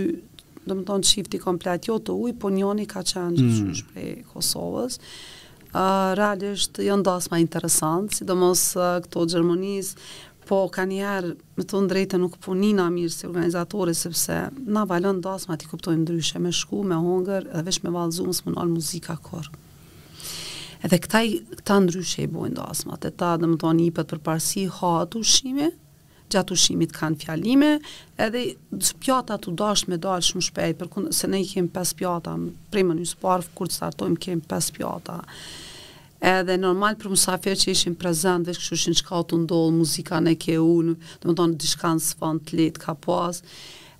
do 0.67 0.75
më 0.77 0.85
tonë 0.89 1.07
shifti 1.07 1.39
komplet, 1.41 1.87
jo 1.89 1.97
të 1.99 2.15
uj, 2.19 2.35
po 2.41 2.51
njoni 2.53 2.85
ka 2.89 3.03
qenë 3.07 3.35
mm. 3.37 3.49
që 3.49 3.81
shprej 3.81 4.15
Kosovës. 4.33 4.99
Uh, 5.73 6.15
realisht, 6.17 6.79
jo 6.81 6.95
ndas 7.01 7.29
ma 7.31 7.39
interesant, 7.41 8.13
si 8.15 8.25
do 8.25 8.35
mos 8.39 8.67
uh, 8.79 8.97
këto 9.05 9.25
Gjermonisë, 9.33 9.99
po 10.47 10.61
ka 10.71 10.85
njerë, 10.87 11.33
me 11.59 11.63
të 11.67 11.81
ndrejte 11.83 12.17
nuk 12.21 12.37
punina 12.43 12.85
mirë 12.93 13.11
si 13.11 13.27
organizatore, 13.27 13.91
sepse 13.99 14.37
na 14.63 14.85
valën 14.87 15.19
ndas 15.19 15.49
ma 15.49 15.57
ti 15.59 15.67
kuptojmë 15.67 16.05
ndryshe, 16.05 16.39
me 16.39 16.53
shku, 16.55 16.85
me 16.87 16.95
hongër, 17.03 17.49
edhe 17.51 17.63
vesh 17.67 17.81
me 17.83 17.91
valë 17.91 18.15
zumës, 18.15 18.43
më 18.47 18.67
muzika 18.71 19.17
kërë. 19.27 19.51
Edhe 20.87 20.99
këta, 21.03 21.23
këta 21.57 21.79
ndryshe 21.83 22.23
i 22.27 22.31
bojnë 22.31 22.55
dasmat, 22.61 23.09
e 23.09 23.11
ta 23.19 23.33
dhe 23.41 23.49
më 23.49 23.59
tonë 23.65 23.85
i 23.89 23.89
për 23.97 24.21
parësi, 24.27 24.67
ha 24.79 24.95
të 25.09 25.23
ushimi, 25.25 25.67
gjatë 26.35 26.55
ushimit 26.57 26.93
kanë 26.95 27.19
fjalime, 27.21 27.69
edhe 28.21 28.41
pjata 29.01 29.37
të 29.41 29.53
dasht 29.59 29.89
me 29.91 29.99
dalë 30.01 30.25
shumë 30.29 30.47
shpejt, 30.49 30.81
për 30.81 31.07
se 31.15 31.29
ne 31.31 31.41
i 31.43 31.47
kemë 31.49 31.71
pes 31.75 31.93
pjata, 31.99 32.35
prej 32.73 32.83
më 32.89 32.97
një 32.99 33.07
sëparë, 33.13 33.49
kur 33.57 33.71
të 33.71 33.77
startojmë 33.79 34.19
kemë 34.25 34.45
pes 34.51 34.69
pjata. 34.77 35.19
Edhe 36.27 36.55
normal 36.59 36.95
për 36.99 37.11
musafirë 37.13 37.59
që 37.63 37.73
ishim 37.75 37.95
prezent, 38.01 38.47
dhe 38.47 38.55
shkështë 38.57 38.83
që 38.83 38.93
në 38.95 39.03
qka 39.05 39.19
të 39.29 39.41
ndollë, 39.45 39.73
muzika 39.77 40.21
në 40.25 40.33
ke 40.43 40.55
unë, 40.65 40.95
dhe 41.21 41.29
më 41.31 41.37
tonë 41.41 41.59
dishka 41.63 41.93
në 41.93 42.33
të 42.49 42.61
letë, 42.61 42.81
ka 42.83 42.97
pasë, 43.03 43.45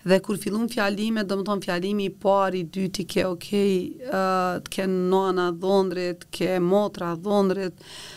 dhe 0.08 0.18
kur 0.24 0.38
fillon 0.40 0.70
fjalimet, 0.72 1.28
domethën 1.30 1.62
fjalimi 1.66 2.08
i 2.10 2.16
parë, 2.24 2.64
i 2.64 2.64
dyti, 2.74 3.06
ke 3.12 3.28
okay, 3.28 3.74
uh, 4.08 4.56
të 4.66 4.74
ken 4.80 4.94
nona 5.12 5.52
dhondrit, 5.62 6.24
ke 6.34 6.56
motra 6.64 7.12
dhondrit, 7.22 7.76
uh, 7.76 8.16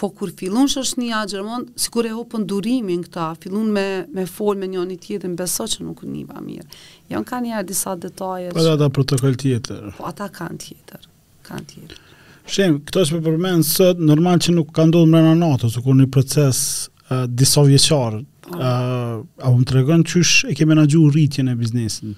Po 0.00 0.08
kur 0.16 0.30
fillon 0.36 0.68
shoshnia 0.68 1.26
gjermon, 1.28 1.66
sikur 1.76 2.06
e 2.08 2.10
hopën 2.16 2.46
durimin 2.48 3.02
këta, 3.04 3.26
fillon 3.42 3.66
me 3.74 3.82
me 4.16 4.22
fol 4.26 4.56
me 4.56 4.68
njëri 4.72 4.94
tjetrin, 5.02 5.34
beso 5.36 5.66
që 5.68 5.84
nuk 5.84 6.00
niva 6.08 6.40
mirë. 6.40 6.64
Jan 7.12 7.24
kanë 7.28 7.50
ja 7.50 7.60
disa 7.68 7.92
detaje. 8.00 8.48
Po 8.56 8.62
ata 8.70 8.88
protokoll 8.96 9.34
tjetër. 9.42 9.90
Po 9.98 10.06
ata 10.08 10.30
kanë 10.38 10.56
tjetër. 10.62 11.04
Kanë 11.50 11.66
tjetër. 11.74 12.00
Shem, 12.48 12.78
këto 12.88 13.04
që 13.10 13.20
përmend 13.26 13.66
sot, 13.68 14.00
normal 14.10 14.40
që 14.40 14.54
nuk 14.56 14.70
ka 14.78 14.86
ndodhur 14.88 15.10
nato, 15.18 15.34
natës, 15.42 15.76
kur 15.84 15.98
një 16.00 16.08
proces 16.16 16.62
uh, 17.10 17.26
disa 17.42 17.66
vjeqar, 17.68 18.16
uh, 18.22 18.22
po. 18.46 18.62
a 18.64 19.52
më 19.52 19.66
të 19.68 19.76
regon 19.82 20.06
qysh 20.14 20.46
e 20.48 20.56
ke 20.56 20.68
menagju 20.70 21.04
rritjen 21.12 21.52
e 21.52 21.58
biznesin? 21.60 22.16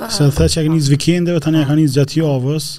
Ah, 0.00 0.08
se 0.10 0.30
dhe 0.30 0.32
që 0.48 0.64
e 0.64 0.66
ka 0.70 0.72
ah. 0.72 0.80
vikendeve, 0.94 1.44
tani 1.44 1.66
ka 1.68 1.76
gjatë 1.98 2.20
javës. 2.24 2.70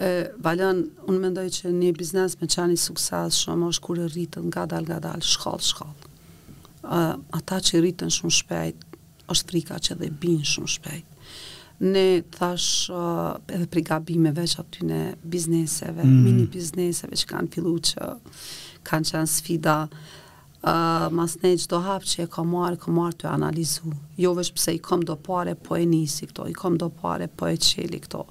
E, 0.00 0.08
Valen, 0.40 0.78
unë 1.10 1.20
mendoj 1.26 1.46
që 1.52 1.70
një 1.76 1.90
biznes 1.98 2.38
me 2.40 2.46
qani 2.48 2.76
sukses 2.80 3.36
shumë 3.44 3.68
është 3.68 3.84
kur 3.84 3.98
rritën 4.06 4.46
nga 4.48 4.62
dalë, 4.70 4.86
nga 4.88 4.98
dalë, 5.06 5.26
shkallë, 5.32 5.66
shkallë. 5.66 6.06
ata 7.36 7.58
që 7.66 7.82
rritën 7.82 8.14
shumë 8.16 8.36
shpejt, 8.38 8.86
është 9.30 9.50
frika 9.52 9.76
që 9.84 9.98
dhe 10.00 10.08
binë 10.22 10.46
shumë 10.54 10.72
shpejt. 10.74 11.18
Ne 11.92 12.06
thash 12.36 12.88
edhe 13.52 13.66
pri 13.72 13.82
gabime 13.88 14.32
veç 14.36 14.56
aty 14.60 14.88
në 14.88 15.02
bizneseve, 15.32 16.04
mm. 16.04 16.16
mini 16.24 16.48
bizneseve 16.52 17.16
që 17.16 17.28
kanë 17.34 17.52
fillu 17.54 17.76
që 17.90 18.10
kanë 18.88 19.10
çan 19.12 19.28
sfida. 19.32 19.78
Uh, 20.60 21.06
mas 21.16 21.38
ne 21.40 21.54
qdo 21.56 21.78
hapë 21.86 22.04
që 22.10 22.24
e 22.26 22.28
ka 22.28 22.42
marë, 22.44 22.76
ka 22.82 22.92
marë 22.92 23.16
të 23.22 23.28
analizu. 23.32 23.88
Jo 24.20 24.34
vesh 24.36 24.50
pëse 24.52 24.74
i 24.76 24.80
kom 24.84 25.00
do 25.08 25.14
pare, 25.24 25.54
po 25.56 25.78
e 25.80 25.86
nisi 25.88 26.26
këto, 26.28 26.44
i 26.52 26.56
kom 26.56 26.76
do 26.80 26.90
pare, 26.92 27.30
po 27.32 27.48
e 27.48 27.56
qeli 27.56 27.96
këto 28.04 28.26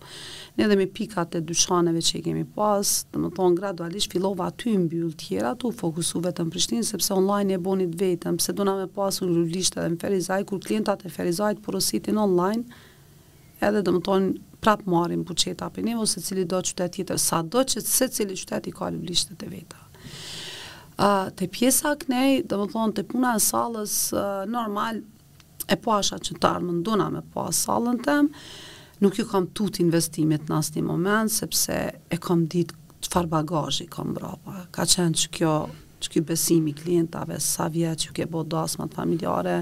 edhe 0.64 0.76
me 0.76 0.86
pikat 0.92 1.36
e 1.38 1.42
dyshaneve 1.48 2.02
që 2.04 2.18
i 2.20 2.22
kemi 2.26 2.44
pas, 2.56 2.90
të 3.12 3.22
më 3.24 3.30
thonë 3.38 3.58
gradualisht 3.62 4.12
fillova 4.12 4.50
aty 4.52 4.74
në 4.76 4.88
bjullë 4.92 5.18
tjera, 5.22 5.54
tu 5.62 5.72
fokusu 5.78 6.22
vetë 6.26 6.46
në 6.46 6.54
Prishtinë, 6.54 6.86
sepse 6.88 7.16
online 7.16 7.56
e 7.56 7.62
bonit 7.64 7.94
vetëm, 8.02 8.40
se 8.44 8.56
duna 8.58 8.74
me 8.82 8.88
pasu 8.96 9.28
në 9.30 9.36
lullisht 9.38 9.78
edhe 9.80 9.90
në 9.94 10.00
Ferizaj, 10.02 10.44
kur 10.50 10.62
klientat 10.66 11.06
e 11.08 11.12
Ferizajt 11.16 11.62
porositin 11.66 12.20
online, 12.20 12.66
edhe 13.64 13.84
të 13.88 13.94
më 13.98 14.02
thonë 14.08 14.58
prapë 14.64 14.92
marim 14.92 15.22
buqeta 15.30 15.70
për 15.76 15.88
një, 15.88 15.96
ose 16.04 16.24
cili 16.24 16.44
do 16.50 16.60
qytet 16.70 16.98
tjetër, 16.98 17.22
sa 17.30 17.40
do 17.44 17.64
që 17.64 17.84
se 17.88 18.10
cili 18.16 18.36
qytet 18.42 18.68
i 18.72 18.76
ka 18.76 18.90
rullishtet 18.92 19.46
e 19.48 19.52
veta. 19.54 19.86
Uh, 21.00 21.30
të 21.40 21.48
pjesa 21.56 21.94
kënej, 22.02 22.42
dhe 22.52 22.60
më 22.60 22.68
thonë, 22.74 22.98
të 23.00 23.06
puna 23.14 23.38
e 23.40 23.44
salës, 23.46 23.98
uh, 24.16 24.44
normal, 24.52 25.00
e 25.72 25.78
po 25.80 25.94
asha 25.96 26.18
që 26.20 26.36
tarë 26.44 26.66
më 26.68 26.74
nduna 26.82 27.06
me 27.16 27.22
po 27.32 27.46
asalën 27.48 28.00
temë, 28.04 28.34
nuk 29.00 29.20
ju 29.20 29.26
kam 29.30 29.46
tut 29.56 29.80
investimit 29.84 30.48
në 30.50 30.58
asë 30.60 30.80
një 30.80 30.84
moment, 30.88 31.32
sepse 31.32 31.80
e 32.12 32.18
kam 32.22 32.46
ditë 32.52 32.76
qëfar 33.06 33.30
bagajë 33.32 33.86
i 33.86 33.94
kam 33.94 34.14
brapa. 34.16 34.64
Ka 34.76 34.86
qenë 34.90 35.20
që 35.24 35.32
kjo, 35.38 35.54
që 36.04 36.14
kjo 36.14 36.24
besimi 36.30 36.74
klientave, 36.76 37.38
sa 37.44 37.70
vje 37.72 37.94
që 38.04 38.14
ke 38.20 38.30
bo 38.32 38.44
dasmat 38.56 38.96
familjare, 39.00 39.62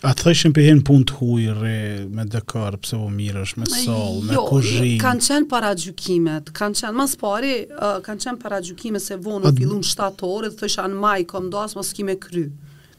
A 0.00 0.14
të 0.16 0.30
thëshën 0.30 0.54
për 0.56 0.64
hinë 0.64 0.80
pun 0.88 1.02
të 1.04 1.12
hujre 1.18 1.72
me 2.16 2.24
dekar, 2.24 2.78
pëse 2.80 2.96
vo 2.96 3.10
mirësh, 3.12 3.50
me 3.60 3.66
sol, 3.68 4.22
me 4.24 4.32
jo, 4.32 4.46
kuzhinë? 4.48 4.94
Jo, 4.94 5.00
kanë 5.02 5.24
qenë 5.26 5.48
para 5.50 5.74
gjukimet, 5.76 6.48
kanë 6.56 6.78
qenë, 6.78 6.92
mas 6.96 7.12
pari, 7.20 7.50
uh, 7.68 7.98
kanë 8.06 8.22
qenë 8.24 8.40
para 8.40 8.62
gjukimet 8.64 9.04
se 9.04 9.18
vonë 9.20 9.50
në 9.50 9.52
fillun 9.58 9.84
7 9.84 10.24
orë, 10.38 10.54
thëshën 10.56 10.96
maj, 11.02 11.18
kom 11.28 11.50
dasë, 11.52 11.76
mos 11.82 11.92
kime 11.98 12.16
kry. 12.22 12.46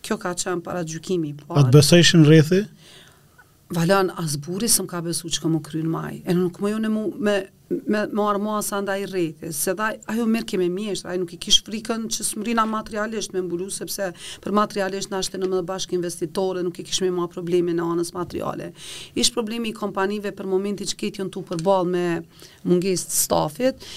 Kjo 0.06 0.16
ka 0.22 0.36
qenë 0.44 0.62
para 0.66 0.86
gjukimi. 0.86 1.34
Pari. 1.42 1.58
A 1.58 1.66
të 1.66 1.74
besëshën 1.80 2.22
rrethi? 2.28 2.62
valan 3.72 4.12
as 4.20 4.36
buri 4.42 4.68
s'm 4.68 4.88
ka 4.90 5.00
besu 5.06 5.30
që 5.32 5.50
më 5.54 5.60
kryin 5.64 5.90
maj, 5.90 6.18
e 6.28 6.34
nuk 6.36 6.60
më 6.62 6.72
ju 6.72 6.80
jo 6.84 6.90
mu 6.92 7.04
me, 7.24 7.36
me, 7.92 8.02
marr 8.18 8.40
mua 8.44 8.58
sa 8.66 8.82
ndaj 8.84 9.04
se 9.56 9.74
dhe 9.80 9.88
ajo 10.12 10.26
mirë 10.34 10.48
keme 10.52 10.68
mjeshtë, 10.76 11.08
ajo 11.14 11.22
nuk 11.22 11.34
i 11.38 11.40
kishë 11.46 11.64
frikën 11.70 12.06
që 12.12 12.26
së 12.28 12.42
mërina 12.42 12.66
materialisht 12.68 13.36
me 13.36 13.44
mbulu, 13.46 13.70
sepse 13.72 14.10
për 14.44 14.58
materialisht 14.60 15.12
në 15.14 15.22
ashtë 15.22 15.40
në 15.42 15.48
më 15.48 15.56
dhe 15.56 15.64
investitorë, 15.64 15.98
investitore, 16.00 16.64
nuk 16.68 16.82
i 16.84 16.88
kishë 16.90 17.08
me 17.16 17.28
probleme 17.32 17.76
në 17.78 17.88
anës 17.94 18.12
materiale. 18.16 18.72
Ish 19.16 19.32
problemi 19.38 19.72
i 19.72 19.78
kompanive 19.84 20.34
për 20.36 20.50
momenti 20.52 20.90
që 20.92 20.98
ketë 21.06 21.22
jënë 21.24 21.32
tu 21.38 21.46
përbal 21.54 21.88
me 21.96 22.06
mungesë 22.68 23.08
të 23.12 23.20
stafit, 23.24 23.88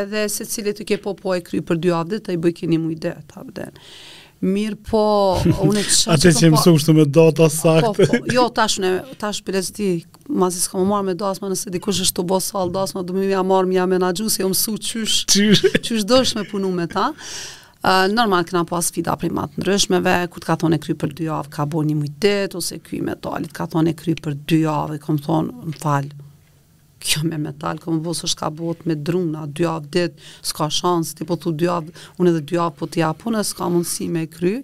edhe 0.00 0.24
se 0.32 0.46
të 0.72 0.84
ke 0.88 1.02
po 1.04 1.12
po 1.20 1.34
e 1.36 1.44
kry 1.44 1.60
për 1.60 1.76
dy 1.84 1.92
avdit, 2.00 2.24
të 2.28 2.38
i 2.38 2.40
bëjke 2.46 2.70
një 2.72 2.80
mujde 2.86 3.16
të 3.28 3.44
avdit. 3.44 3.84
Mirë 4.38 4.76
po, 4.86 5.00
unë 5.66 5.80
e 5.80 5.82
të 5.82 5.92
shëtë... 5.96 6.14
A 6.14 6.16
që 6.22 6.30
që 6.36 6.44
po 6.44 6.50
mësu 6.54 6.72
kështu 6.76 6.92
me 6.94 7.04
data 7.10 7.48
sakte? 7.50 7.88
Po, 7.90 8.06
po, 8.06 8.18
po, 8.22 8.30
jo, 8.36 8.44
tash 8.54 8.76
në, 8.84 8.90
tash 9.18 9.40
për 9.42 9.58
e 9.58 9.62
zdi, 9.66 9.88
ma 10.30 10.46
zi 10.54 10.60
s'ka 10.62 10.78
më 10.78 10.84
marrë 10.92 11.06
me 11.08 11.14
dasma, 11.18 11.50
nëse 11.50 11.72
dikush 11.74 11.98
është 12.04 12.20
të 12.20 12.24
bo 12.30 12.38
sal 12.42 12.70
dasma, 12.70 13.02
du 13.02 13.16
më 13.16 13.24
mja 13.32 13.42
marrë 13.46 13.72
mja 13.72 13.86
menagju, 13.90 14.28
se 14.30 14.44
jo 14.44 14.52
mësu 14.52 14.76
qysh, 14.78 15.16
qysh, 15.32 15.64
qysh 15.88 16.06
dësh 16.06 16.36
me 16.38 16.46
punu 16.52 16.70
me 16.70 16.86
ta. 16.92 17.08
Uh, 17.78 18.06
normal 18.14 18.42
këna 18.46 18.64
po 18.66 18.76
pas 18.76 18.88
sfida 18.92 19.14
prej 19.18 19.32
matë 19.38 19.58
ndryshmeve, 19.62 20.14
ku 20.32 20.38
të 20.42 20.48
ka 20.52 20.56
thonë 20.62 20.78
e 20.80 20.84
kry 20.86 20.96
për 21.02 21.12
dy 21.18 21.28
javë, 21.32 21.50
ka 21.58 21.66
bo 21.74 21.82
një 21.88 21.98
mujtet, 21.98 22.54
ose 22.58 22.78
kuj 22.86 23.02
me 23.10 23.14
talit, 23.22 23.50
ka 23.58 23.66
thonë 23.72 23.90
e 23.94 23.98
kry 23.98 24.14
për 24.22 24.38
dy 24.50 24.62
javë, 24.68 25.00
e 25.00 25.02
kom 25.04 25.18
thonë, 25.24 25.74
më 25.74 25.78
falë, 25.82 26.26
kjo 27.02 27.22
me 27.28 27.38
metal, 27.40 27.78
kjo 27.80 27.92
më 27.96 28.00
bësë 28.06 28.28
është 28.28 28.40
ka 28.42 28.50
bot 28.58 28.82
me 28.88 28.96
druna, 28.96 29.46
dy 29.46 29.66
avë 29.68 29.90
dit, 29.94 30.22
s'ka 30.50 30.68
shansë, 30.74 31.18
ti 31.18 31.26
po 31.28 31.36
thu 31.40 31.52
dy 31.54 31.68
avë, 31.70 31.92
unë 32.18 32.32
edhe 32.32 32.42
dy 32.50 32.58
avë 32.60 32.76
po 32.80 32.86
t'ja 32.90 33.12
punë, 33.20 33.42
s'ka 33.50 33.68
mundësi 33.72 34.08
me 34.14 34.26
kry, 34.32 34.56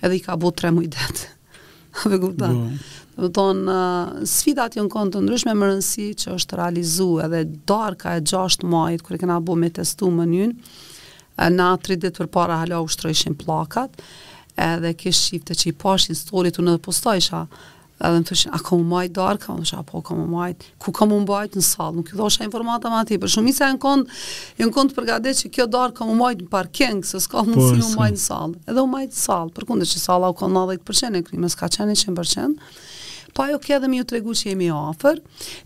edhe 0.00 0.18
i 0.18 0.22
ka 0.24 0.36
bot 0.36 0.56
tre 0.60 0.72
mujdet. 0.74 0.98
detë. 0.98 1.36
A 2.04 2.10
be 2.12 2.18
kupta? 2.22 2.50
Po. 2.54 2.96
më 3.24 3.28
tonë, 3.34 3.76
sfidat 4.30 4.76
jënë 4.78 4.92
konë 4.92 5.12
të 5.16 5.22
ndryshme 5.24 5.54
më 5.58 5.68
rëndësi 5.72 6.04
që 6.22 6.34
është 6.38 6.58
realizu 6.60 7.08
edhe 7.24 7.40
darka 7.66 8.12
e 8.14 8.20
gjashtë 8.22 8.68
majtë, 8.70 9.06
kërë 9.08 9.22
këna 9.24 9.40
bo 9.42 9.56
me 9.58 9.70
testu 9.74 10.10
më 10.14 10.26
njën, 10.34 10.52
na 11.56 11.72
tri 11.82 11.96
ditë 11.98 12.18
për 12.22 12.28
para 12.34 12.60
halau 12.60 12.84
shtrojshin 12.90 13.34
plakat, 13.38 13.98
edhe 14.54 14.92
kështë 15.02 15.18
shifte 15.26 15.56
që 15.58 15.66
i 15.72 15.74
pashin 15.82 16.18
storit, 16.18 16.60
unë 16.62 16.76
edhe 16.76 16.84
postojshë 16.86 17.42
edhe 18.00 18.18
më 18.22 18.26
thëshin, 18.30 18.52
a 18.54 18.58
kam 18.62 18.82
majt 18.86 19.14
darë, 19.16 19.38
po, 19.38 19.44
ka 19.44 19.54
më 19.58 19.62
thëshin, 19.64 19.78
a 19.78 19.86
po 19.86 20.02
ku 20.84 20.92
ka 20.94 21.04
më 21.10 21.18
bajt 21.26 21.56
në 21.58 21.62
salë, 21.66 21.96
nuk 21.98 22.12
i 22.12 22.18
dhosha 22.18 22.44
informata 22.46 22.92
ma 22.92 23.00
ti, 23.08 23.18
për 23.18 23.32
shumë 23.34 23.50
i 23.50 23.54
se 23.56 23.68
në 23.74 23.80
kond, 23.82 24.12
në 24.60 24.68
kond 24.74 24.94
përgade 24.96 25.32
që 25.40 25.50
kjo 25.54 25.66
darë 25.72 25.96
kam 25.98 26.10
më 26.12 26.18
majtë 26.20 26.46
në 26.46 26.50
parking, 26.52 27.00
se 27.06 27.18
s'ka 27.24 27.42
po, 27.42 27.48
më 27.50 27.64
si 27.66 27.96
më 27.98 28.10
në 28.14 28.22
salë, 28.22 28.60
edhe 28.70 28.78
më 28.78 28.90
majt 28.92 29.14
në 29.16 29.22
salë, 29.22 29.54
për 29.58 29.66
kunde 29.72 29.88
që 29.90 30.02
salë 30.04 30.28
au 30.30 30.38
kon 30.38 30.54
90% 30.56 31.18
e 31.18 31.24
krimës, 31.28 31.58
ka 31.62 31.70
qenë 31.76 31.98
100%, 31.98 32.70
Pa 33.36 33.44
jo 33.52 33.58
ke 33.62 33.74
edhe 33.76 33.86
mi 33.92 33.98
ju 34.00 34.04
të 34.08 34.16
regu 34.16 34.32
që 34.34 34.46
jemi 34.48 34.66
ofër, 34.72 35.18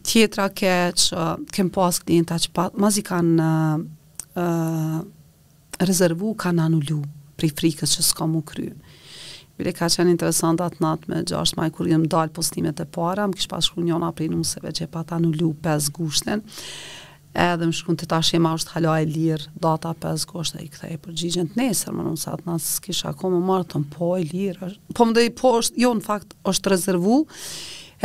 tjetra 0.05 0.49
ke 0.53 0.73
që 0.99 1.27
kem 1.55 1.71
pas 1.73 2.01
klienta 2.05 2.37
që 2.43 2.51
pa, 2.53 2.65
ma 2.77 2.91
zi 2.93 3.05
kanë 3.07 3.37
uh, 3.39 4.41
uh, 4.43 4.99
rezervu, 5.81 6.35
kanë 6.43 6.67
anullu, 6.67 6.99
prej 7.39 7.55
frikës 7.63 7.95
që 7.97 8.05
s'ka 8.11 8.27
mu 8.29 8.43
kryë. 8.45 8.75
Bile 9.61 9.73
ka 9.77 9.89
qenë 9.93 10.15
interesant 10.15 10.63
atë 10.65 10.81
natë 10.81 11.11
me 11.13 11.19
6 11.29 11.57
maj, 11.59 11.67
kur 11.77 11.89
jëmë 11.91 12.09
dalë 12.13 12.33
postimet 12.37 12.81
e 12.81 12.87
para, 12.89 13.27
më 13.29 13.37
kishë 13.37 13.51
pashku 13.53 13.85
njona 13.85 14.09
prej 14.17 14.31
në 14.33 14.39
mëseve 14.41 14.73
që 14.79 14.85
e 14.87 14.91
pata 14.95 15.19
në 15.21 15.33
lu 15.43 15.51
5 15.65 15.91
gushtin, 15.99 16.41
edhe 17.35 17.69
më 17.69 17.93
në 17.93 17.97
të 18.01 18.09
ta 18.13 18.21
shema 18.25 18.55
është 18.57 18.75
hala 18.79 18.95
e 19.03 19.07
lirë 19.13 19.53
data 19.61 19.93
5 20.07 20.27
gushtin, 20.33 20.65
i 20.65 20.71
këta 20.73 20.89
e 20.89 20.97
përgjigjën 21.05 21.53
të 21.53 21.61
nesër, 21.61 21.97
më 21.99 22.09
nësë 22.09 22.31
atë 22.33 22.49
natë 22.49 22.67
s'kisha 22.71 23.13
më 23.35 23.43
marë 23.53 23.69
të 23.75 23.83
më 23.85 23.93
po 23.93 24.11
e 24.17 24.25
lirë, 24.33 24.73
po 24.97 25.09
më 25.11 25.19
dhe 25.21 25.29
i 25.29 25.35
po 25.43 25.55
është, 25.61 25.85
jo 25.85 25.93
në 26.01 26.07
fakt 26.09 26.33
është 26.53 26.75
rezervu, 26.75 27.21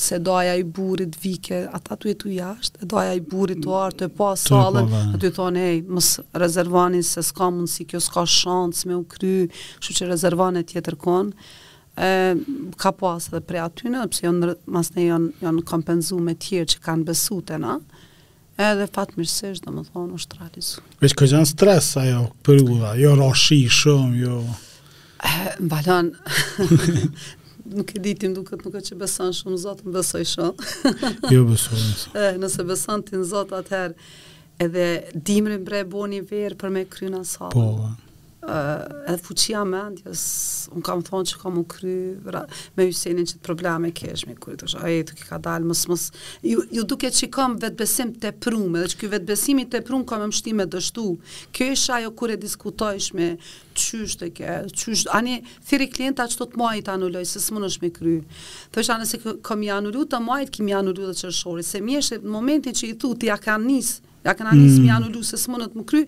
se 0.00 0.18
doja 0.22 0.56
i 0.60 0.64
burit 0.64 1.16
vike, 1.22 1.62
ata 1.76 1.96
tu 1.96 2.08
jetu 2.10 2.30
jashtë, 2.32 2.82
e 2.82 2.86
doja 2.92 3.14
i 3.14 3.20
burit 3.22 3.62
tu 3.64 3.74
artë, 3.76 4.06
e 4.06 4.08
pa 4.10 4.32
po 4.34 4.36
sallën, 4.40 4.90
e 5.14 5.16
i 5.16 5.18
po, 5.20 5.32
thonë, 5.36 5.64
hej, 5.64 5.82
mës 5.96 6.10
rezervani 6.42 7.02
se 7.06 7.22
s'ka 7.26 7.50
mundsi 7.56 7.84
kjo 7.88 8.00
s'ka 8.04 8.26
shans 8.28 8.84
me 8.88 8.96
u 9.00 9.04
kry, 9.10 9.46
shu 9.82 9.92
që 9.96 10.10
rezervanin 10.12 10.64
tjetër 10.68 10.96
kon. 10.96 11.32
e, 11.96 12.10
ka 12.76 12.90
pas 12.92 13.24
edhe 13.30 13.40
prea 13.40 13.62
aty 13.70 13.88
në, 13.88 14.02
pëse 14.12 14.26
janë, 14.26 14.46
jo 14.46 14.54
mas 14.74 14.90
ne 14.92 15.06
janë, 15.06 15.30
janë 15.40 15.62
kompenzu 15.64 16.18
me 16.20 16.34
tjerë 16.36 16.68
që 16.74 16.82
kanë 16.84 17.06
besu 17.08 17.38
të 17.48 17.56
na, 17.62 17.78
edhe 18.60 18.86
fatë 18.88 19.18
mirësisht, 19.18 19.64
dhe 19.66 19.72
më 19.74 19.84
thonë, 19.92 20.16
është 20.20 20.38
realizu. 20.40 20.84
Veç 21.02 21.14
ka 21.18 21.28
gjënë 21.28 21.48
stres 21.50 21.90
ajo 22.00 22.22
dhe, 22.48 22.92
jo 23.02 23.14
rashi, 23.20 23.60
shumë, 23.68 24.20
jo... 24.22 24.38
E, 24.46 25.28
eh, 25.28 25.50
më 25.60 25.68
balon, 25.72 26.10
nuk 27.76 27.92
e 27.92 28.00
ditim 28.04 28.32
duket 28.36 28.62
nuk 28.66 28.76
e 28.78 28.82
që 28.88 28.96
besan 29.00 29.32
shumë 29.36 29.60
zotë, 29.64 29.86
më 29.88 29.94
besoj 29.98 30.24
shumë. 30.32 30.70
jo 31.34 31.44
besoj 31.50 31.80
shumë. 31.82 32.16
Eh, 32.22 32.36
nëse 32.40 32.66
besan 32.68 33.04
ti 33.08 33.18
në 33.20 33.28
zotë 33.34 33.60
atëherë, 33.60 34.10
edhe 34.66 34.88
dimrin 35.18 35.64
bre 35.66 35.84
bo 35.92 36.06
një 36.08 36.24
verë 36.30 36.60
për 36.62 36.72
me 36.78 36.86
kryna 36.88 37.24
salë. 37.28 37.52
Po, 37.52 37.68
dhe. 37.82 37.92
Po 37.94 38.05
uh, 38.48 38.84
edhe 39.10 39.18
fuqia 39.24 39.62
me 39.68 39.80
ndjes, 39.94 40.22
unë 40.74 40.84
kam 40.86 41.00
thonë 41.04 41.30
që 41.32 41.40
kam 41.42 41.58
u 41.60 41.64
kry 41.70 41.94
ra, 42.32 42.44
me 42.78 42.86
Hysenin 42.88 43.26
që 43.28 43.38
të 43.38 43.44
probleme 43.46 43.90
kesh 43.96 44.26
me 44.28 44.36
kërë 44.38 44.58
të 44.62 44.68
shë, 44.70 44.82
aje 44.86 45.04
të 45.10 45.16
ki 45.18 45.26
ka 45.30 45.38
dalë, 45.44 45.68
mës, 45.70 45.82
mës, 45.90 46.04
ju, 46.46 46.62
ju 46.70 46.84
duke 46.92 47.10
që 47.12 47.28
kam 47.34 47.56
vetbesim 47.62 48.12
të 48.22 48.32
prumë, 48.44 48.82
edhe 48.84 48.92
që 48.94 49.00
kjo 49.02 49.12
vetbesimi 49.16 49.66
të 49.72 49.82
prumë 49.88 50.08
kam 50.10 50.24
e 50.24 50.30
mështi 50.32 50.56
me 50.60 50.66
dështu, 50.72 51.06
kjo 51.56 51.70
isha 51.74 51.98
ajo 52.00 52.12
kur 52.18 52.34
e 52.36 52.40
diskutojsh 52.46 53.10
me 53.18 53.30
qysh 53.76 54.18
të 54.22 54.30
ke, 54.38 54.56
qysh, 54.72 55.06
ani, 55.16 55.40
thiri 55.68 55.90
klienta 55.92 56.28
që 56.30 56.38
të 56.44 56.50
të 56.56 56.60
majit 56.62 56.90
anulloj, 56.94 57.26
se 57.32 57.42
së 57.42 57.56
më 57.56 57.64
nëshme 57.66 57.92
kry, 57.98 58.16
të 58.72 58.84
isha 58.84 58.98
nëse 59.02 59.22
kam 59.44 59.66
janullu 59.66 60.06
të 60.12 60.22
majit, 60.24 60.52
kim 60.54 60.70
janullu 60.70 61.10
dhe 61.10 61.18
qërshori, 61.24 61.66
se 61.66 61.82
mjeshtë 61.84 62.22
momentin 62.26 62.76
që 62.78 62.92
i 62.94 62.98
thu, 63.00 63.12
ti 63.18 63.28
ja 63.32 63.36
ka 63.42 63.58
nisë, 63.60 64.04
Ja 64.26 64.34
kanë 64.34 64.52
anë 64.56 64.62
ismi 64.66 64.88
anë 64.90 65.20
se 65.26 65.38
smonat 65.38 65.76
më 65.78 65.84
kry, 65.86 66.00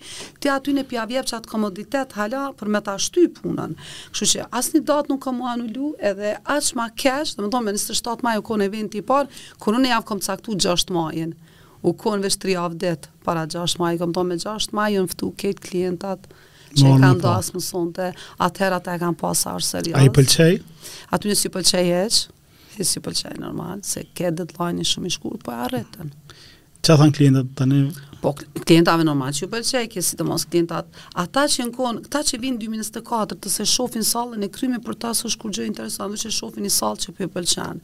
ti 0.43 0.51
aty 0.51 0.73
në 0.75 0.85
pia 0.91 1.05
që 1.09 1.37
atë 1.39 1.51
komoditet 1.53 2.17
hala 2.19 2.49
për 2.59 2.71
me 2.75 2.81
ta 2.83 2.97
shty 3.01 3.29
punën. 3.37 3.77
Kështu 4.13 4.29
që 4.33 4.47
asnjë 4.59 4.83
datë 4.89 5.13
nuk 5.13 5.23
kam 5.27 5.39
anë 5.53 5.69
lu 5.77 5.93
edhe 6.05 6.35
as 6.51 6.73
më 6.79 6.89
kesh, 6.99 7.37
domethënë 7.39 7.69
me 7.69 7.77
27 7.79 8.27
maj 8.27 8.37
u 8.43 8.47
kon 8.49 8.65
eventi 8.67 8.99
i 8.99 9.05
parë, 9.07 9.31
kërë 9.63 9.83
në 9.85 9.93
javë 9.95 10.09
kom 10.11 10.23
caktu 10.27 10.57
6 10.67 10.91
majin. 10.97 11.37
U 11.87 11.93
kon 11.95 12.25
vetë 12.25 12.41
tri 12.43 12.57
javë 12.57 12.81
det 12.83 12.99
para 13.25 13.45
6 13.47 13.79
maj, 13.79 13.95
kom 14.03 14.15
thonë 14.17 14.33
me 14.35 14.41
6 14.43 14.73
maj 14.75 14.91
un 14.99 15.07
ftu 15.13 15.31
kët 15.39 15.63
klientat 15.63 16.27
që 16.75 16.89
i 16.91 16.99
kanë 17.01 17.21
po. 17.23 17.29
dasë 17.29 17.55
më 17.55 17.63
sonte, 17.65 18.11
atëherë 18.45 18.81
atë 18.81 18.97
e 18.99 19.03
kanë 19.05 19.21
pasar 19.23 19.63
serios. 19.65 19.95
A 19.97 20.03
i 20.05 20.11
pëlqej? 20.13 20.59
A 21.15 21.21
të 21.21 21.31
një 21.31 21.39
si 21.39 21.53
pëlqej 21.55 21.93
eqë, 22.03 22.19
e 22.77 22.85
si 22.85 23.01
pëlqej 23.05 23.39
normal, 23.41 23.81
se 23.89 24.03
ke 24.19 24.29
deadline 24.35 24.83
i 24.83 24.91
shumë 24.91 25.09
i 25.09 25.15
shkurë, 25.17 25.41
po 25.47 25.55
e 25.55 25.63
arretën. 25.65 26.13
Që 26.85 26.99
a 26.99 27.09
klientët 27.17 27.55
të 27.59 27.65
një? 27.73 27.81
Po 28.21 28.33
klientave 28.65 29.05
normal 29.07 29.31
që 29.35 29.47
pëlqej, 29.53 29.87
ke 29.93 30.03
sidomos 30.03 30.47
klientat. 30.51 30.89
Ata 31.19 31.45
që 31.53 31.69
nkon, 31.69 32.01
këta 32.09 32.23
që 32.31 32.41
vin 32.43 32.57
2024 32.59 33.37
të 33.39 33.53
se 33.53 33.67
shohin 33.71 34.05
sallën 34.07 34.43
e 34.43 34.49
kryme 34.51 34.81
për 34.83 34.97
ta 35.05 35.13
s'është 35.15 35.43
kur 35.43 35.55
gjë 35.55 35.69
interesante, 35.69 36.19
që 36.25 36.33
shohin 36.39 36.67
një 36.67 36.73
salë 36.75 37.03
që 37.05 37.15
pëlqen. 37.21 37.83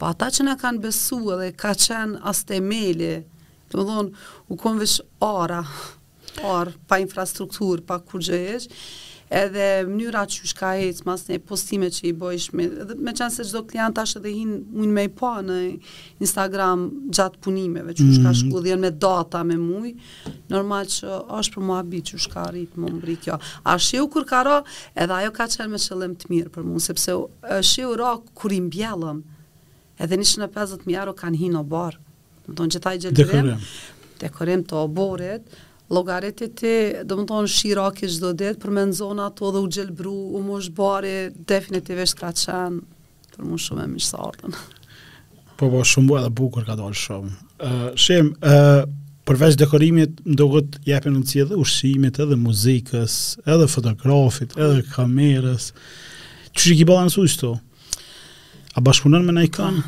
Po 0.00 0.08
ata 0.08 0.30
që 0.32 0.46
na 0.48 0.54
kanë 0.60 0.80
besuar 0.84 1.42
dhe 1.44 1.50
ka 1.60 1.74
qenë 1.76 2.22
as 2.32 2.40
temeli, 2.48 3.18
do 3.72 3.82
të 3.82 3.86
dhonë, 3.90 4.24
u 4.52 4.58
konë 4.64 4.80
vesh 4.84 4.96
ara, 5.24 5.60
or 6.54 6.72
pa 6.88 6.96
infrastruktur, 7.04 7.84
pa 7.88 8.00
kur 8.04 8.24
gjë 8.24 8.40
është, 8.56 8.80
edhe 9.30 9.86
mënyra 9.88 10.22
që 10.30 10.46
shka 10.52 10.68
e 10.84 10.90
cë 10.94 11.06
mas 11.06 11.24
një 11.26 11.38
postime 11.48 11.88
që 11.92 12.04
i 12.10 12.12
bëjshme, 12.14 12.66
edhe 12.84 12.94
me 13.02 13.14
qenë 13.16 13.34
se 13.34 13.46
gjdo 13.48 13.62
klient 13.72 13.96
tash 13.98 14.18
edhe 14.20 14.30
hinë 14.32 14.58
mujnë 14.76 14.94
me 14.94 15.04
i 15.08 15.10
pa 15.18 15.32
në 15.42 15.56
Instagram 16.22 16.84
gjatë 17.16 17.40
punimeve, 17.42 17.94
që 17.98 18.06
shka 18.20 18.28
mm. 18.32 18.36
shku 18.42 18.62
me 18.84 18.90
data 18.90 19.42
me 19.46 19.56
muj, 19.58 19.94
normal 20.52 20.86
që 20.94 21.18
është 21.40 21.56
për 21.58 21.66
mua 21.66 21.80
bi 21.86 22.02
që 22.06 22.20
shka 22.26 22.44
rrit 22.52 22.78
më 22.78 22.92
mbri 23.00 23.18
kjo. 23.26 23.40
A 23.66 23.76
shiu 23.82 24.06
kur 24.12 24.26
ka 24.28 24.44
ra, 24.46 24.60
edhe 24.94 25.18
ajo 25.18 25.34
ka 25.36 25.48
qenë 25.56 25.72
me 25.74 25.82
qëllim 25.82 26.14
të 26.20 26.30
mirë 26.32 26.54
për 26.54 26.68
mu, 26.68 26.78
sepse 26.86 27.18
shiu 27.66 27.92
ra 27.98 28.14
kur 28.34 28.54
i 28.54 28.60
mbjellëm, 28.68 29.24
edhe 30.02 30.20
nishtë 30.22 30.44
në 30.44 30.52
50.000 30.54 30.98
euro 31.00 31.16
kanë 31.18 31.42
hinë 31.42 31.62
o 31.62 31.66
barë. 31.66 32.02
Dekorim. 34.16 34.62
të 34.64 34.72
oboret 34.80 35.50
e 35.88 36.32
ti, 36.32 37.06
do 37.06 37.16
më 37.16 37.26
tonë, 37.30 37.48
shira 37.50 37.90
i 38.02 38.06
gjdo 38.10 38.32
dit, 38.34 38.58
për 38.58 38.70
me 38.74 38.84
në 38.86 38.92
zonë 38.98 39.26
ato 39.30 39.52
dhe 39.54 39.58
u 39.62 39.68
gjelbru, 39.70 40.14
u 40.34 40.40
më 40.42 40.60
shbari, 40.66 41.32
definitivisht 41.46 42.18
ka 42.18 42.32
qenë, 42.34 42.80
për 43.36 43.58
shumë 43.62 43.84
e 43.84 43.86
mishë 43.94 44.08
sa 44.08 44.24
ardhen. 44.26 44.54
Po, 45.56 45.70
po, 45.70 45.84
shumë 45.86 46.08
bua 46.10 46.22
dhe 46.26 46.30
bukur 46.34 46.64
ka 46.66 46.74
dalë 46.76 46.94
shumë. 46.98 47.30
Uh, 47.58 47.92
shem, 47.94 48.32
uh, 48.42 48.82
përveç 49.26 49.56
dekorimit, 49.62 50.20
më 50.24 50.80
jepin 50.90 51.12
në 51.12 51.22
cjë 51.30 51.42
edhe 51.46 51.56
ushimit, 51.62 52.18
edhe 52.22 52.36
muzikës, 52.36 53.16
edhe 53.46 53.66
fotografit, 53.70 54.58
edhe 54.58 54.82
kamerës. 54.90 55.70
Që 56.52 56.70
që 56.70 56.76
që 56.82 56.86
balansu 56.90 57.24
i 57.24 57.58
A 58.76 58.80
që 58.82 59.20
me 59.22 59.46
që 59.46 59.48
që 59.48 59.52
që 59.56 59.56
që 59.56 59.84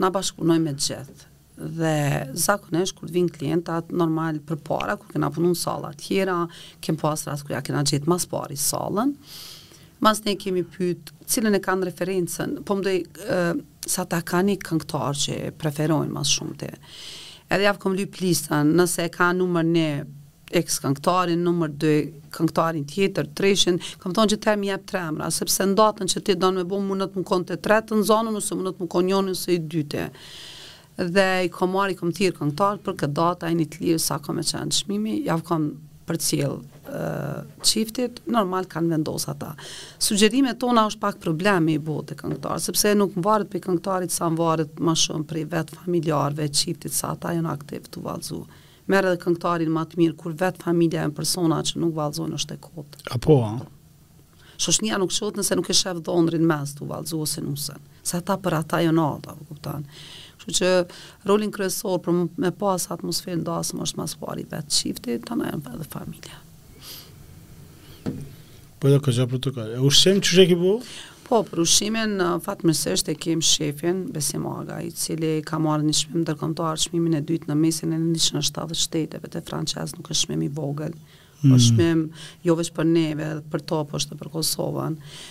që 0.00 0.22
që 0.22 0.72
që 0.72 0.72
që 0.72 1.04
që 1.04 1.31
dhe 1.66 2.28
zakonesh 2.34 2.92
kur 2.96 3.08
vin 3.12 3.28
klientat 3.30 3.90
normal 3.90 4.38
për 4.46 4.60
para, 4.66 4.96
kur 4.98 5.10
kena 5.12 5.30
punuar 5.30 5.54
në 5.54 5.58
sala 5.60 5.90
tjera, 5.98 6.40
kem 6.82 6.96
pas 7.00 7.26
rast 7.28 7.46
kur 7.46 7.54
ja 7.56 7.62
kena 7.64 7.84
gjithë 7.88 8.10
mas 8.10 8.26
pari 8.28 8.58
salën, 8.58 9.12
mas 10.02 10.22
ne 10.26 10.34
kemi 10.38 10.64
pytë 10.64 11.14
cilën 11.32 11.54
e 11.56 11.60
kanë 11.62 11.88
referencen, 11.88 12.56
po 12.66 12.78
më 12.80 12.96
uh, 13.24 13.52
sa 13.86 14.06
ta 14.06 14.20
ka 14.26 14.40
një 14.42 14.56
këngtar 14.62 15.18
që 15.26 15.40
preferojnë 15.62 16.12
mas 16.16 16.32
shumë 16.36 16.58
të. 16.64 16.72
Edhe 17.52 17.68
javë 17.68 17.82
kom 17.82 17.94
lypë 17.98 18.24
listën, 18.24 18.74
nëse 18.78 19.06
e 19.06 19.12
ka 19.14 19.30
numër 19.36 19.66
një 19.70 19.88
ex 20.52 20.82
këngtarin 20.84 21.40
numër 21.40 21.70
2 21.80 21.90
këngëtarin 22.34 22.82
tjetër, 22.84 23.28
treshin, 23.38 23.78
kam 24.02 24.12
thonë 24.12 24.34
që 24.34 24.38
të 24.44 24.52
mi 24.60 24.68
jep 24.68 24.82
tremra, 24.90 25.30
sepse 25.32 25.64
ndatën 25.70 26.10
që 26.12 26.20
ti 26.26 26.34
donë 26.36 26.60
me 26.60 26.66
bo, 26.68 26.76
më 26.84 26.98
nëtë 27.00 27.22
më 27.22 27.28
konë 27.28 27.56
të 27.56 28.00
zonën, 28.10 28.36
ose 28.36 28.58
më 28.58 28.66
në 28.66 28.72
më 28.82 28.88
konë 28.94 29.22
i 29.32 29.56
dyte 29.74 30.04
dhe 30.96 31.44
i 31.46 31.48
kom 31.50 31.72
i 31.90 31.94
kom 31.96 32.12
thirr 32.12 32.34
këngëtar 32.36 32.78
për 32.84 32.92
këtë 33.00 33.14
datë 33.16 33.46
ai 33.48 33.54
nit 33.56 33.78
lirë 33.80 33.98
sa 34.02 34.18
kam 34.22 34.38
e 34.38 34.42
qenë 34.44 34.70
çmimi, 34.76 35.14
ja 35.26 35.38
kam 35.40 35.70
për 36.06 36.18
cilë 36.18 36.58
qiftit, 37.62 38.18
normal 38.26 38.66
kanë 38.68 38.90
vendosë 38.92 39.30
ata. 39.32 39.52
Sugjerimet 40.02 40.58
tona 40.60 40.82
është 40.90 41.00
pak 41.00 41.18
problemi 41.22 41.74
i 41.74 41.78
botë 41.80 42.10
të 42.12 42.16
këngëtarë, 42.20 42.60
sepse 42.66 42.92
nuk 42.98 43.14
më 43.16 43.22
varët 43.24 43.50
për 43.54 43.62
këngëtarit 43.68 44.12
sa 44.12 44.28
më 44.28 44.36
varët 44.40 44.82
më 44.82 44.96
shumë 45.04 45.28
për 45.30 45.38
i 45.40 45.44
vetë 45.54 45.78
familjarëve, 45.78 46.48
qiftit 46.58 46.92
sa 46.96 47.14
ata 47.14 47.32
jënë 47.38 47.52
aktiv 47.54 47.86
të 47.88 48.02
valzu. 48.04 48.42
Merë 48.92 49.14
dhe 49.14 49.20
këngëtarin 49.22 49.72
më 49.72 49.84
të 49.92 50.00
mirë, 50.02 50.16
kur 50.18 50.34
vetë 50.42 50.66
familja 50.66 51.06
e 51.08 51.14
persona 51.16 51.62
që 51.64 51.80
nuk 51.80 51.94
valzojnë 51.96 52.40
është 52.40 52.58
e 52.58 52.60
kotë. 52.66 53.04
Apo, 53.16 53.38
a? 53.46 54.42
Shoshnia 54.62 54.98
nuk 55.00 55.14
qëtë 55.14 55.40
nëse 55.40 55.56
nuk 55.56 55.70
e 55.72 55.78
shëfë 55.78 56.02
dhondrin 56.06 56.44
mes 56.46 56.74
të 56.76 56.90
valzu 56.90 57.22
ose 57.24 57.40
nusën, 57.46 57.78
se 58.06 58.18
ata 58.18 58.36
për 58.42 58.58
ata 58.58 58.82
jënë 58.84 59.06
alta, 59.06 59.38
vë 59.38 59.48
kuptanë. 59.48 60.02
Kështu 60.42 60.58
që 60.58 60.68
rolin 61.30 61.52
kryesor 61.54 62.00
për 62.02 62.16
me 62.44 62.50
pas 62.58 62.88
atmosferë 62.94 63.40
ndasëm 63.42 63.82
është 63.84 63.98
mas 64.00 64.16
pari 64.22 64.44
vetë 64.50 64.74
qifti, 64.78 65.16
të 65.22 65.38
në 65.38 65.48
janë 65.50 65.74
edhe 65.76 65.86
familja. 65.92 66.38
Po 68.82 68.90
edhe 68.90 68.98
këgja 69.06 69.28
për 69.30 69.38
të 69.46 69.52
kërë. 69.58 69.76
E 69.78 69.82
ushqem 69.86 70.18
që 70.26 70.36
që 70.38 70.42
e 70.42 70.46
ki 70.50 70.56
bu? 70.64 70.72
Po, 71.28 71.38
për 71.46 71.62
ushqimin, 71.62 72.16
fatmërsisht 72.44 73.12
e 73.12 73.14
kem 73.22 73.42
shefin, 73.52 74.02
Besim 74.12 74.44
Aga, 74.50 74.80
i 74.84 74.90
cili 75.02 75.36
ka 75.46 75.60
marrë 75.62 75.86
një 75.86 75.94
shmim 76.00 76.24
ndërkombëtar 76.26 76.82
shmimin 76.88 77.16
e 77.20 77.22
dytë 77.28 77.52
në 77.52 77.56
mesin 77.62 77.94
e 77.96 78.00
në 78.00 78.42
shteteve 78.50 79.30
të 79.36 79.44
franqes 79.46 79.94
nuk 79.96 80.10
është 80.10 80.26
shmim 80.26 80.42
i 80.42 80.50
vogël, 80.58 80.96
mm. 80.98 81.54
është 81.56 81.78
mm. 81.78 81.78
shmim 81.78 82.02
jo 82.50 82.58
për 82.80 82.90
neve, 82.90 83.30
për 83.54 83.64
topë 83.70 84.00
është 84.00 84.18
për 84.20 84.32
Kosovën. 84.34 84.98
Uh, 84.98 85.22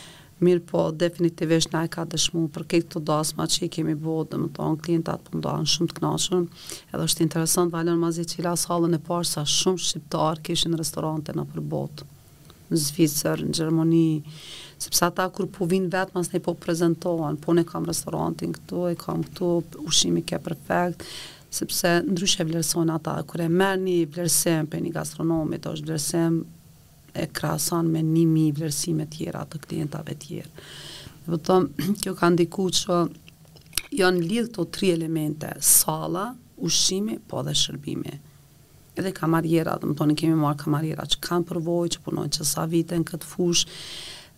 mirë 0.41 0.63
po 0.69 0.83
definitivisht 0.91 1.71
na 1.73 1.83
e 1.85 1.89
ka 1.91 2.03
dëshmu 2.09 2.47
për 2.55 2.65
këtë 2.73 2.89
të 2.95 3.01
dasma 3.07 3.45
që 3.51 3.65
i 3.65 3.69
kemi 3.75 3.93
bo, 4.01 4.17
dhe 4.25 4.39
më 4.41 4.49
tonë 4.57 4.79
klientat 4.85 5.25
për 5.25 5.35
po 5.35 5.39
ndohen 5.41 5.67
shumë 5.69 5.91
të 5.91 5.99
knashën, 5.99 6.47
edhe 6.91 7.03
është 7.05 7.25
interesant 7.27 7.77
ma 8.01 8.09
zi 8.17 8.25
që 8.31 8.39
i 8.41 8.45
las 8.47 8.65
halën 8.69 8.97
e 8.97 9.01
parë 9.09 9.29
sa 9.31 9.43
shumë 9.45 9.83
shqiptar 9.87 10.41
kishin 10.45 10.77
restorante 10.81 11.33
në 11.37 11.45
botë, 11.73 12.05
në 12.71 12.79
Zvicër, 12.85 13.43
në 13.51 13.55
Gjermoni, 13.57 14.23
sepse 14.81 15.05
ata 15.11 15.27
kur 15.29 15.45
po 15.45 15.67
vinë 15.69 15.91
vetë, 15.93 16.15
mas 16.17 16.33
ne 16.33 16.41
po 16.41 16.55
prezentohen, 16.57 17.37
po 17.43 17.53
ne 17.53 17.65
kam 17.67 17.85
restorantin 17.91 18.55
këtu, 18.55 18.85
e 18.89 18.97
kam 18.97 19.21
këtu, 19.27 19.51
ushimi 19.85 20.23
ke 20.25 20.39
perfekt, 20.41 21.05
sepse 21.53 21.99
ndryshe 22.07 22.47
vlerësojnë 22.47 22.95
ata, 22.97 23.19
kur 23.29 23.43
e 23.43 23.49
merë 23.51 23.81
një 23.83 23.99
vlerësim 24.15 24.71
për 24.71 24.87
një 24.87 24.95
gastronomit, 24.97 25.67
është 25.69 25.89
vlerësim 25.91 26.41
e 27.13 27.27
krasan 27.33 27.87
me 27.91 28.01
nimi 28.03 28.51
vlerësime 28.55 29.05
tjera 29.11 29.43
të 29.49 29.59
klientave 29.65 30.15
tjerë. 30.19 30.51
Do 31.27 31.33
po 31.33 31.39
të 31.39 31.43
them, 31.51 31.69
kjo 32.03 32.13
ka 32.17 32.29
ndikuar 32.33 32.75
që 32.75 32.99
janë 34.01 34.25
lidh 34.27 34.51
këto 34.51 34.65
tri 34.75 34.93
elemente: 34.95 35.51
salla, 35.73 36.29
ushqimi, 36.57 37.19
po 37.27 37.43
dhe 37.45 37.55
shërbimi. 37.57 38.17
Edhe 38.99 39.13
kamarjera, 39.15 39.77
do 39.81 39.93
të 39.97 40.07
ne 40.11 40.15
kemi 40.19 40.35
marrë 40.39 40.63
kamarjera 40.65 41.05
që 41.13 41.19
kanë 41.27 41.47
përvojë, 41.51 41.91
që 41.95 42.01
punojnë 42.07 42.33
që 42.37 42.47
sa 42.49 42.65
vite 42.71 42.97
në 42.99 43.07
këtë 43.11 43.29
fushë. 43.33 43.77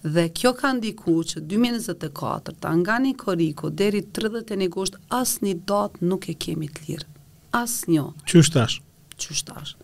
Dhe 0.04 0.26
kjo 0.36 0.52
ka 0.60 0.74
ndiku 0.76 1.14
që 1.30 1.42
2024, 1.48 2.58
ta 2.62 2.74
nga 2.76 2.98
një 3.00 3.14
koriku, 3.24 3.70
deri 3.72 4.02
31 4.14 4.68
gusht, 4.76 5.00
as 5.16 5.38
një 5.42 5.56
datë 5.72 6.04
nuk 6.12 6.28
e 6.28 6.36
kemi 6.46 6.68
të 6.76 6.86
lirë. 6.90 7.08
As 7.56 7.82
një. 7.88 8.10
Qështash? 8.28 8.82
Qështash. 9.16 9.76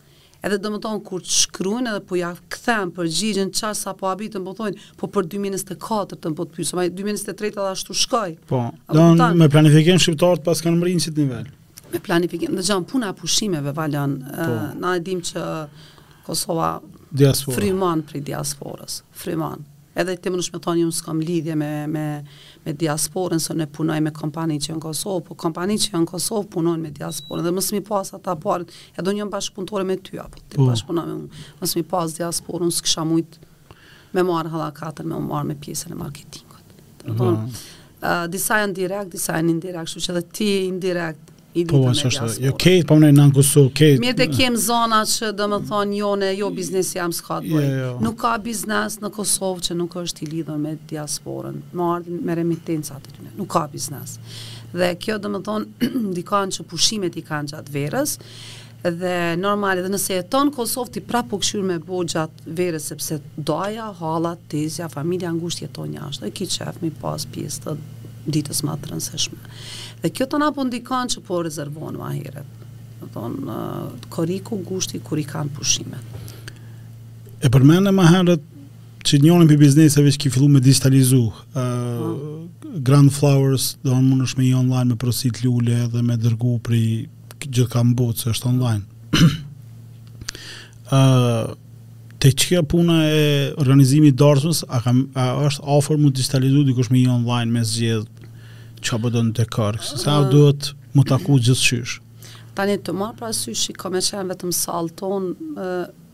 Edhe 0.41 0.55
do 0.63 0.71
më 0.71 0.77
tonë 0.85 1.01
kur 1.03 1.23
të 1.25 1.33
shkrujnë 1.35 1.91
edhe 1.91 2.01
po 2.07 2.15
ja 2.15 2.29
këthem 2.53 2.91
për 2.95 3.07
gjigjën 3.11 3.49
qasë 3.51 3.79
sa 3.89 3.93
po 3.99 4.07
abitën 4.07 4.43
po 4.45 4.53
thonë, 4.55 4.77
po 4.99 5.09
për 5.11 5.25
2004 5.33 6.15
të 6.23 6.31
më 6.31 6.37
po 6.37 6.45
të 6.47 6.55
pysu, 6.59 6.77
ma 6.79 6.85
2003 7.01 7.51
të 7.57 7.65
ashtu 7.73 7.95
shkoj. 8.03 8.35
Po, 8.51 8.61
do 8.95 9.07
në 9.19 9.27
me 9.41 9.49
planifikim 9.51 9.99
shqiptarët 9.99 10.45
pas 10.45 10.63
kanë 10.63 10.79
mërinë 10.79 11.03
qitë 11.07 11.23
nivel. 11.25 11.49
Me 11.91 12.01
planifikim, 12.05 12.53
dhe 12.59 12.63
gjanë 12.69 12.87
puna 12.91 13.09
pushimeve, 13.19 13.73
valjan, 13.79 14.13
po. 14.29 14.51
na 14.79 14.93
edhim 15.01 15.19
që 15.27 15.49
Kosova 16.29 16.71
frimanë 17.57 18.07
për 18.07 18.19
i 18.21 18.23
diasporës, 18.31 18.99
frimanë 19.19 19.65
edhe 19.97 20.15
ti 20.21 20.29
më 20.29 20.39
nëshme 20.39 20.59
thonë, 20.63 20.81
ju 20.83 20.89
më 20.91 20.95
s'kam 20.99 21.21
lidhje 21.23 21.55
me, 21.57 21.69
me, 21.89 22.03
me 22.65 22.73
diasporën, 22.83 23.41
së 23.41 23.55
ne 23.57 23.67
punoj 23.73 23.97
me 24.05 24.11
kompani 24.15 24.59
që 24.61 24.73
janë 24.73 24.83
Kosovë, 24.85 25.23
po 25.27 25.37
kompani 25.39 25.79
që 25.81 25.95
janë 25.95 26.09
Kosovë 26.11 26.49
punojnë 26.55 26.83
me 26.85 26.91
diasporën, 26.97 27.45
dhe 27.47 27.53
më 27.57 27.63
s'mi 27.65 27.81
pas 27.87 28.11
ata 28.17 28.35
parën, 28.43 28.67
edhe 28.99 29.15
një 29.19 29.29
më 29.29 29.83
me 29.89 29.97
ty, 30.05 30.19
apo 30.21 30.41
ti 30.49 30.61
uh. 30.61 30.67
me 30.67 31.01
më, 31.01 31.65
më 31.65 31.83
pas 31.93 32.17
diasporën, 32.19 32.71
së 32.79 32.85
kësha 32.85 33.07
mujtë 33.09 33.39
me 34.13 34.23
marë 34.25 34.69
katër 34.73 35.05
me 35.05 35.19
marë 35.25 35.49
me 35.51 35.55
pjesën 35.61 35.91
e 35.91 35.95
marketingot. 35.95 36.67
Uh 37.05 37.15
-huh. 37.15 37.43
uh, 38.03 38.27
disa 38.31 38.57
janë 38.61 38.73
direkt, 38.73 39.11
disa 39.11 39.33
janë 39.37 39.49
indirekt, 39.51 39.89
shu 39.89 39.99
që 39.99 40.09
edhe 40.13 40.21
ti 40.33 40.49
indirekt, 40.71 41.31
i 41.55 41.63
lidhë 41.63 41.73
po, 41.73 41.79
me 41.83 41.93
diasporë. 41.95 42.35
Jo, 42.45 42.51
ke, 42.61 42.73
po 42.87 42.97
më 43.01 43.09
në 43.09 43.25
në 43.25 43.89
Mirë 44.03 44.17
të 44.21 44.27
kem 44.35 44.57
zona 44.61 45.01
që 45.09 45.31
dhe 45.37 45.47
më 45.53 45.59
thonë, 45.69 45.97
jo, 45.99 46.11
ne, 46.21 46.29
jo, 46.37 46.49
biznesi 46.53 46.97
jam 46.99 47.13
s'ka 47.15 47.39
të 47.41 47.49
bëjë. 47.49 47.71
Jo, 47.71 47.87
jo. 47.87 47.93
Nuk 48.05 48.19
ka 48.21 48.35
biznes 48.43 48.99
në 49.01 49.09
Kosovë 49.15 49.63
që 49.69 49.77
nuk 49.79 49.95
është 50.03 50.23
i 50.27 50.31
lidhur 50.35 50.59
me 50.61 50.75
diasporën, 50.91 51.59
më 51.73 51.89
ardhën 51.95 52.21
me 52.29 52.37
remitencat 52.43 53.03
të 53.07 53.15
të 53.17 53.35
nuk 53.39 53.51
ka 53.55 53.65
biznes. 53.73 54.19
Dhe 54.75 54.91
kjo 55.01 55.17
dhe 55.17 55.31
më 55.33 55.43
thonë, 55.49 56.47
që 56.53 56.67
pushimet 56.71 57.17
i 57.17 57.25
kanë 57.25 57.55
gjatë 57.55 57.73
verës, 57.77 58.17
dhe 58.79 59.15
normal, 59.35 59.81
dhe 59.83 59.89
nëse 59.91 60.19
jeton 60.21 60.47
në 60.51 60.55
Kosovë 60.55 60.91
ti 60.97 61.01
prapo 61.03 61.33
po 61.33 61.39
kshyr 61.43 61.63
me 61.67 61.79
bo 61.83 62.05
gjatë 62.07 62.45
verës 62.55 62.85
sepse 62.93 63.17
doja, 63.35 63.89
halat, 63.99 64.37
tezja, 64.51 64.87
familja 64.93 65.33
ngushtë 65.35 65.65
jeton 65.65 65.97
jashtë. 65.97 66.29
E 66.29 66.31
ki 66.37 66.47
qef 66.53 66.77
mi 66.85 66.91
pas 67.01 67.25
pjesë 67.33 67.65
të 67.65 67.75
ditës 68.27 68.63
më 68.65 68.73
të 68.83 68.89
rëndësishme. 68.91 69.39
Dhe 70.03 70.11
kjo 70.15 70.27
të 70.31 70.39
napo 70.41 70.65
ndikon 70.67 71.11
që 71.11 71.23
po 71.27 71.41
rezervon 71.45 71.97
më 71.99 72.07
ahiret. 72.09 72.65
Në 73.03 73.09
tonë, 73.15 73.57
koriku 74.13 74.59
gushti, 74.67 75.01
kur 75.05 75.19
i 75.21 75.25
kanë 75.27 75.53
pushimet. 75.55 76.35
E 77.39 77.51
përmene 77.53 77.93
më 77.95 78.07
herët 78.13 78.47
që 79.07 79.19
njërën 79.23 79.47
për 79.51 79.61
bizneseve 79.61 80.11
që 80.15 80.23
ki 80.25 80.31
fillu 80.35 80.49
me 80.51 80.59
digitalizu, 80.63 81.21
uh, 81.29 82.43
Grand 82.85 83.11
Flowers, 83.15 83.77
do 83.83 83.93
në 83.95 84.03
mund 84.03 84.25
është 84.27 84.41
me 84.41 84.47
i 84.49 84.53
online 84.57 84.91
me 84.93 84.99
prosit 84.99 85.39
lule 85.45 85.85
dhe 85.93 86.03
me 86.05 86.17
dërgu 86.19 86.57
për 86.67 86.75
i 86.77 86.85
gjithë 87.39 87.69
kam 87.71 87.95
botë, 87.97 88.25
se 88.25 88.33
është 88.35 88.51
online. 88.51 88.83
uh, 90.91 91.55
Te 92.19 92.33
që 92.35 92.59
puna 92.67 92.95
e 93.07 93.19
organizimi 93.55 94.11
dorsmës, 94.11 94.65
a, 94.67 94.81
kam, 94.83 95.05
a 95.15 95.27
është 95.47 95.63
ofër 95.71 95.99
mu 96.01 96.09
digitalizu 96.11 96.65
dikush 96.67 96.89
me 96.91 96.99
i 96.99 97.05
online 97.07 97.53
me 97.55 97.61
zgjedhë 97.63 98.27
që 98.83 98.95
apë 98.97 99.03
po 99.05 99.11
do 99.13 99.21
në 99.23 99.35
të 99.39 99.45
kërkë, 99.55 99.85
se 99.87 99.99
sa 100.01 100.17
duhet 100.27 100.73
mu 100.95 101.05
taku 101.07 101.37
gjithë 101.39 101.63
shysh? 101.63 102.01
Tani 102.57 102.75
të 102.83 102.91
marë 102.99 103.15
pra 103.21 103.29
sysh 103.35 103.69
i 103.71 103.75
me 103.93 104.01
qenë 104.03 104.31
vetëm 104.33 104.51
salë 104.57 104.91
tonë, 104.99 105.67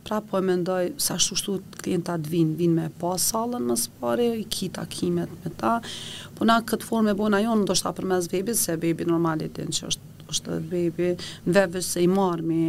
pra 0.06 0.20
po 0.30 0.38
e 0.38 0.46
mendoj 0.46 0.84
sa 1.02 1.18
ashtu 1.18 1.38
shtu 1.42 1.54
klientat 1.82 2.28
vinë, 2.30 2.54
vinë 2.60 2.76
me 2.78 2.86
pa 3.02 3.16
salën 3.18 3.66
më 3.66 3.78
spari, 3.88 4.28
i 4.42 4.46
ki 4.46 4.70
takimet 4.78 5.32
me 5.42 5.54
ta, 5.58 5.80
po 6.38 6.46
na 6.46 6.60
këtë 6.70 6.86
formë 6.86 7.16
e 7.16 7.16
bona 7.24 7.40
jonë, 7.42 7.66
do 7.66 7.74
shta 7.82 7.96
për 7.98 8.06
mes 8.14 8.28
bebit, 8.30 8.60
se 8.62 8.78
bebi 8.78 9.10
normalitin 9.10 9.74
që 9.74 9.90
është 9.90 10.14
është 10.34 10.56
bebi, 10.70 11.10
në 11.46 11.54
vevës 11.54 11.88
se 11.96 12.02
i 12.02 12.08
marmi, 12.10 12.62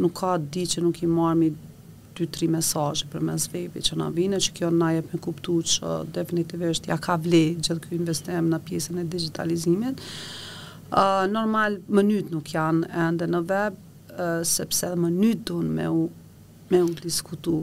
nuk 0.00 0.14
ka 0.16 0.36
di 0.40 0.62
që 0.68 0.80
nuk 0.84 1.02
i 1.04 1.08
marmi 1.12 1.50
2-3 2.16 2.48
mesajë 2.56 3.06
për 3.12 3.24
mes 3.28 3.44
vejbi 3.52 3.82
që 3.88 3.96
në 4.00 4.06
vine, 4.16 4.38
që 4.42 4.54
kjo 4.56 4.70
na 4.74 4.92
jep 4.96 5.10
me 5.12 5.20
kuptu 5.24 5.56
që 5.74 5.94
definitivisht 6.16 6.88
ja 6.90 6.96
ka 7.06 7.16
vle 7.22 7.42
gjithë 7.60 7.76
kjo 7.84 7.96
investim 7.98 8.48
në 8.52 8.60
pjesën 8.68 9.00
e 9.02 9.08
digitalizimit. 9.16 10.04
Uh, 10.86 11.26
normal, 11.34 11.80
mënyt 11.98 12.30
nuk 12.32 12.52
janë 12.54 12.90
ende 13.08 13.26
në 13.32 13.42
web, 13.50 13.80
uh, 14.16 14.44
sepse 14.46 14.92
dhe 14.92 15.00
mënyt 15.04 15.42
dun 15.50 15.72
me 15.78 15.88
u, 15.90 16.04
me 16.70 16.82
u 16.86 16.92
diskutu. 17.02 17.60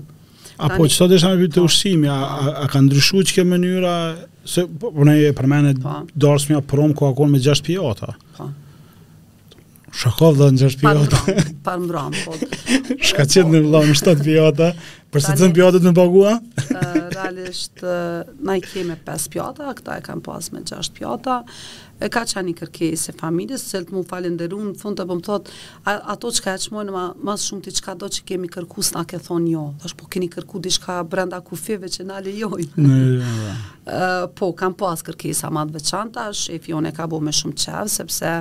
Apo, 0.61 0.83
që 0.85 0.91
sot 0.99 1.13
e 1.15 1.21
shumë 1.21 1.47
të 1.55 1.63
ushimi, 1.65 2.09
a, 2.11 2.17
a, 2.17 2.55
a 2.65 2.65
ka 2.69 2.81
ndryshu 2.83 3.23
që 3.25 3.39
kjo 3.39 3.45
mënyra, 3.49 3.93
se 4.43 4.65
po, 4.67 4.89
për 4.91 4.97
po 4.99 5.07
ne 5.07 5.15
e 5.29 5.31
përmenet 5.35 5.79
po. 5.81 6.01
dorsmja 6.19 6.59
prom 6.67 6.91
ku 6.93 7.07
akon 7.09 7.31
me 7.31 7.39
6 7.41 7.63
pjata. 7.69 8.13
Pa 8.37 8.51
shakov 9.93 10.37
dhe 10.37 10.47
po. 10.49 10.53
në 10.53 10.61
gjash 10.63 10.79
pjota. 10.81 11.21
Pa 11.65 11.75
në 11.77 11.85
mbram, 11.85 12.17
po. 12.25 12.35
Shka 13.05 13.27
qenë 13.29 13.53
në 13.59 13.63
vlo 13.67 13.83
në 13.85 13.95
shtatë 13.99 14.25
pjota, 14.25 14.71
përse 15.13 15.35
të 15.37 15.51
në 15.51 15.57
pjota 15.59 15.81
të 15.83 15.91
në 15.91 15.95
bagua? 15.97 16.35
Realisht, 17.13 17.83
na 18.43 18.55
i 18.59 18.63
kemi 18.65 18.97
5 19.05 19.29
pjota, 19.33 19.69
këta 19.77 19.99
e 20.01 20.05
kam 20.05 20.19
pas 20.25 20.49
me 20.51 20.63
6 20.67 20.89
pjota, 20.97 21.37
e 22.03 22.09
ka 22.11 22.23
qa 22.27 22.41
një 22.43 22.55
kërkes 22.57 23.05
e 23.13 23.13
familjes, 23.19 23.63
se 23.69 23.83
të 23.85 23.93
mu 23.95 24.01
falenderu 24.09 24.57
në 24.59 24.73
fund 24.81 24.97
të 24.99 25.05
pëmë 25.07 25.23
po 25.23 25.29
thot, 25.37 25.51
ato 25.93 26.31
që 26.35 26.43
ka 26.47 26.55
e 26.57 26.63
qmojnë, 26.65 26.95
ma, 26.97 27.03
mas 27.29 27.45
shumë 27.47 27.67
të 27.69 27.75
qka 27.77 27.95
do 28.01 28.09
që 28.11 28.25
kemi 28.31 28.49
kërku, 28.51 28.83
s'na 28.83 29.05
ke 29.07 29.21
thonë 29.23 29.51
jo, 29.53 29.63
është 29.85 29.99
po 30.01 30.09
keni 30.11 30.29
kërku 30.33 30.63
di 30.65 30.73
shka 30.75 30.97
brenda 31.07 31.39
kufive 31.45 31.87
që 31.93 32.07
në 32.09 32.19
lejoj. 32.27 32.71
po, 34.41 34.51
kam 34.59 34.75
pas 34.79 35.05
kërkesa 35.05 35.53
madhë 35.53 35.77
veçanta, 35.79 36.27
shefi 36.35 36.73
jone 36.73 36.91
ka 36.97 37.07
bo 37.13 37.21
me 37.23 37.31
shumë 37.33 37.55
qevë, 37.63 37.91
sepse 37.99 38.35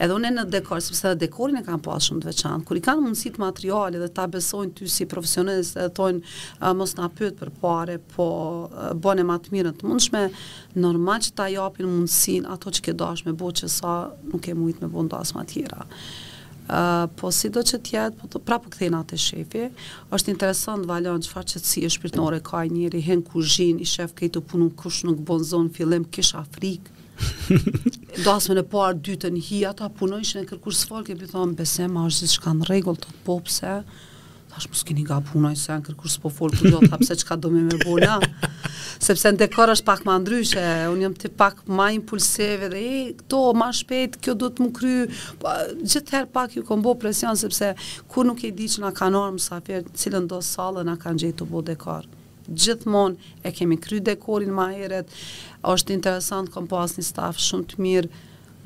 Edhe 0.00 0.14
unë 0.16 0.30
në 0.32 0.42
dekor, 0.50 0.80
sepse 0.82 1.06
edhe 1.10 1.26
dekorin 1.26 1.58
e 1.60 1.64
kam 1.66 1.80
pas 1.84 2.06
shumë 2.08 2.22
të 2.24 2.28
veçantë. 2.30 2.66
Kur 2.68 2.78
i 2.78 2.82
kanë 2.84 3.02
mundësi 3.04 3.32
të 3.34 3.42
materiale 3.42 4.00
dhe 4.00 4.08
ta 4.16 4.24
besojnë 4.30 4.74
ty 4.78 4.88
si 4.90 5.04
profesionist, 5.10 5.76
edhe 5.76 5.92
thonë 5.98 6.72
mos 6.78 6.94
na 6.98 7.10
pyet 7.12 7.36
për 7.40 7.52
parë, 7.60 7.98
po 8.14 8.28
uh, 8.70 8.90
bënë 9.04 9.26
më 9.28 9.36
të 9.44 9.54
mirën 9.54 9.76
të 9.82 9.88
mundshme, 9.90 10.24
normal 10.80 11.22
që 11.26 11.36
ta 11.38 11.48
japin 11.52 11.90
mundësinë 11.92 12.50
ato 12.54 12.72
që 12.72 12.86
ke 12.88 12.96
dashur 13.02 13.28
me 13.28 13.36
bëu 13.42 13.52
që 13.62 13.70
sa 13.76 13.98
nuk 14.32 14.48
e 14.48 14.56
mujt 14.56 14.80
me 14.86 14.90
bën 14.94 15.12
dasma 15.12 15.44
të 15.44 15.56
tjera. 15.58 15.84
Uh, 16.72 17.04
po 17.18 17.28
si 17.34 17.50
do 17.52 17.60
që 17.66 17.80
tjetë, 17.84 18.18
po 18.22 18.28
të 18.32 18.38
prapë 18.48 18.70
këthejnë 18.72 18.98
atë 19.02 19.16
shefi, 19.20 19.66
është 20.14 20.32
interesant 20.32 20.86
valon 20.88 21.20
që 21.20 21.28
faqë 21.34 21.50
që 21.56 21.62
si 21.68 21.82
e 21.86 21.90
shpirtnore 21.92 22.38
ka 22.46 22.62
njeri 22.70 23.02
hen 23.10 23.20
kuzhin, 23.26 23.82
i 23.82 23.86
shef 23.88 24.14
kejtë 24.18 24.44
punu 24.50 24.70
kush 24.78 25.02
nuk 25.04 25.20
bonzon, 25.28 25.66
fillim 25.74 26.06
kisha 26.14 26.44
frikë, 26.54 26.91
Do 28.24 28.30
asme 28.36 28.58
e 28.58 28.64
parë, 28.72 28.98
dytën, 29.04 29.36
hi, 29.48 29.60
ata 29.68 29.88
punojshën 29.98 30.42
në 30.44 30.50
kërkur 30.52 30.76
së 30.78 30.88
folke, 30.90 31.16
pi 31.18 31.28
thonë, 31.32 31.56
pëse 31.58 31.88
ma 31.92 32.06
është 32.10 32.28
zishka 32.30 32.54
në 32.60 32.68
regullë 32.70 33.02
të 33.02 33.14
popse, 33.26 33.74
thash 34.52 34.68
mos 34.68 34.84
i 34.94 35.04
ga 35.08 35.18
punoj 35.32 35.52
në 35.56 35.76
kërkur 35.86 35.96
kërkur 35.96 36.16
po 36.22 36.30
folë 36.36 36.56
kur 36.58 36.70
jo, 36.70 36.80
tha 36.88 37.14
që 37.20 37.26
ka 37.30 37.36
do 37.40 37.50
me 37.52 37.62
me 37.66 37.76
bolja, 37.84 38.16
sepse 39.06 39.32
në 39.32 39.40
dekor 39.44 39.72
është 39.74 39.86
pak 39.90 40.04
ma 40.08 40.16
ndryshe, 40.22 40.64
unë 40.92 41.02
jam 41.06 41.14
të 41.18 41.32
pak 41.42 41.62
ma 41.68 41.90
impulseve 41.98 42.68
dhe 42.76 42.82
e, 42.82 43.04
këto, 43.20 43.42
ma 43.56 43.70
shpet, 43.78 44.18
kjo 44.22 44.36
do 44.44 44.48
të 44.52 44.66
më 44.66 44.72
kry, 44.78 44.94
pa, 45.42 45.50
po, 45.50 45.76
gjithëherë 45.94 46.32
pak 46.36 46.56
ju 46.58 46.64
kombo 46.68 46.94
presion, 47.00 47.36
sepse 47.40 47.74
kur 48.12 48.28
nuk 48.28 48.44
e 48.48 48.52
di 48.60 48.68
që 48.72 48.86
nga 48.86 48.94
kanorë 49.02 49.36
më 49.38 49.46
safirë, 49.48 49.92
cilën 50.00 50.26
do 50.32 50.40
salë 50.54 50.86
kanë 51.04 51.24
gjithë 51.26 51.42
të 51.42 51.52
bo 51.52 51.64
gjithmonë 52.48 53.18
e 53.46 53.52
kemi 53.54 53.76
kry 53.80 54.00
dekorin 54.04 54.52
ma 54.54 54.70
heret, 54.74 55.10
është 55.62 55.94
interesant, 55.96 56.50
kom 56.52 56.66
pas 56.70 56.96
një 56.98 57.04
staf 57.06 57.38
shumë 57.40 57.68
të 57.72 57.82
mirë, 57.84 58.10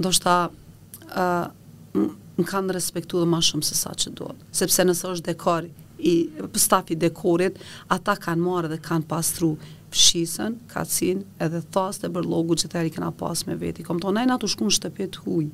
ndoshta 0.00 0.36
uh, 1.12 2.14
më 2.36 2.46
kanë 2.50 2.76
respektu 2.76 3.22
dhe 3.22 3.28
ma 3.32 3.40
shumë 3.44 3.64
se 3.66 3.76
sa 3.78 3.94
që 3.96 4.14
duhet, 4.18 4.44
sepse 4.56 4.84
nëse 4.84 5.08
është 5.12 5.30
dekor 5.30 5.68
i 5.96 6.14
stafi 6.60 6.96
dekorit, 7.00 7.56
ata 7.92 8.16
kanë 8.20 8.42
marë 8.44 8.72
dhe 8.74 8.80
kanë 8.84 9.08
pastru 9.08 9.54
shisën, 9.96 10.56
kacin 10.70 11.22
edhe 11.42 11.62
thas 11.72 11.98
të 12.02 12.10
bërlogu 12.14 12.56
që 12.60 12.68
të 12.70 12.80
eri 12.80 12.92
kena 12.92 13.10
pas 13.16 13.42
me 13.48 13.56
veti. 13.58 13.84
Kom 13.86 13.98
tonë, 14.02 14.26
e 14.28 14.38
të 14.42 14.50
shku 14.52 14.68
në 14.68 14.74
shtëpit 14.76 15.18
huj. 15.24 15.46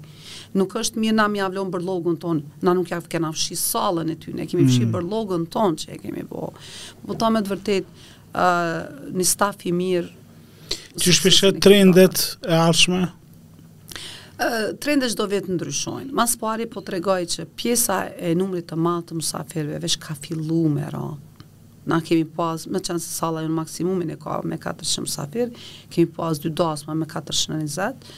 Nuk 0.58 0.74
është 0.82 1.02
mirë 1.02 1.16
na 1.20 1.26
mi 1.32 1.42
bërlogu 1.70 2.16
në 2.16 2.20
tonë, 2.24 2.58
na 2.66 2.74
nuk 2.76 2.90
ja 2.92 2.98
kena 3.04 3.30
fshi 3.34 3.56
salën 3.60 4.10
e 4.14 4.18
ty, 4.20 4.34
ne 4.36 4.46
kemi 4.50 4.66
fshi 4.68 4.88
mm. 4.88 5.00
në 5.30 5.48
tonë 5.52 5.84
që 5.84 5.94
e 5.96 6.00
kemi 6.02 6.26
bo. 6.28 6.50
Po 7.06 7.16
ta 7.18 7.30
me 7.34 7.42
të 7.46 7.54
vërtet, 7.54 7.96
uh, 8.34 8.78
një 9.16 9.28
staf 9.30 9.64
i 9.70 9.74
mirë. 9.74 10.12
Që 11.00 11.16
shpishe 11.18 11.54
trendet 11.62 12.26
e 12.50 12.58
arshme? 12.68 13.04
trendet 14.82 15.12
çdo 15.12 15.28
vit 15.30 15.44
ndryshojnë. 15.54 16.08
Mas 16.18 16.32
pari 16.40 16.64
po 16.66 16.80
tregoj 16.82 17.20
që 17.30 17.44
pjesa 17.60 18.00
e 18.26 18.32
numrit 18.34 18.64
të 18.66 18.74
madh 18.80 19.04
të 19.06 19.18
mysafirëve 19.20 19.78
vetë 19.84 20.00
ka 20.02 20.16
filluar 20.18 20.72
me 20.72 20.88
ra. 20.90 21.02
Na 21.84 21.98
kemi 22.04 22.24
pas, 22.36 22.62
me 22.70 22.78
qenë 22.78 23.02
se 23.02 23.10
sala 23.18 23.42
ju 23.42 23.50
në 23.50 23.56
maksimumin 23.58 24.14
e 24.14 24.18
ka 24.22 24.38
me 24.46 24.58
400 24.62 25.10
safir, 25.12 25.50
kemi 25.90 26.12
pas 26.18 26.38
dy 26.42 26.52
dasma 26.62 26.94
me 26.94 27.08
420, 27.10 28.12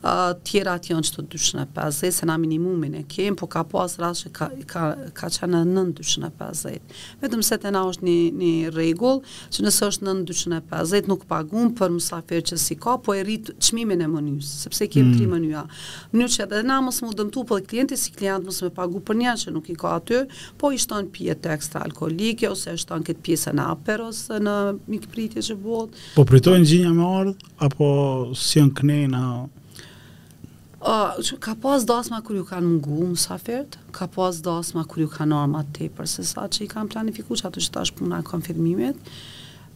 uh, 0.00 0.30
tjera 0.46 0.76
të 0.80 0.92
janë 0.94 1.04
qëto 1.06 1.24
250, 1.34 2.10
se 2.14 2.28
na 2.28 2.36
minimumin 2.40 2.94
e 3.00 3.02
kemë, 3.10 3.36
po 3.40 3.48
ka 3.52 3.62
pas 3.68 3.94
po 3.98 4.02
rrash 4.02 4.24
që 4.26 4.30
ka, 4.36 4.46
ka, 4.70 4.84
ka 5.16 5.28
qenë 5.32 5.60
në 5.68 5.82
9,250, 5.92 6.96
Vetëm 7.20 7.42
se 7.46 7.58
të 7.60 7.72
na 7.74 7.82
është 7.90 8.06
një, 8.06 8.14
një 8.40 8.70
regull, 8.74 9.18
që 9.52 9.66
nësë 9.66 9.88
është 9.90 10.06
9,250 10.08 11.10
nuk 11.10 11.26
pagun 11.30 11.72
për 11.76 11.92
mësafir 11.98 12.44
që 12.50 12.58
si 12.62 12.76
ka, 12.80 12.96
po 13.04 13.14
e 13.18 13.22
rritë 13.26 13.58
qmimin 13.68 14.04
e 14.06 14.10
mënyus, 14.10 14.50
sepse 14.66 14.88
kemë 14.90 15.10
mm. 15.10 15.18
tri 15.18 15.28
mënyua. 15.30 15.64
Mënyu 16.14 16.28
që 16.36 16.42
edhe 16.46 16.62
na 16.66 16.80
mësë 16.86 17.06
më 17.10 17.14
dëmtu, 17.20 17.44
po 17.50 17.58
dhe 17.60 17.66
klienti 17.68 17.98
si 18.00 18.14
klient 18.16 18.46
mësë 18.48 18.68
me 18.70 18.74
pagu 18.80 19.02
për 19.10 19.20
një 19.20 19.34
që 19.44 19.54
nuk 19.54 19.70
i 19.74 19.78
ka 19.80 19.92
aty, 20.00 20.22
po 20.60 20.72
i 20.74 20.80
shtonë 20.80 21.12
pjetë 21.16 21.52
ekstra 21.56 21.84
alkoholike, 21.88 22.48
ose 22.50 22.74
i 22.74 22.80
këtë 22.80 23.20
pjesë 23.28 23.56
në 23.60 23.68
aperos 23.76 24.26
në 24.40 24.56
Po 26.14 26.22
pritojnë 26.28 26.66
gjinja 26.68 26.90
me 26.94 27.04
ardhë, 27.04 27.50
apo 27.64 27.86
si 28.38 28.60
në 28.62 29.20
Uh, 30.80 31.12
ka 31.44 31.52
pas 31.60 31.84
dasma 31.84 32.22
kur 32.24 32.38
ju 32.40 32.44
kanë 32.48 32.64
mungu 32.64 33.10
mësafirt, 33.10 33.74
ka 33.92 34.06
pas 34.08 34.38
dasma 34.40 34.80
kur 34.88 35.02
ju 35.04 35.10
kanë 35.12 35.36
arma 35.36 35.60
të 35.60 35.72
tepër, 35.76 36.06
se 36.08 36.24
sa 36.24 36.46
që 36.48 36.62
i 36.64 36.68
kanë 36.72 36.88
planifiku 36.94 37.36
që 37.36 37.50
ato 37.50 37.60
që 37.60 37.72
ta 37.74 37.82
është 37.84 37.98
puna 37.98 38.20
e 38.22 38.24
konfirmimit, 38.24 39.10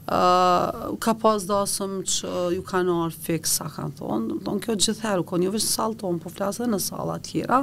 uh, 0.08 0.94
ka 1.04 1.12
pas 1.20 1.44
dasëm 1.50 1.98
që 2.08 2.30
ju 2.54 2.64
kanë 2.70 2.94
or 3.02 3.12
fix, 3.12 3.52
sa 3.58 3.68
kanë 3.74 3.98
thonë, 3.98 4.38
do 4.46 4.54
jo 4.54 4.56
në 4.56 4.64
kjo 4.64 4.76
gjithëheru, 4.86 5.26
ko 5.28 5.42
një 5.44 5.52
vështë 5.58 5.74
salë 5.74 5.98
tonë, 6.06 6.20
po 6.24 6.32
flasë 6.38 6.64
dhe 6.64 6.70
në 6.72 6.80
salë 6.86 7.18
tjera, 7.28 7.60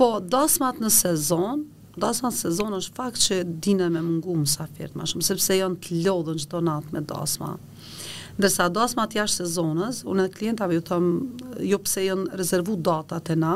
po 0.00 0.08
dasmat 0.32 0.80
në 0.80 0.94
sezon, 0.96 1.66
dasmat 2.00 2.32
në 2.32 2.38
sezon 2.40 2.78
është 2.80 2.96
fakt 3.02 3.20
që 3.26 3.42
dine 3.68 3.92
me 3.92 4.00
sa 4.00 4.32
mësafirt, 4.46 4.96
ma 4.96 5.04
shumë, 5.04 5.28
sepse 5.28 5.60
janë 5.60 5.82
të 5.84 6.00
lodhën 6.08 6.40
që 6.48 6.64
natë 6.72 6.96
me 6.96 7.04
dasmat, 7.12 7.68
Ndërsa 8.40 8.66
do 8.72 8.80
asma 8.80 9.04
të 9.10 9.18
jashtë 9.18 9.42
sezonës, 9.44 9.98
unë 10.08 10.24
e 10.24 10.30
klientave 10.32 10.76
ju 10.78 10.82
tëmë, 10.88 11.10
ju 11.60 11.74
jo 11.74 11.78
pëse 11.84 12.04
jënë 12.06 12.38
rezervu 12.40 12.76
data 12.86 13.18
të 13.20 13.36
na, 13.36 13.50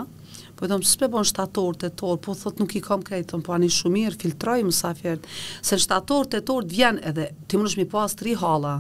po 0.58 0.66
e 0.66 0.68
thëmë, 0.70 0.84
shpe 0.90 1.08
bon 1.14 1.24
shtator 1.28 1.78
të 1.80 1.90
torë, 2.02 2.18
po 2.26 2.34
thot 2.36 2.60
nuk 2.60 2.74
i 2.78 2.82
kam 2.84 3.00
krejtë, 3.06 3.30
thëmë, 3.32 3.46
po 3.46 3.54
anë 3.56 3.64
i 3.64 3.72
shumirë, 3.78 4.18
filtrojmë 4.20 4.74
sa 4.80 4.92
fjerdë, 4.98 5.32
se 5.64 5.78
në 5.78 5.84
shtator 5.86 6.28
të 6.34 6.42
torë 6.52 6.68
të 6.68 6.92
edhe, 7.12 7.28
ti 7.48 7.56
më 7.60 7.64
nëshmi 7.68 7.88
pas 7.96 8.18
tri 8.20 8.36
hala, 8.44 8.76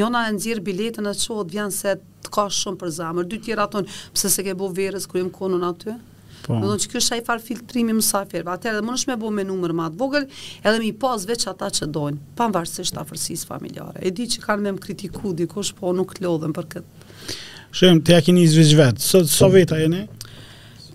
njona 0.00 0.24
e 0.30 0.34
nëzirë 0.38 0.66
biletën 0.70 1.04
e 1.12 1.16
qodë, 1.20 1.52
vjen 1.58 1.76
se 1.82 1.98
të 2.24 2.32
ka 2.38 2.48
shumë 2.60 2.80
për 2.80 2.96
zamër, 3.00 3.28
dy 3.34 3.42
tjera 3.44 3.68
tonë, 3.76 3.96
pëse 4.16 4.32
se 4.38 4.46
ke 4.48 4.56
bo 4.62 4.72
verës, 4.80 5.04
kërë 5.10 5.26
jëmë 5.26 5.36
konën 5.36 5.72
atyë, 5.74 5.98
Po. 6.44 6.58
Do 6.62 6.74
që 6.78 6.90
kjo 6.92 7.00
është 7.00 7.16
ai 7.16 7.22
far 7.26 7.40
filtrimi 7.42 7.94
më 7.96 8.04
sa 8.04 8.20
fjerë. 8.28 8.46
Atëherë 8.54 8.82
më 8.86 8.96
është 8.98 9.10
me 9.12 9.16
bëu 9.22 9.32
me 9.34 9.44
numër 9.48 9.74
më 9.76 9.86
të 9.94 10.00
vogël, 10.00 10.26
edhe 10.62 10.76
mi 10.82 10.92
pas 11.02 11.24
veç 11.28 11.46
ata 11.50 11.68
që 11.78 11.88
dojnë, 11.94 12.20
pavarësisht 12.38 13.00
afërsisë 13.00 13.48
familjare. 13.50 14.00
E 14.06 14.12
di 14.14 14.26
që 14.30 14.44
kanë 14.44 14.68
më 14.76 14.84
kritiku 14.86 15.32
dikush, 15.40 15.72
po 15.78 15.94
nuk 15.96 16.14
lodhen 16.22 16.54
për 16.56 16.68
këtë. 16.76 17.10
Shem, 17.76 18.00
t'ja 18.06 18.20
keni 18.24 18.44
izveç 18.46 18.74
vetë, 18.78 19.02
so, 19.02 19.24
so 19.28 19.50
veta 19.52 19.78
jene? 19.80 20.06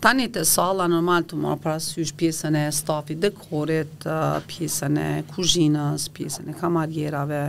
Tani 0.02 0.26
të 0.34 0.42
sala 0.50 0.88
normal 0.90 1.28
të 1.30 1.38
para 1.44 1.60
prasysh 1.62 2.14
pjesën 2.18 2.56
e 2.58 2.64
stafit 2.74 3.20
dekorit, 3.22 4.08
pjesën 4.50 4.96
e 4.98 5.10
kuzhinës, 5.30 6.08
pjesën 6.16 6.50
e 6.50 6.58
kamarjerave, 6.58 7.44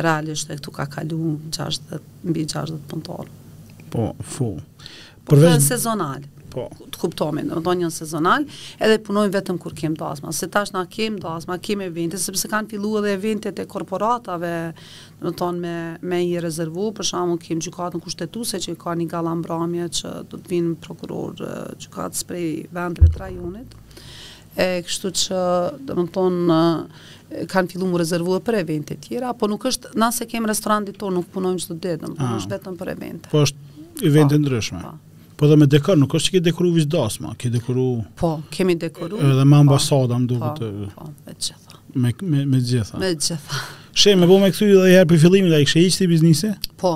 realisht 0.00 0.48
e 0.48 0.56
këtu 0.56 0.72
ka 0.78 0.86
kalu 0.94 1.34
60, 1.52 2.00
mbi 2.24 2.46
60 2.48 2.86
punëtorë. 2.88 3.36
Po, 3.92 4.14
fu. 4.22 4.52
Por 5.26 5.36
përveç... 5.36 5.58
Po, 5.58 5.66
sezonal 5.66 6.24
po. 6.50 6.66
të 6.90 7.00
kuptomin, 7.00 7.48
në 7.48 7.58
më 7.58 7.62
do 7.64 7.74
njën 7.80 7.92
sezonal, 7.94 8.44
edhe 8.82 8.98
punojnë 9.06 9.32
vetëm 9.36 9.58
kur 9.62 9.74
kemë 9.78 9.98
dozma, 10.00 10.32
se 10.34 10.48
tash 10.52 10.74
na 10.74 10.82
kemë 10.90 11.22
dozma, 11.22 11.56
kemë 11.62 11.88
evente, 11.90 12.18
sepse 12.20 12.48
kanë 12.50 12.72
fillu 12.72 12.94
edhe 13.00 13.14
eventet 13.16 13.60
e 13.62 13.66
korporatave, 13.70 14.52
në 15.20 15.34
më 15.38 15.52
me, 15.58 15.76
me 16.10 16.20
i 16.26 16.36
rezervu, 16.42 16.90
për 16.98 17.10
shamu 17.12 17.38
kemë 17.42 17.66
gjukatë 17.68 17.98
në 18.00 18.04
kushtetuse, 18.06 18.60
që 18.64 18.74
i 18.74 18.78
ka 18.80 18.96
një 19.00 19.08
galambramje 19.12 19.88
që 20.00 20.14
do 20.32 20.40
të 20.42 20.52
vinë 20.54 20.76
prokuror 20.86 21.44
gjukatë 21.84 22.20
së 22.22 22.28
prej 22.30 22.48
vendre 22.74 23.08
të 23.10 23.22
rajonit, 23.24 23.78
e 24.60 24.68
kështu 24.86 25.14
që, 25.24 25.44
në 25.86 26.06
më 26.18 26.60
kanë 27.46 27.70
fillu 27.70 27.86
më 27.86 27.98
rezervu 28.00 28.40
për 28.42 28.56
eventet 28.64 28.98
tjera, 29.04 29.28
apo 29.30 29.46
nuk 29.46 29.62
është, 29.70 29.92
nëse 30.02 30.24
kemë 30.32 30.48
restorantit 30.50 30.96
tonë, 30.98 31.20
nuk 31.20 31.28
punojmë 31.30 31.62
që 31.62 31.68
të 31.70 31.76
dedëm, 31.84 32.16
nuk 32.18 32.32
është 32.40 32.56
vetëm 32.56 32.78
për 32.80 32.90
evente. 32.96 33.30
Po 33.30 33.44
është 33.46 33.68
evente 34.08 34.34
po, 34.34 34.40
ndryshme. 34.42 34.80
Pa. 34.82 34.96
Po. 34.96 35.06
Po 35.40 35.46
dhe 35.48 35.56
me 35.56 35.64
dekor 35.72 35.96
nuk 35.96 36.12
është 36.12 36.26
që 36.28 36.32
ke 36.34 36.40
dekoru 36.50 36.70
vizdas, 36.74 37.14
ma, 37.24 37.30
ke 37.40 37.48
dekoru... 37.48 37.86
Po, 38.20 38.34
kemi 38.52 38.74
dekoru... 38.76 39.16
Edhe 39.24 39.38
dhe 39.38 39.44
ma 39.48 39.62
po, 39.62 39.70
më 39.70 40.18
duke 40.28 40.40
po, 40.42 40.50
të... 40.58 40.68
Po, 40.96 41.06
po, 41.06 41.06
me 41.16 41.36
gjitha. 41.40 41.78
Me, 42.02 42.10
me, 42.28 42.42
me 42.44 42.60
gjitha. 42.60 43.00
Me 43.00 43.08
gjitha. 43.14 43.60
Shem, 43.96 44.20
me 44.20 44.28
bu 44.28 44.36
me 44.42 44.50
këtu 44.52 44.68
dhe 44.82 44.90
i 44.90 44.98
herë 44.98 45.08
për 45.14 45.22
fillimit, 45.22 45.54
a 45.56 45.62
i 45.62 45.68
kështë 45.68 45.80
e 45.80 45.86
iqë 45.88 46.04
i 46.04 46.10
biznise? 46.12 46.50
Po. 46.82 46.92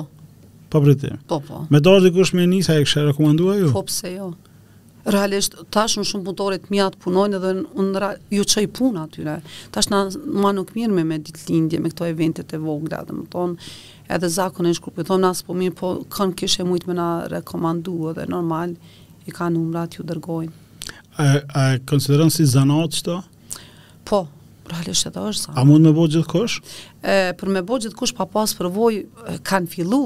Po 0.71 0.83
për 0.83 0.93
të. 1.01 1.15
Po, 1.29 1.39
po. 1.47 1.63
Me 1.73 1.81
dorë 1.81 2.05
dhe 2.05 2.13
kështë 2.19 2.37
me 2.37 2.45
njësë, 2.53 2.75
a 2.75 2.83
i 2.85 2.85
kështë 2.85 3.01
e 3.01 3.09
rekomendua 3.09 3.57
ju? 3.63 3.73
Po, 3.73 3.81
pëse 3.89 4.13
jo. 4.13 4.29
Realisht, 5.09 5.57
ta 5.73 5.87
shumë 5.89 6.05
shumë 6.11 6.25
punëtore 6.29 6.61
të 6.61 6.73
mjatë 6.77 7.01
punojnë 7.01 7.41
edhe 7.41 7.55
në 7.81 8.13
ju 8.37 8.45
që 8.53 8.63
i 8.67 8.71
punë 8.77 9.07
atyre. 9.07 9.39
Ta 9.73 9.83
shumë 9.85 10.21
ma 10.45 10.53
nuk 10.57 10.71
mirë 10.77 10.93
me 10.97 11.07
me 11.15 11.17
ditë 11.21 11.49
lindje, 11.49 11.81
me 11.85 11.89
këto 11.93 12.07
eventet 12.13 12.53
e 12.57 12.61
vogla 12.61 13.01
dhe 13.09 13.17
më 13.17 13.27
tonë 13.33 13.69
edhe 14.09 14.29
zakon 14.29 14.65
e 14.69 14.73
shkru 14.77 14.91
për 14.93 15.03
po 15.03 15.07
thonë 15.09 15.25
nësë 15.27 15.45
po 15.47 15.55
mirë, 15.57 15.75
po 15.79 15.89
kënë 16.13 16.35
kishë 16.41 16.63
e 16.63 16.67
mujtë 16.69 16.89
me 16.91 16.95
në 16.97 17.07
rekomandu 17.33 17.95
edhe 18.11 18.27
normal 18.29 18.75
i 19.25 19.33
ka 19.33 19.47
numrat 19.49 19.97
ju 19.97 20.05
dërgojnë. 20.07 20.61
A 21.21 21.25
e 21.71 21.79
konsideron 21.89 22.29
si 22.33 22.45
zanat 22.49 22.93
qëta? 22.99 23.17
Po, 24.05 24.25
realisht 24.69 25.07
edhe 25.09 25.23
është 25.31 25.47
zanat. 25.47 25.57
A 25.61 25.65
mund 25.67 25.87
me 25.87 25.93
bo 25.97 26.05
gjithë 26.11 26.27
kush? 26.29 26.59
E, 27.01 27.31
për 27.39 27.53
me 27.55 27.63
bo 27.65 27.79
gjithë 27.81 27.97
kush 27.97 28.13
pa 28.17 28.27
pas 28.29 28.53
përvoj 28.59 29.01
kanë 29.47 29.71
fillu, 29.73 30.03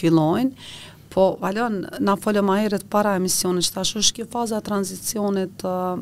fillojnë, 0.00 0.68
po 1.12 1.30
valon, 1.42 1.82
na 2.04 2.18
folëm 2.20 2.50
a 2.52 2.58
herët 2.64 2.88
para 2.92 3.14
emisionit 3.18 3.66
që 3.68 3.76
tashë 3.78 4.02
është 4.02 4.16
kjo 4.18 4.26
faza 4.34 4.58
tranzicionit 4.64 5.62
uh, 5.66 6.00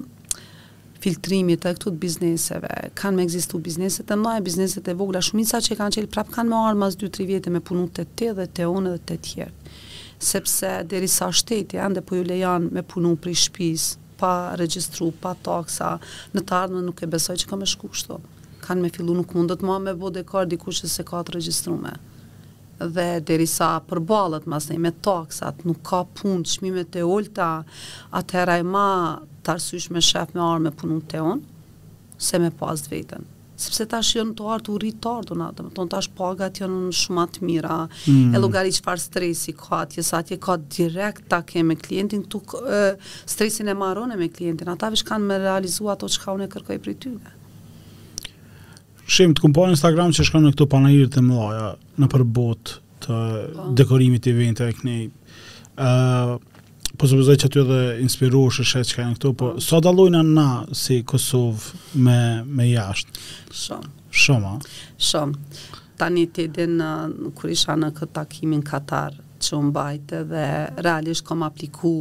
filtrimit 1.02 1.62
të 1.62 1.72
këtu 1.76 1.92
të 1.92 2.00
bizneseve, 2.02 2.70
kanë 2.98 3.18
me 3.18 3.26
egzistu 3.26 3.60
bizneset 3.62 4.10
e 4.10 4.16
mlaje, 4.18 4.44
bizneset 4.46 4.88
e 4.88 4.94
vogla, 4.94 5.22
shumica 5.22 5.60
që 5.62 5.74
i 5.74 5.78
kanë 5.80 5.96
qëllë 5.98 6.12
prapë 6.14 6.34
kanë 6.38 6.52
me 6.52 6.60
arë 6.70 6.80
mas 6.82 6.96
2-3 7.00 7.26
vjetë 7.32 7.52
me 7.56 7.62
punu 7.68 7.88
të 7.96 8.06
të 8.16 8.32
të 8.38 8.48
të 8.56 8.68
onë 8.72 8.94
dhe 8.94 9.00
të 9.02 9.06
të 9.10 9.20
tjertë. 9.28 9.76
Sepse 10.26 10.70
deri 10.88 11.08
sa 11.12 11.28
shteti, 11.36 11.78
ande 11.82 12.00
po 12.08 12.16
ju 12.16 12.24
le 12.24 12.38
janë 12.40 12.72
me 12.72 12.82
punu 12.88 13.14
për 13.20 13.30
i 13.30 13.36
shpis, 13.36 13.84
pa 14.16 14.30
registru, 14.56 15.10
pa 15.20 15.34
taksa, 15.44 15.90
në 16.32 16.42
të 16.48 16.54
ardhme 16.62 16.82
nuk 16.86 17.02
e 17.04 17.10
besoj 17.12 17.36
që 17.42 17.50
ka 17.50 17.58
me 17.60 17.68
shku 17.68 17.90
kështu. 17.92 18.16
Kanë 18.64 18.82
me 18.86 18.90
fillu 18.94 19.12
nuk 19.14 19.34
mundet 19.36 19.60
ma 19.66 19.76
me 19.78 19.92
vode 19.92 20.24
kërë 20.24 20.52
diku 20.54 20.72
që 20.72 20.88
se 20.88 21.04
ka 21.06 21.20
të 21.28 21.36
registrume 21.36 21.92
dhe 22.76 23.04
derisa 23.24 23.70
për 23.88 24.02
balët, 24.04 24.44
mas 24.52 24.66
me 24.76 24.90
taksat, 24.92 25.62
nuk 25.64 25.78
ka 25.88 26.02
punë, 26.18 26.42
shmimet 26.44 26.96
e 27.00 27.04
olta, 27.08 27.46
atëheraj 28.18 28.64
ma 28.68 28.82
të 29.46 29.56
arsysh 29.56 29.90
me 29.94 30.02
shef 30.02 30.34
me 30.34 30.42
arme 30.44 30.74
punu 30.82 30.98
të 31.06 31.22
onë, 31.22 31.64
se 32.18 32.38
me 32.42 32.50
pas 32.58 32.80
të 32.84 32.92
vetën. 32.98 33.26
Sepse 33.60 33.86
tash 33.88 34.10
jënë 34.18 34.34
të 34.36 34.46
artë 34.52 34.68
u 34.74 34.74
rritë 34.82 34.98
të 35.00 35.10
artë, 35.38 35.64
tonë 35.78 35.92
tash 35.94 36.10
pagat 36.18 36.58
jënë 36.60 36.78
në 36.90 36.96
shumat 36.98 37.38
mira, 37.46 37.76
mm. 38.04 38.34
e 38.36 38.42
logari 38.42 38.72
që 38.76 38.82
farë 38.84 39.00
stresi 39.06 39.54
ka 39.56 39.78
atje, 39.84 40.04
sa 40.04 40.18
atje 40.20 40.36
ka 40.44 40.58
direkt 40.76 41.24
ta 41.32 41.38
ke 41.46 41.62
me 41.64 41.76
klientin, 41.80 42.26
tu 42.28 42.42
uh, 42.58 42.98
stresin 43.28 43.70
e 43.72 43.76
marone 43.80 44.18
me 44.20 44.28
klientin, 44.32 44.68
ata 44.74 44.90
vish 44.92 45.06
kanë 45.08 45.30
me 45.30 45.38
realizu 45.44 45.88
ato 45.92 46.10
që 46.12 46.24
ka 46.26 46.34
unë 46.36 46.48
e 46.48 46.50
kërkoj 46.52 46.78
për 46.84 46.92
i 46.92 46.96
tyve. 47.06 47.34
Shemë 49.16 49.38
të 49.38 49.44
kumpa 49.46 49.70
Instagram 49.72 50.12
që 50.18 50.26
shkëm 50.26 50.44
në 50.48 50.52
këto 50.56 50.66
panajirë 50.72 51.12
të 51.16 51.22
mëlaja, 51.28 51.70
në 52.02 52.10
përbot 52.12 52.76
të 53.06 53.18
dekorimit 53.78 54.26
i 54.32 54.36
vente 54.36 54.66
e 54.68 54.74
kënej. 54.76 55.06
Uh, 55.76 56.36
Po 56.96 57.06
së 57.10 57.18
përzaj 57.18 57.36
që 57.42 57.48
aty 57.50 57.60
edhe 57.60 57.78
inspiru 58.04 58.44
shë 58.54 58.64
shetë 58.70 58.88
që 58.88 58.96
ka 59.00 59.04
këtu, 59.16 59.30
po, 59.34 59.48
po. 59.54 59.60
sa 59.60 59.76
so 59.78 59.82
dalojnë 59.84 60.20
anë 60.22 60.34
na 60.36 60.50
si 60.76 61.00
Kosovë 61.08 61.98
me, 62.04 62.18
me 62.46 62.68
jashtë? 62.70 63.22
Shumë. 63.62 63.90
Shumë, 64.16 64.52
a? 64.52 65.00
Shumë. 65.08 65.56
Ta 65.98 66.08
një 66.12 66.22
të 66.32 66.44
edhe 66.46 66.68
në 66.70 66.90
kur 67.36 67.50
isha 67.52 67.74
në 67.76 67.90
këtë 67.98 68.14
takimin 68.20 68.62
Katar, 68.64 69.16
që 69.42 69.58
unë 69.58 69.74
bajte 69.76 70.22
dhe 70.30 70.46
realisht 70.86 71.26
kom 71.26 71.42
apliku 71.44 71.92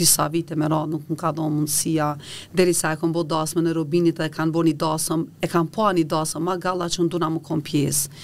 disa 0.00 0.26
vite 0.32 0.56
me 0.56 0.70
ra, 0.72 0.80
nuk 0.88 1.04
më 1.10 1.18
ka 1.20 1.32
dhonë 1.36 1.54
mundësia 1.58 2.14
deri 2.56 2.72
sa 2.74 2.94
e 2.94 2.98
kom 2.98 3.12
bo 3.12 3.20
dasme 3.28 3.60
në 3.60 3.74
robinit 3.76 4.16
dhe 4.16 4.30
e 4.30 4.32
kanë 4.32 4.54
bo 4.54 4.62
një 4.64 4.72
dasëm 4.80 5.26
e 5.44 5.50
kanë 5.50 5.70
po 5.76 5.90
një 5.92 6.06
dasëm 6.08 6.46
ma 6.48 6.56
galla 6.56 6.88
që 6.88 7.02
unë 7.04 7.12
duna 7.18 7.28
më 7.34 7.42
kom 7.44 7.60
pjesë 7.62 8.22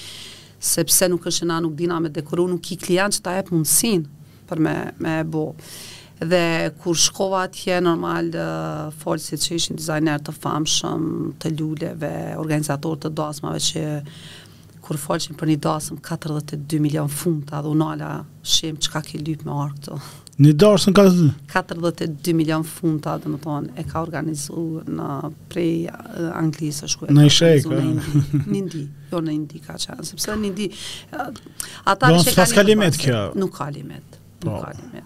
sepse 0.70 1.08
nuk 1.12 1.28
është 1.28 1.50
nga 1.50 1.60
nuk 1.66 1.76
dina 1.76 2.00
me 2.00 2.08
dekoru 2.08 2.48
nuk 2.48 2.64
ki 2.64 2.80
klient 2.86 3.18
që 3.18 3.22
ta 3.26 3.36
e 3.36 3.44
për 3.44 3.58
mundësin 3.58 4.06
për 4.48 4.62
me 4.66 4.74
me 5.02 5.14
e 5.20 5.24
bo. 5.24 5.44
Dhe 6.16 6.70
kur 6.80 6.96
shkova 6.96 7.42
atje 7.46 7.76
normal 7.84 8.30
folsi 9.02 9.36
që 9.36 9.58
ishin 9.58 9.76
dizajner 9.80 10.22
të 10.24 10.32
famshëm 10.38 11.10
të 11.42 11.50
luleve, 11.58 12.14
organizator 12.40 12.96
të 13.02 13.10
dasmave 13.18 13.60
që 13.60 13.82
kur 14.86 14.96
folshin 15.02 15.34
për 15.36 15.50
një 15.52 15.58
dasm 15.66 15.98
42 16.06 16.78
milion 16.80 17.10
funta 17.10 17.60
dhe 17.64 17.68
unala 17.74 18.08
shem 18.46 18.78
çka 18.78 19.00
ke 19.04 19.18
lypë 19.20 19.44
me 19.48 19.58
ar 19.66 19.74
këtu. 19.74 19.98
Në 20.36 20.52
dasm 20.60 20.92
ka 20.96 21.06
42 21.50 22.34
milion 22.36 22.64
funta, 22.68 23.16
domethënë 23.24 23.72
e 23.80 23.84
ka 23.90 24.02
organizuar 24.04 24.88
në 24.92 25.10
prej 25.52 25.70
anglisë 26.38 26.90
shku. 26.92 27.10
Në 27.12 27.24
shek, 27.38 27.68
në 27.72 28.44
Indi, 28.60 28.86
jo 29.12 29.20
në 29.24 29.36
Indi 29.36 29.62
ka 29.64 29.76
çan, 29.80 30.04
sepse 30.06 30.32
në 30.38 30.50
Indi 30.52 30.70
ata 31.88 32.14
nuk 32.14 32.30
kanë 32.36 32.66
limit 32.70 33.00
kjo. 33.04 33.24
Nuk 33.40 33.56
ka 33.58 33.68
limit 33.72 34.15
po. 34.40 34.50
nuk 34.50 34.66
jo. 34.94 35.00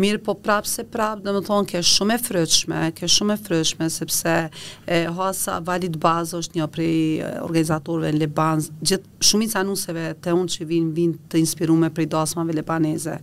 Mirë 0.00 0.22
po 0.24 0.32
prapë 0.40 0.70
se 0.70 0.82
prapë, 0.88 1.20
dhe 1.26 1.32
më 1.36 1.40
thonë, 1.44 1.68
ke 1.68 1.80
shumë 1.84 2.14
e 2.16 2.22
fryqme, 2.24 2.78
ke 2.96 3.08
shumë 3.12 3.34
e 3.34 3.40
fryqme, 3.44 3.88
sepse 3.92 4.32
e, 4.88 5.00
Hasa 5.18 5.58
Valit 5.68 5.98
Bazo 6.00 6.40
është 6.40 6.56
një 6.58 6.68
prej 6.72 6.94
organizatorve 7.44 8.08
në 8.14 8.22
Lebanës, 8.22 8.70
gjithë 8.80 9.26
shumica 9.28 9.60
anuseve 9.60 10.06
të 10.24 10.32
unë 10.38 10.54
që 10.56 10.68
vinë, 10.72 10.90
vinë 10.96 11.20
të 11.34 11.40
inspirume 11.42 11.92
prej 11.92 12.08
dasmave 12.14 12.56
lebaneze. 12.56 13.18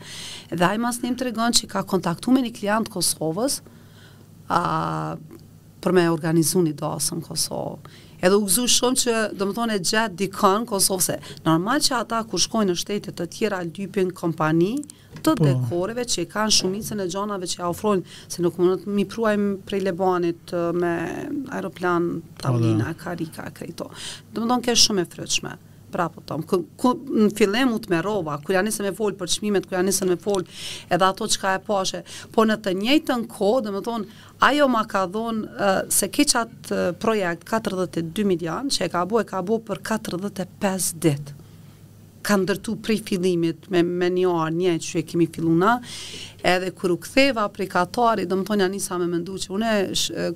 Dhe 0.54 0.70
ajma 0.70 0.94
së 0.94 1.08
njëmë 1.08 1.18
të 1.24 1.28
regonë 1.32 1.60
që 1.64 1.72
ka 1.74 1.82
kontaktu 1.90 2.36
me 2.38 2.46
një 2.46 2.54
klientë 2.62 2.94
Kosovës, 2.94 3.60
a, 4.54 4.64
për 5.84 5.96
me 5.98 6.08
organizu 6.12 6.64
një 6.66 6.74
dasë 6.80 7.18
në 7.20 7.28
Kosovë. 7.28 7.98
Edhe 8.20 8.36
u 8.36 8.44
gëzu 8.50 8.66
shumë 8.68 9.00
që, 9.00 9.14
do 9.40 9.46
më 9.48 9.54
thonë, 9.58 9.76
e 9.80 9.84
gjatë 9.90 10.18
dikën 10.20 10.66
Kosovë, 10.68 11.04
se 11.06 11.16
normal 11.46 11.80
që 11.86 11.94
ata 12.02 12.20
ku 12.28 12.40
shkojnë 12.44 12.74
në 12.74 12.82
shtetit 12.82 13.16
të 13.22 13.28
tjera 13.38 13.62
lypin 13.70 14.12
kompani, 14.18 14.74
të 15.24 15.38
po. 15.40 15.46
dekoreve 15.48 16.04
që 16.12 16.26
i 16.26 16.28
kanë 16.32 16.56
shumicën 16.58 17.00
e 17.00 17.08
gjonave 17.14 17.48
që 17.52 17.62
i 17.62 17.66
ofrojnë, 17.70 18.12
se 18.36 18.44
nuk 18.44 18.60
më 18.60 18.74
nëtë 18.74 18.98
mi 18.98 19.08
pruajmë 19.14 19.56
prej 19.70 19.82
Lebanit 19.88 20.54
uh, 20.54 20.68
me 20.76 20.92
aeroplan, 21.56 22.12
po, 22.20 22.42
tavlina, 22.44 22.92
karika, 23.00 23.48
krejto. 23.56 23.88
Do 24.34 24.44
më 24.44 24.52
thonë, 24.52 24.68
kështë 24.68 24.84
shumë 24.90 25.08
e 25.08 25.10
fryqme 25.16 25.56
prapë 25.94 26.24
tom. 26.30 26.44
Po, 26.44 26.60
Kë, 26.60 26.78
ku 26.80 26.92
në 27.20 27.30
fillim 27.38 27.74
u 27.76 27.80
të 27.82 27.92
merova, 27.94 28.38
kur 28.46 28.56
janë 28.56 28.70
nisën 28.72 28.88
me 28.90 28.94
fol 28.98 29.16
për 29.20 29.34
çmimet, 29.36 29.68
kur 29.68 29.78
janë 29.80 29.90
nisën 29.92 30.10
me 30.14 30.18
fol 30.22 30.46
edhe 30.46 31.10
ato 31.10 31.28
çka 31.34 31.56
e 31.60 31.64
pashë, 31.68 32.04
po 32.36 32.46
në 32.48 32.60
të 32.66 32.76
njëjtën 32.84 33.26
kohë, 33.36 33.64
domethën 33.68 34.06
ajo 34.50 34.70
ma 34.72 34.86
ka 34.92 35.04
dhon 35.14 35.44
uh, 35.46 35.82
se 35.94 36.10
keçat 36.16 36.72
projekt 37.04 37.46
42 37.52 38.26
milion 38.34 38.70
që 38.72 38.88
e 38.88 38.92
ka 38.94 39.04
bue 39.10 39.26
ka 39.30 39.42
bue 39.46 39.62
për 39.70 39.84
45 39.92 40.94
ditë 41.06 41.39
ka 42.26 42.38
ndërtu 42.38 42.74
prej 42.84 43.00
fillimit 43.08 43.68
me, 43.72 43.82
me 43.84 44.10
një 44.12 44.26
orë 44.30 44.56
një 44.58 44.74
që 44.84 45.00
e 45.00 45.04
kemi 45.08 45.28
filluar 45.34 45.86
edhe 46.54 46.72
kër 46.76 46.94
u 46.94 46.98
ktheva 47.04 47.46
prej 47.54 47.68
katari, 47.72 48.26
dhe 48.28 48.36
më 48.40 48.46
thonja 48.48 48.68
me 49.04 49.08
mëndu 49.14 49.36
që 49.44 49.54
unë 49.58 49.74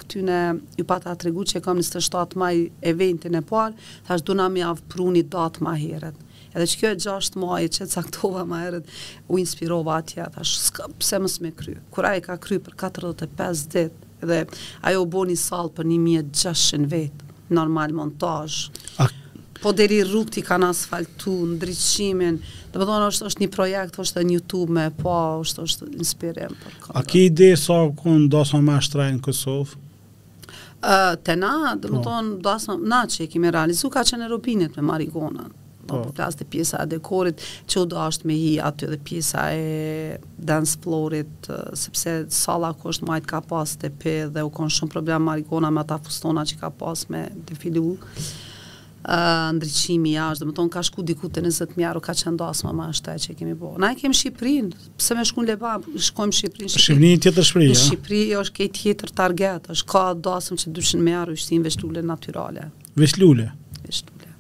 këty 0.04 0.24
në 0.28 0.38
ju 0.80 0.86
pata 0.90 1.16
të 1.16 1.32
që 1.54 1.58
e 1.60 1.64
kam 1.66 1.78
27 1.84 2.38
maj 2.44 2.54
eventin 2.92 3.36
e 3.36 3.42
parë, 3.50 3.74
thash 4.08 4.24
na 4.38 4.50
me 4.50 4.62
avë 4.66 4.84
pruni 4.92 5.24
datë 5.24 5.64
ma 5.64 5.76
heret. 5.80 6.16
Edhe 6.54 6.68
që 6.70 6.78
kjo 6.80 6.88
e 6.94 7.00
gjashtë 7.04 7.40
maje 7.42 7.70
që 7.76 7.88
caktova 7.96 8.44
ma 8.46 8.60
heret, 8.62 8.86
u 9.28 9.40
inspirova 9.42 9.96
atja, 10.00 10.28
thash 10.36 10.58
s'ka 10.68 10.88
pse 11.00 11.20
mës 11.24 11.40
me 11.42 11.52
kry. 11.58 11.78
Kura 11.90 12.14
e 12.16 12.22
ka 12.22 12.38
kry 12.38 12.60
për 12.62 12.78
45 12.84 13.66
dit, 13.74 14.06
edhe 14.24 14.44
ajo 14.92 15.02
u 15.02 15.10
bo 15.18 15.26
një 15.26 15.40
salë 15.42 15.74
për 15.80 15.90
1600 15.98 16.92
vetë, 16.94 17.32
normal 17.54 17.96
montaj. 17.98 18.70
A 19.02 19.08
po 19.64 19.72
deri 19.72 20.02
rrugti 20.04 20.42
kanë 20.44 20.68
asfaltu, 20.74 21.34
ndryqimin, 21.56 22.36
dhe 22.74 22.78
më 22.82 22.88
thonë 22.90 23.08
është, 23.14 23.30
është 23.30 23.44
një 23.44 23.50
projekt, 23.54 24.00
është 24.04 24.24
një 24.28 24.36
YouTube 24.38 24.76
me 24.76 24.90
po, 25.00 25.14
është, 25.46 25.64
është 25.70 25.88
inspirim. 26.02 26.58
Për 26.60 26.92
A 27.00 27.04
ki 27.08 27.22
ide 27.30 27.52
sa 27.58 27.80
so, 27.86 27.94
kënë 28.04 28.30
do 28.36 28.42
sa 28.50 28.60
më 28.60 28.76
shtrajnë 28.90 29.24
Kosovë? 29.28 29.80
Uh, 30.84 31.14
të 31.16 31.38
na, 31.40 31.54
do 31.80 31.94
më 31.94 32.00
po. 32.02 32.04
thonë, 32.10 32.34
do 32.44 32.56
sa 32.60 32.76
na 32.92 33.06
që 33.08 33.24
e 33.24 33.30
kemi 33.32 33.52
realizu, 33.56 33.88
ka 33.94 34.04
qenë 34.08 34.28
robinit 34.34 34.76
me 34.82 34.90
marigonën. 34.94 35.60
do 35.84 35.98
po 36.00 36.14
plas 36.16 36.36
pjesa 36.52 36.78
e 36.82 36.86
dekorit, 36.88 37.42
që 37.68 37.82
do 37.92 37.98
ashtë 38.00 38.28
me 38.30 38.36
hi 38.40 38.52
aty 38.68 38.88
dhe 38.88 38.96
pjesa 39.04 39.42
e 39.52 40.18
dance 40.48 40.78
floorit, 40.80 41.50
sepse 41.82 42.14
sala 42.32 42.70
ku 42.80 42.88
është 42.94 43.08
majtë 43.10 43.28
ka 43.32 43.42
pas 43.50 43.76
të 43.82 43.90
pe 44.04 44.14
dhe 44.38 44.46
u 44.48 44.50
kon 44.56 44.72
shumë 44.72 44.94
problem 44.94 45.28
marigona 45.28 45.72
me 45.76 45.84
ata 45.84 45.98
fustona 46.06 46.46
që 46.48 46.62
ka 46.64 46.72
pas 46.84 47.06
me 47.12 47.26
të 47.52 47.76
Uh, 47.84 48.50
ndryqimi 49.06 50.14
jashtë, 50.16 50.44
dhe 50.46 50.50
më 50.50 50.54
tonë 50.56 50.72
ka 50.72 50.82
shku 50.88 51.04
diku 51.04 51.28
të 51.28 51.42
nëzët 51.44 51.74
mjaru, 51.76 52.00
ka 52.04 52.14
qenë 52.16 52.34
ndasë 52.38 52.68
mama 52.70 52.86
është 52.94 53.16
që 53.26 53.34
kemi 53.40 53.56
bo. 53.60 53.74
Na 53.82 53.90
e 53.92 53.98
kemi 54.00 54.16
Shqiprin, 54.16 54.70
pëse 55.00 55.18
me 55.18 55.26
shku 55.28 55.44
në 55.44 55.50
Leban, 55.52 55.84
shkojmë 56.00 56.38
Shqiprin. 56.38 56.72
Shqiprin 56.72 57.12
një 57.12 57.20
tjetër 57.26 57.48
Shqipri, 57.50 57.68
ja? 57.68 57.80
Shqipri 57.84 58.22
është 58.40 58.56
ke 58.60 58.70
tjetër 58.80 59.14
target, 59.18 59.68
është 59.76 59.90
ka 59.92 60.06
dasëm 60.24 60.62
që 60.64 60.72
200 60.80 61.04
mjaru 61.10 61.36
ishtë 61.36 61.52
tim 61.52 61.68
veçlule 61.68 62.06
naturale. 62.14 62.70
Veçlule? 62.96 63.50
Veçlule. 63.84 64.32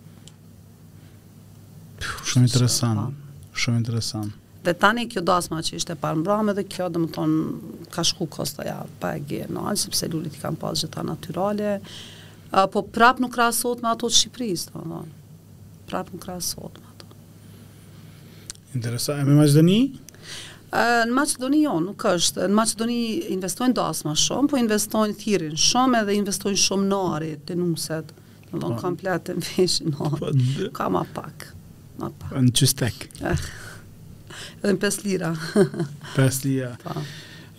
Shumë 2.31 2.47
interesant, 2.47 3.05
po. 3.11 3.51
shumë 3.59 3.83
interesant. 3.83 4.39
Dhe 4.63 4.71
tani 4.79 5.03
kjo 5.11 5.19
dasma 5.27 5.59
që 5.59 5.75
ishte 5.75 5.97
parë 5.99 6.21
mbrame 6.23 6.53
dhe 6.55 6.63
kjo 6.71 6.87
dhe 6.95 7.01
më 7.03 7.09
tonë 7.19 7.87
ka 7.91 8.05
shku 8.07 8.29
kosta 8.31 8.63
ja 8.63 8.79
pa 9.01 9.17
e 9.17 9.23
gje 9.27 9.43
sepse 9.81 10.07
lullit 10.07 10.37
i 10.39 10.39
kam 10.39 10.55
pas 10.55 10.79
gjitha 10.79 11.03
naturale, 11.03 11.81
po 12.71 12.83
prap 12.83 13.19
nuk 13.19 13.33
krahasohet 13.33 13.81
me 13.81 13.89
ato 13.91 14.09
të 14.09 14.17
Shqipërisë, 14.19 14.71
domethënë. 14.73 15.21
Prap 15.89 16.11
nuk 16.13 16.21
krahasohet 16.23 16.77
me 16.77 16.91
ato. 16.93 17.11
Interesant, 18.77 19.21
e 19.21 19.27
me 19.27 19.35
Maqedoni? 19.39 19.79
Në 20.73 21.13
Maqedoni 21.13 21.63
jo, 21.63 21.73
nuk 21.81 22.05
është. 22.13 22.45
Në 22.49 22.57
Maqedoni 22.59 22.99
investojnë 23.37 23.77
dos 23.77 24.03
më 24.07 24.15
shumë, 24.25 24.51
po 24.53 24.59
investojnë 24.61 25.17
thirin 25.21 25.57
shumë 25.59 26.03
edhe 26.03 26.17
investojnë 26.19 26.61
shumë 26.67 26.85
po. 26.87 26.87
në 26.93 27.01
ari, 27.17 27.31
denuset. 27.47 28.13
Në 28.53 28.61
lonë 28.61 28.79
kam 28.83 28.95
pletë 29.01 29.25
të 29.33 29.35
mveshë 29.41 29.87
në 29.91 30.07
ari. 30.07 30.21
Po, 30.21 30.69
Ka 30.77 30.89
më 30.93 31.01
pak. 31.13 31.47
Më 31.99 32.11
pak. 32.21 32.33
Në 32.37 32.53
qëstek. 32.61 33.05
Edhe 34.63 34.73
në 34.73 34.79
5 34.81 35.03
lira. 35.07 35.33
5 36.17 36.39
lira. 36.45 36.73
Po. 36.85 37.01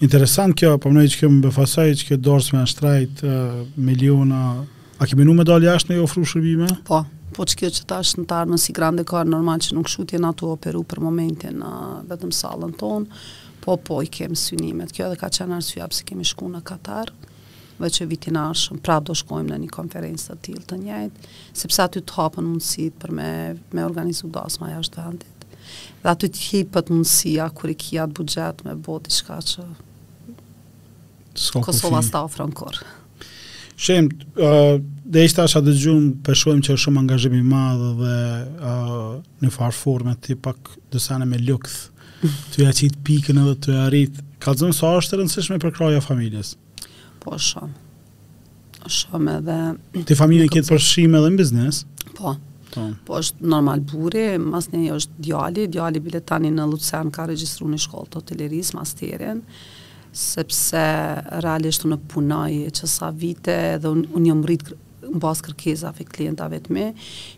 Interesant 0.02 0.54
kjo, 0.58 0.72
po 0.82 0.90
më 0.90 1.02
në 1.04 1.10
që 1.14 1.18
kemë 1.24 1.42
bëfasaj, 1.48 1.92
që 2.00 2.06
kjo 2.08 2.16
dorës 2.18 2.48
me 2.54 2.60
ashtrajt, 2.62 3.22
uh, 3.24 3.60
miliona, 3.78 4.42
A 4.98 5.04
kemi 5.10 5.24
nuk 5.26 5.38
me 5.40 5.44
dalë 5.46 5.66
jashtë 5.72 5.90
me 5.94 6.00
ofru 6.04 6.22
shërbime? 6.28 6.68
Po, 6.86 7.00
po 7.34 7.46
që 7.48 7.56
kjo 7.58 7.70
që 7.78 7.86
ta 7.90 7.98
është 8.04 8.22
në 8.22 8.26
tarë 8.30 8.52
në 8.54 8.58
si 8.62 8.74
grande 8.76 9.02
karë, 9.08 9.30
normal 9.32 9.62
që 9.64 9.74
nuk 9.74 9.90
shutje 9.90 10.20
në 10.22 10.30
ato 10.30 10.52
operu 10.54 10.84
për 10.86 11.02
momente 11.02 11.50
në 11.50 11.70
vetëm 12.10 12.30
salën 12.34 12.74
tonë, 12.78 13.18
po, 13.64 13.74
po, 13.82 13.98
i 14.06 14.10
kemi 14.12 14.38
synimet. 14.38 14.92
Kjo 14.94 15.08
edhe 15.08 15.18
ka 15.20 15.30
qenë 15.34 15.58
arsua 15.58 15.88
pëse 15.90 16.06
kemi 16.06 16.26
shku 16.28 16.46
në 16.52 16.62
Katar, 16.68 17.10
dhe 17.80 17.90
që 17.90 18.06
vitin 18.06 18.38
arshëm, 18.38 18.78
prap 18.86 19.08
do 19.10 19.16
shkojmë 19.18 19.50
në 19.50 19.58
një 19.64 19.70
konferencë 19.74 20.28
të 20.30 20.40
tilë 20.46 20.66
të 20.70 20.78
njëjtë, 20.84 21.30
sepse 21.58 21.86
aty 21.88 22.02
të 22.06 22.18
hapën 22.20 22.46
mundësit 22.52 23.00
për 23.02 23.16
me, 23.18 23.30
me 23.74 23.86
organizu 23.88 24.30
dasma 24.36 24.70
jashtë 24.76 25.00
vendit. 25.08 25.46
Dhe 26.04 26.12
aty 26.12 26.30
të 26.30 26.46
hipët 26.52 26.94
mundësia, 26.94 27.50
kur 27.56 27.72
i 27.74 27.74
kjatë 27.82 28.14
budget 28.20 28.62
me 28.68 28.76
botishka 28.86 29.40
që... 29.54 29.66
Kosova 31.58 31.98
sta 32.06 32.20
ofronë 32.28 32.54
korë. 32.54 32.92
Shem, 33.76 34.06
uh, 34.38 34.76
dhe 35.10 35.24
ishte 35.26 35.42
asha 35.42 35.60
dhe 35.64 35.72
gjumë, 35.74 36.10
përshuajmë 36.26 36.62
që 36.66 36.72
është 36.76 36.82
shumë 36.84 37.00
angazhimi 37.02 37.40
madhë 37.48 37.88
dhe 38.00 38.18
uh, 38.70 39.00
në 39.44 39.50
farë 39.54 39.76
formë, 39.80 40.14
të 40.24 40.34
i 40.36 40.38
pak 40.46 40.70
dësane 40.94 41.26
me 41.28 41.40
lukëth, 41.42 41.80
të 42.54 42.62
ja 42.62 42.74
qitë 42.78 43.02
pikën 43.08 43.40
edhe 43.42 43.56
të 43.66 43.76
ja 43.78 43.88
rritë, 43.94 44.22
Ka 44.44 44.52
të 44.52 44.60
zëmë, 44.60 44.74
sa 44.76 44.90
është 45.00 45.14
të 45.14 45.18
rëndësishme 45.22 45.56
për 45.62 45.70
kraja 45.74 46.00
familjes? 46.04 46.50
Po, 47.22 47.38
shumë. 47.40 48.88
Shumë 48.92 49.36
edhe... 49.38 49.54
Ti 50.04 50.16
familje 50.18 50.50
këtë 50.52 50.68
përshime 50.68 51.16
edhe 51.16 51.30
në 51.32 51.38
biznes? 51.40 51.78
Po, 52.18 52.34
po, 52.74 52.82
po 53.08 53.16
është 53.22 53.48
normal 53.54 53.80
buri, 53.88 54.26
mas 54.44 54.68
një 54.74 54.98
është 54.98 55.22
djali, 55.26 55.64
djali 55.72 56.02
biletani 56.04 56.52
në 56.52 56.68
Lucen 56.74 57.08
ka 57.16 57.24
regjistru 57.30 57.70
në 57.72 57.80
shkollë 57.86 58.12
të 58.18 58.24
të 58.34 58.84
të 59.00 59.32
sepse 60.14 60.86
realisht 61.42 61.84
unë 61.86 61.98
punoj 62.14 62.52
që 62.76 62.88
sa 62.90 63.08
vite 63.10 63.56
dhe 63.82 63.90
unë, 63.92 64.06
unë 64.14 64.28
jëmë 64.30 64.48
rritë 64.50 64.76
në 65.04 65.20
basë 65.20 65.44
kërkezave 65.48 66.04
klientave 66.08 66.58
të 66.64 66.74
me, 66.74 66.84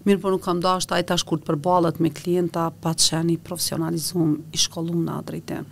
mirë 0.06 0.18
për 0.20 0.22
po 0.26 0.32
nuk 0.34 0.42
kam 0.44 0.60
da 0.64 0.74
është 0.80 0.94
ajta 1.00 1.16
shkurt 1.20 1.42
për 1.48 1.58
balët 1.64 1.98
me 2.04 2.12
klienta 2.14 2.68
pa 2.82 2.92
të 2.94 3.08
qeni 3.10 3.38
profesionalizum 3.44 4.36
i 4.54 4.60
shkollum 4.62 5.02
në 5.08 5.16
adrejten. 5.22 5.66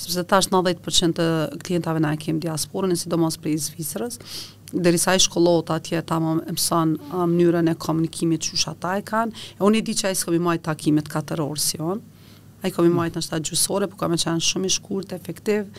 Sepse 0.00 0.22
ta 0.28 0.38
është 0.42 0.54
90% 0.58 1.16
të 1.18 1.28
klientave 1.66 2.02
na 2.04 2.12
e 2.16 2.20
kemë 2.22 2.42
diasporën, 2.44 2.92
e 2.94 2.98
si 3.02 3.08
do 3.12 3.18
mos 3.20 3.38
për 3.40 3.54
i 3.54 3.56
zvisërës, 3.66 4.20
dhe 4.70 4.92
risa 4.94 5.14
i 5.18 5.22
shkollot 5.22 5.72
atje 5.74 6.02
ta 6.08 6.18
më 6.22 6.34
mësan 6.58 6.94
mënyrën 7.16 7.72
e 7.72 7.76
komunikimit 7.86 8.44
që 8.46 8.60
shë 8.62 8.70
ata 8.76 8.94
e 9.00 9.04
kanë, 9.08 9.42
e 9.58 9.62
unë 9.66 9.80
i 9.80 9.86
di 9.90 9.96
që 9.98 10.10
a 10.10 10.12
i 10.14 10.20
s'kobi 10.20 10.38
majtë 10.44 10.68
takimit 10.70 11.10
4 11.12 11.44
orës, 11.46 11.70
jo? 11.78 11.98
A 12.60 12.68
i 12.68 12.74
kobi 12.76 12.92
majtë 12.92 13.16
në 13.20 13.26
shtatë 13.28 13.50
gjusore, 13.50 13.88
për 13.88 13.96
po 13.96 14.02
kam 14.04 14.14
qenë 14.18 14.44
shumë 14.44 14.68
i 14.70 14.76
shkurt, 14.76 15.14
efektiv, 15.16 15.72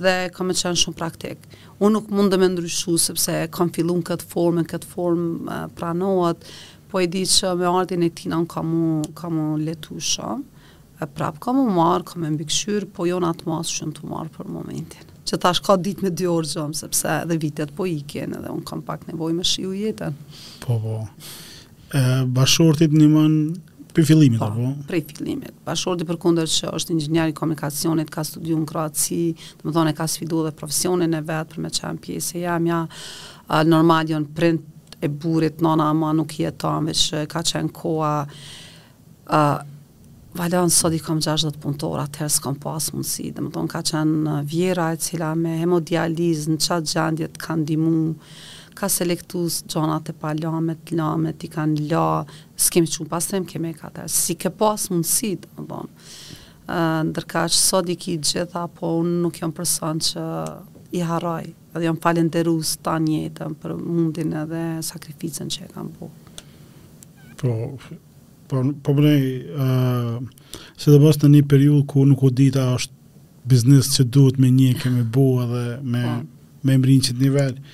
dhe 0.00 0.28
kam 0.34 0.50
e 0.52 0.56
qenë 0.56 0.78
shumë 0.80 0.98
praktik. 0.98 1.42
Unë 1.80 1.94
nuk 1.96 2.10
mund 2.14 2.32
dhe 2.32 2.38
me 2.40 2.48
ndryshu, 2.52 2.94
sepse 3.00 3.36
kam 3.54 3.70
fillun 3.74 4.02
këtë 4.06 4.28
formë, 4.30 4.66
këtë 4.72 4.90
formë 4.92 5.58
pranohet, 5.78 6.44
po 6.90 7.00
e 7.02 7.08
di 7.10 7.24
që 7.28 7.54
me 7.58 7.68
artin 7.70 8.04
e 8.06 8.10
tina 8.14 8.38
në 8.42 8.48
kam, 8.52 8.70
kam 9.18 9.40
letu 9.64 9.98
shumë, 10.12 10.62
e 11.02 11.08
prapë 11.16 11.42
kam 11.44 11.60
u 11.60 11.66
marë, 11.76 12.06
kam 12.12 12.24
e 12.28 12.32
mbikëshyrë, 12.36 12.90
po 12.96 13.08
jo 13.08 13.20
në 13.22 13.32
atë 13.34 13.50
masë 13.50 13.78
shumë 13.80 13.96
të 14.00 14.12
marë 14.12 14.34
për 14.36 14.50
momentin. 14.56 15.12
Që 15.26 15.40
tash 15.42 15.60
ka 15.66 15.74
ditë 15.82 16.06
me 16.06 16.12
orë 16.30 16.52
gjëmë, 16.52 16.78
sepse 16.78 17.16
dhe 17.26 17.38
vitet 17.42 17.72
po 17.76 17.88
i 17.90 17.98
kjenë, 18.08 18.42
dhe 18.44 18.52
unë 18.54 18.66
kam 18.68 18.84
pak 18.86 19.08
nevoj 19.10 19.32
me 19.34 19.44
shiu 19.48 19.72
jetën. 19.74 20.14
Po, 20.66 20.78
po. 20.84 20.98
Bashortit 22.36 22.90
një 22.92 23.06
Për 23.96 24.04
fillimit 24.04 24.36
po, 24.40 24.50
apo? 24.52 24.70
Për 24.90 24.98
fillimit. 25.08 25.54
Bashorti 25.64 26.04
përkundër 26.06 26.48
që 26.52 26.72
është 26.76 26.92
inxhinier 26.92 27.30
i 27.32 27.36
komunikacionit, 27.36 28.10
ka 28.12 28.24
studiuar 28.28 28.60
në 28.62 28.66
Kroaci, 28.68 29.20
domethënë 29.62 29.94
ka 29.96 30.06
sfiduar 30.12 30.50
dhe 30.50 30.56
profesionin 30.58 31.16
e 31.16 31.22
vet 31.24 31.52
për 31.54 31.62
me 31.64 31.70
çan 31.72 31.96
pjesë 32.04 32.42
jam 32.44 32.66
ja 32.68 32.82
normalion, 33.64 34.26
print 34.36 34.66
e 35.00 35.08
burit 35.08 35.62
nona 35.64 35.86
ama 35.94 36.12
nuk 36.16 36.34
jeton 36.40 36.90
veç 36.90 37.06
ka 37.32 37.40
qenë 37.52 37.72
koha 37.76 38.12
a, 39.28 39.40
Valon, 40.36 40.68
sot 40.68 40.92
i 40.92 40.98
kam 41.00 41.16
60 41.24 41.54
punëtor, 41.62 41.96
atëherë 42.02 42.32
s'kam 42.34 42.58
pas 42.60 42.90
mundësi, 42.92 43.30
dhe 43.32 43.40
më 43.46 43.62
ka 43.72 43.80
qenë 43.88 44.34
vjera 44.50 44.90
e 44.92 44.98
cila 45.00 45.30
me 45.40 45.54
hemodializ 45.62 46.42
në 46.52 46.56
çat 46.60 46.90
gjandjet 46.90 47.38
kanë 47.40 47.64
dimu, 47.70 48.02
ka 48.76 48.88
selektu 48.92 49.46
gjonat 49.70 50.08
e 50.10 50.14
pa 50.18 50.32
lamet, 50.36 50.90
lamet, 50.94 51.44
i 51.46 51.50
kanë 51.52 51.88
la, 51.90 52.24
s'kem 52.56 52.84
që 52.86 53.04
në 53.06 53.12
pasrem, 53.12 53.46
e 53.70 53.74
katër, 53.80 54.08
si 54.12 54.36
ke 54.36 54.52
pas 54.52 54.84
mundësi, 54.92 55.32
të 55.42 55.66
më 55.68 55.80
ndërka 57.10 57.44
që 57.52 57.60
sot 57.62 57.90
i 57.92 57.96
ki 58.02 58.16
gjitha, 58.30 58.66
po 58.78 58.92
unë 59.00 59.16
nuk 59.24 59.40
jam 59.40 59.52
person 59.54 60.00
që 60.02 60.24
i 60.98 61.02
haraj, 61.06 61.48
edhe 61.74 61.84
jam 61.88 61.98
falen 62.02 62.28
dhe 62.32 62.42
rus 62.48 62.74
ta 62.82 62.96
njëtëm 63.02 63.54
për 63.62 63.74
mundin 63.78 64.32
edhe 64.44 64.62
sakrificën 64.86 65.50
që 65.52 65.68
e 65.68 65.70
kam 65.74 65.90
po. 65.98 66.10
Po, 67.40 67.52
po, 68.48 68.62
po 68.82 68.94
bëne, 68.96 69.16
uh, 69.62 70.60
se 70.78 70.90
dhe 70.92 71.00
bas 71.02 71.18
në 71.22 71.30
një 71.36 71.42
periud 71.50 71.86
ku 71.90 72.04
nuk 72.08 72.24
u 72.28 72.32
dita 72.32 72.68
është 72.78 72.94
biznes 73.46 73.92
që 73.94 74.08
duhet 74.14 74.40
me 74.42 74.50
një 74.50 74.72
kemi 74.82 75.04
bo 75.14 75.28
edhe 75.44 75.64
me, 75.86 76.02
po. 76.02 76.50
me 76.66 76.78
mrinë 76.82 77.06
qëtë 77.06 77.22
nivellë, 77.22 77.66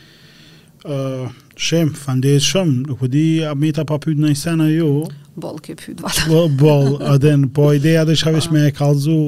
shem 1.56 1.92
fandes 1.94 2.42
shum 2.42 2.80
nuk 2.86 3.02
e 3.02 3.06
di 3.12 3.42
a 3.46 3.54
më 3.54 3.68
ta 3.76 3.84
papyt 3.86 4.18
në 4.18 4.32
sen 4.36 4.60
ajo 4.64 4.88
boll 5.38 5.60
ke 5.62 5.76
pyet 5.78 6.00
valla 6.02 6.24
po 6.28 6.42
boll 6.58 6.96
a 7.06 7.14
den 7.22 7.46
po 7.50 7.70
ideja 7.76 8.04
do 8.08 8.12
të 8.16 8.50
me 8.50 8.64
e 8.68 8.72
kalzu 8.74 9.18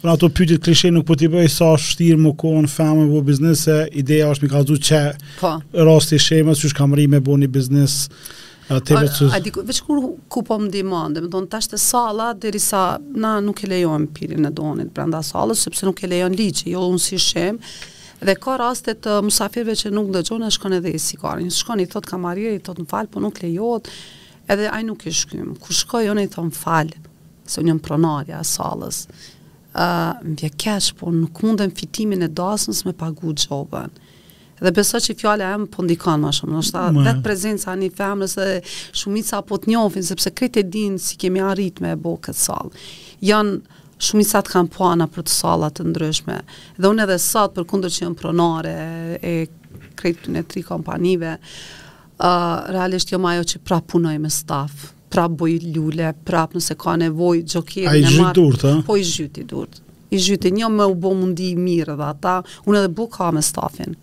por 0.00 0.10
ato 0.14 0.28
pyetje 0.32 0.58
klishe 0.64 0.90
nuk 0.92 1.06
po 1.10 1.14
ti 1.20 1.28
bëj 1.28 1.48
sa 1.52 1.74
vështirë 1.74 2.20
më 2.24 2.32
kon 2.40 2.64
famë 2.68 3.08
vo 3.12 3.20
biznes 3.26 3.66
ideja 3.92 4.30
është 4.32 4.44
me 4.46 4.50
kalzu 4.52 4.76
që 4.78 5.00
po 5.40 5.52
rosti 5.84 6.18
shemës, 6.20 6.64
as 6.64 6.72
kam 6.76 6.94
rri 6.96 7.06
me 7.08 7.20
buni 7.20 7.48
biznes 7.48 8.06
atë 8.72 9.00
vetë 9.04 9.28
a 9.36 9.40
di 9.44 9.52
veç 9.68 9.82
kur 9.84 10.00
ku 10.32 10.42
po 10.46 10.56
më 10.60 10.70
ndihmon 10.70 11.18
do 11.18 11.26
të 11.26 11.32
thon 11.36 11.50
tash 11.52 11.68
te 11.68 11.76
salla 11.80 12.30
derisa 12.32 12.96
na 13.12 13.36
nuk 13.44 13.60
e 13.60 13.68
lejon 13.74 14.08
pirin 14.16 14.48
e 14.48 14.52
donit 14.56 14.94
pranda 14.96 15.20
sallës 15.22 15.66
sepse 15.68 15.84
nuk 15.84 16.00
e 16.00 16.08
lejon 16.14 16.32
ligji 16.38 16.72
jo 16.72 16.86
unë 16.94 17.06
si 17.08 17.20
shem 17.20 17.60
dhe 18.24 18.34
ka 18.40 18.56
raste 18.60 18.94
të 19.04 19.18
musafirve 19.26 19.74
që 19.78 19.90
nuk 19.92 20.08
dëgjon 20.14 20.46
e 20.46 20.50
shkon 20.54 20.78
edhe 20.78 20.92
i 20.96 21.00
sigarin, 21.02 21.50
shkon 21.52 21.82
i 21.84 21.88
thot 21.90 22.06
kamarir, 22.08 22.54
i 22.56 22.62
thot 22.64 22.80
në 22.80 22.86
falë, 22.90 23.10
po 23.12 23.20
nuk 23.22 23.40
lejot, 23.44 23.90
edhe 24.50 24.70
aj 24.72 24.86
nuk 24.88 25.04
i 25.06 25.12
shkym, 25.14 25.54
ku 25.60 25.76
shkoj, 25.76 26.06
unë 26.14 26.24
i 26.26 26.30
thot 26.32 26.48
në 26.48 26.56
falë, 26.56 27.02
se 27.48 27.60
unë 27.60 27.72
jëmë 27.74 27.84
pronarja 27.84 28.40
e 28.40 28.48
salës, 28.48 29.02
uh, 29.74 30.14
më 30.24 30.52
kesh, 30.64 30.94
po 31.00 31.12
nuk 31.12 31.42
mundën 31.44 31.74
fitimin 31.76 32.24
e 32.24 32.30
dasëns 32.40 32.80
me 32.88 32.94
pagu 32.96 33.34
gjobën, 33.36 33.92
dhe 34.64 34.72
beso 34.72 34.96
që 35.04 35.12
i 35.12 35.16
fjale 35.20 35.44
po 35.44 35.50
e 35.50 35.60
më 35.66 35.70
pëndikon 35.74 36.20
ma 36.24 36.32
shumë, 36.32 36.52
nështë 36.62 36.76
ta 36.76 36.84
dhe 36.94 37.12
të 37.20 37.24
prezinca 37.26 37.74
një 37.76 37.90
femës 37.98 38.36
dhe 38.40 38.48
shumica 38.96 39.42
po 39.44 39.58
të 39.60 39.74
njofin, 39.74 40.06
sepse 40.08 40.32
kretë 40.32 40.62
e 40.64 40.68
dinë 40.72 41.00
si 41.04 41.18
kemi 41.20 41.42
arrit 41.44 41.82
me 41.84 41.90
e 41.92 41.98
bo 42.00 42.14
këtë 42.24 42.44
salë, 42.46 42.86
janë 43.28 43.58
shumicat 44.04 44.48
kanë 44.52 44.70
puana 44.74 45.06
po 45.08 45.20
për 45.20 45.24
të 45.28 45.32
salat 45.38 45.76
të 45.78 45.86
ndryshme, 45.90 46.40
dhe 46.78 46.90
unë 46.90 47.06
edhe 47.06 47.16
sot 47.22 47.54
për 47.56 47.66
kundër 47.70 47.94
që 47.94 48.02
jënë 48.04 48.18
pronare 48.20 48.74
e 49.22 49.34
krejtë 50.00 50.34
në 50.34 50.42
tri 50.50 50.62
kompanive, 50.66 51.36
uh, 51.38 52.58
realisht 52.74 53.12
jam 53.14 53.26
ajo 53.30 53.44
që 53.54 53.62
prap 53.68 53.88
punoj 53.92 54.16
me 54.24 54.30
staf, 54.34 54.90
prap 55.14 55.36
boj 55.38 55.56
lule, 55.74 56.10
prap 56.26 56.56
nëse 56.58 56.76
ka 56.84 56.96
nevoj, 57.04 57.36
gjokirë, 57.54 57.90
a 57.90 57.98
i 57.98 58.06
gjyti 58.08 58.30
durt, 58.40 58.64
a? 58.68 58.76
Po 58.88 58.98
i 59.00 59.04
gjyti 59.08 59.46
durt, 59.50 59.80
i 60.14 60.20
gjyti 60.22 60.52
një 60.54 60.72
me 60.74 60.88
u 60.90 60.96
bo 61.00 61.14
mundi 61.16 61.52
i 61.54 61.58
mirë 61.60 61.96
dhe 61.98 62.08
ata, 62.12 62.38
unë 62.68 62.82
edhe 62.82 62.92
buk 62.98 63.14
ka 63.18 63.32
me 63.34 63.42
stafin. 63.44 63.94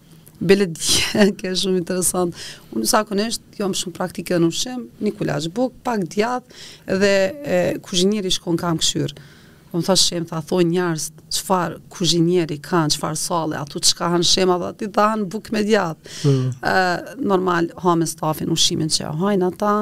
Bele 0.42 0.66
dje, 0.74 1.28
ke 1.38 1.52
shumë 1.54 1.84
interesant. 1.84 2.34
Unë 2.74 2.88
sa 2.90 3.04
konesht, 3.06 3.44
jo 3.60 3.68
më 3.70 3.78
shumë 3.78 3.94
praktike 4.00 4.40
në 4.42 4.48
shemë, 4.58 5.04
një 5.06 5.52
buk, 5.54 5.76
pak 5.86 6.08
djath, 6.10 6.56
dhe 6.88 7.14
e, 7.46 8.32
shkon 8.38 8.58
kam 8.58 8.80
këshyrë 8.82 9.28
po 9.72 9.78
më 9.80 9.84
thash 9.88 10.04
shem, 10.10 10.24
tha 10.30 10.40
thonë 10.50 10.68
njërës, 10.74 11.06
qëfar 11.36 11.76
kuzhinieri 11.96 12.58
kanë, 12.68 12.92
qëfar 12.96 13.16
sale, 13.22 13.56
ato 13.60 13.80
që 13.80 13.96
ka 14.00 14.10
hanë 14.16 14.28
shema, 14.32 14.58
dhe 14.62 14.70
ti 14.82 14.90
dhan 14.98 15.10
hanë 15.14 15.28
buk 15.32 15.50
me 15.56 15.62
djadë. 15.68 16.16
Mm. 16.28 16.50
Po. 16.64 17.22
Normal, 17.32 17.72
ha 17.84 17.94
me 18.02 18.08
stafin, 18.12 18.52
ushimin 18.56 18.92
që 18.92 19.14
hajnë 19.22 19.50
ata, 19.54 19.74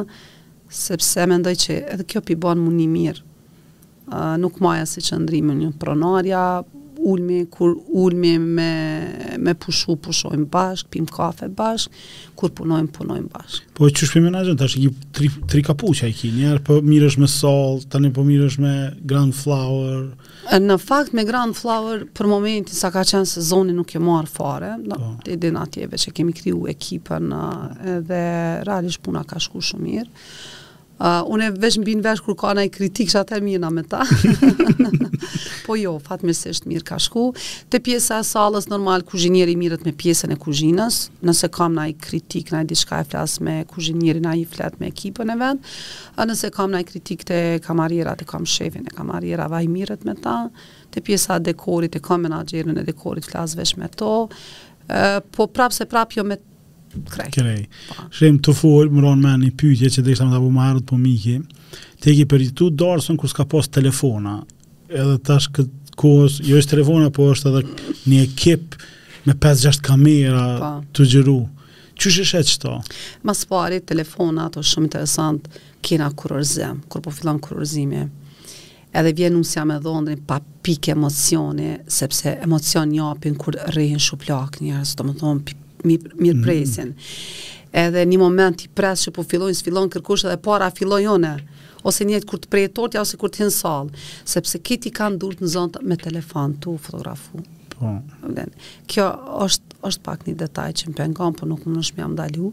sepse 0.84 1.26
me 1.30 1.42
që 1.42 1.80
edhe 1.96 2.06
kjo 2.06 2.22
pi 2.30 2.38
banë 2.46 2.62
më 2.68 2.76
një 2.80 2.88
mirë, 2.98 3.24
nuk 4.44 4.62
maja 4.66 4.86
si 4.90 5.02
që 5.10 5.24
një 5.24 5.74
pronarja, 5.82 6.46
ulmi, 7.04 7.44
kur 7.52 7.76
ulmi 7.88 8.34
me, 8.40 8.74
me 9.40 9.54
pushu, 9.60 9.96
pushojmë 10.04 10.48
bashk, 10.52 10.90
pim 10.94 11.08
kafe 11.10 11.48
bashk, 11.56 11.94
kur 12.40 12.52
punojmë, 12.56 12.90
punojmë 12.96 13.30
bashk. 13.34 13.68
Po 13.78 13.88
e 13.88 13.94
që 13.96 14.10
shpi 14.10 14.22
menajën, 14.24 14.58
ta 14.60 14.68
shë 14.70 14.90
tri, 15.16 15.30
tri 15.52 15.64
kapuqa 15.66 16.10
i 16.12 16.16
ki, 16.16 16.32
njerë 16.38 16.62
për 16.68 16.82
po 16.82 16.86
mirësh 16.88 17.18
me 17.22 17.30
sol, 17.32 17.80
të 17.88 18.02
një 18.04 18.12
për 18.12 18.18
po 18.20 18.26
mirësh 18.30 18.60
me 18.64 18.74
Grand 19.12 19.36
Flower. 19.36 20.12
Në 20.60 20.80
fakt, 20.84 21.16
me 21.20 21.26
Grand 21.28 21.56
Flower, 21.58 22.06
për 22.18 22.30
momentin 22.32 22.76
sa 22.80 22.92
ka 22.96 23.06
qenë 23.08 23.28
se 23.32 23.44
zoni 23.50 23.76
nuk 23.78 23.94
e 24.00 24.04
marë 24.04 24.34
fare, 24.34 24.76
në 24.84 25.00
po. 25.00 25.12
të 25.26 25.36
edin 25.38 25.60
atjeve 25.62 26.00
që 26.04 26.16
kemi 26.20 26.36
kriju 26.42 26.64
ekipën, 26.76 27.32
edhe 28.00 28.24
realisht 28.68 29.04
puna 29.08 29.24
ka 29.28 29.40
shku 29.42 29.64
shumë 29.72 29.88
mirë, 29.90 30.10
Uh, 31.00 31.22
unë 31.32 31.46
e 31.48 31.52
vesh 31.64 31.78
mbi 31.80 31.94
në 31.96 32.02
vesh 32.04 32.20
kur 32.26 32.36
ka 32.36 32.50
nëjë 32.58 32.74
kritikës 32.76 33.16
atë 33.22 33.38
e 33.38 33.44
mirë 33.46 33.68
me 33.72 33.86
ta. 33.88 34.02
po 35.66 35.78
jo, 35.80 35.94
fatë 36.04 36.28
mirë 36.28 36.82
ka 36.84 36.98
shku. 37.00 37.22
Të 37.72 37.80
pjesa 37.86 38.18
e 38.20 38.26
salës 38.28 38.68
normal, 38.68 39.06
kuzhinjeri 39.08 39.56
mirët 39.62 39.86
me 39.88 39.94
pjesën 39.96 40.36
e 40.36 40.38
kuzhinës. 40.44 40.98
Nëse 41.24 41.48
kam 41.56 41.78
nëjë 41.80 41.96
kritikë, 42.04 42.58
nëjë 42.58 42.70
dishka 42.74 43.00
e 43.00 43.08
flasë 43.14 43.46
me 43.48 43.56
kuzhinjeri, 43.72 44.20
nëjë 44.28 44.50
fletë 44.58 44.82
me 44.84 44.92
ekipën 44.92 45.32
e 45.32 45.40
vetë. 45.40 45.72
A 45.72 46.20
ah, 46.20 46.28
nëse 46.28 46.52
kam 46.58 46.76
nëjë 46.76 46.90
kritikë 46.92 47.30
të 47.32 47.40
kamarjera, 47.64 48.18
të 48.20 48.28
kam 48.34 48.50
shefin 48.58 48.92
e 48.92 48.96
kamarjera, 49.00 49.48
vaj 49.56 49.72
mirët 49.72 50.04
me 50.10 50.18
ta. 50.20 50.36
Të 50.92 51.06
pjesa 51.08 51.40
dekorit, 51.48 51.96
të 51.96 52.04
kam 52.10 52.28
menagjerën 52.28 52.76
e 52.76 52.86
dekorit, 52.92 53.30
flasë 53.32 53.62
vesh 53.64 53.78
me 53.80 53.88
to. 53.96 54.18
Uh, 54.90 55.22
po 55.38 55.46
prapë 55.54 55.76
se 55.80 55.86
prapë 55.88 56.18
jo 56.18 56.24
me 56.28 56.36
krej. 57.10 57.32
Krej. 57.34 57.64
Po. 57.90 57.96
Shrem 58.14 58.40
të 58.44 58.54
fol, 58.56 58.90
më 58.94 59.04
ronë 59.04 59.24
me 59.26 59.34
një 59.48 59.52
pyjtje 59.60 59.92
që 59.96 60.04
dhe 60.04 60.16
ishtë 60.16 60.28
më 60.28 60.34
të 60.34 60.40
abu 60.40 60.50
marët 60.56 60.86
po 60.90 60.98
miki, 61.00 61.38
të 62.02 62.14
eki 62.14 62.28
për 62.32 62.46
i 62.46 62.50
tu 62.58 62.70
darësën 62.72 63.20
kërë 63.20 63.34
s'ka 63.34 63.46
pos 63.52 63.70
telefona, 63.74 64.38
edhe 64.90 65.18
tash 65.28 65.50
këtë 65.56 65.96
kohës, 66.00 66.40
jo 66.48 66.60
është 66.62 66.76
telefona, 66.78 67.12
po 67.14 67.30
është 67.34 67.52
edhe 67.54 67.94
një 68.14 68.22
ekip 68.30 68.78
me 69.28 69.36
5-6 69.36 69.82
kamera 69.86 70.46
pa. 70.62 70.72
Po. 70.80 70.92
të 70.98 71.10
gjëru. 71.16 71.40
Qësh 72.00 72.22
e 72.22 72.26
shetë 72.28 72.76
Mas 73.28 73.42
pari, 73.46 73.82
po 73.84 73.90
telefona, 73.92 74.46
ato 74.48 74.62
shumë 74.64 74.88
interesant, 74.88 75.50
kina 75.84 76.08
kurorzim, 76.16 76.82
kur 76.92 77.02
po 77.04 77.12
fillan 77.12 77.40
kurorzimi. 77.44 78.06
Edhe 78.90 79.12
vjen 79.14 79.36
unë 79.38 79.46
si 79.46 79.58
jam 79.60 79.70
e 79.70 79.76
dhondri 79.84 80.16
pa 80.28 80.40
pikë 80.66 80.96
emocioni, 80.96 81.76
sepse 81.94 82.38
emocion 82.48 82.96
apin 83.06 83.36
kur 83.38 83.54
rrihin 83.70 84.00
shuplak 84.02 84.58
njërës, 84.64 84.96
të 84.98 85.06
më 85.06 85.14
thonë 85.20 85.44
mirë 85.88 86.16
mm-hmm. 86.16 86.42
presin. 86.46 86.94
Edhe 87.70 88.02
një 88.10 88.18
moment 88.20 88.64
i 88.66 88.70
presë 88.76 89.08
që 89.10 89.14
po 89.16 89.26
fillojnë, 89.30 89.60
s'fillon 89.60 89.88
fillojnë 89.88 89.96
kërkush 89.96 90.26
edhe 90.26 90.38
para 90.46 90.72
fillojnë 90.76 91.06
jone, 91.06 91.34
ose 91.86 92.06
njëtë 92.10 92.28
kur 92.30 92.40
të 92.42 92.50
prej 92.52 92.66
e 92.66 92.72
tortja, 92.80 93.04
ose 93.06 93.20
kur 93.22 93.30
të 93.32 93.44
hinë 93.44 93.54
salë, 93.56 94.06
sepse 94.28 94.60
kiti 94.66 94.90
kanë 94.96 95.20
durët 95.22 95.44
në 95.46 95.52
zonët 95.54 95.84
me 95.86 96.00
telefon 96.02 96.58
të 96.62 96.74
fotografu. 96.82 97.44
Po. 97.76 97.94
Kjo 98.92 99.06
është 99.46 100.02
pak 100.06 100.26
një 100.28 100.34
detaj 100.42 100.72
që 100.82 100.90
më 100.90 100.98
pengon 100.98 101.38
po 101.40 101.48
nuk 101.50 101.64
më 101.70 101.78
në 101.78 101.84
shmi 101.92 102.02
jam 102.04 102.18
dalju, 102.20 102.50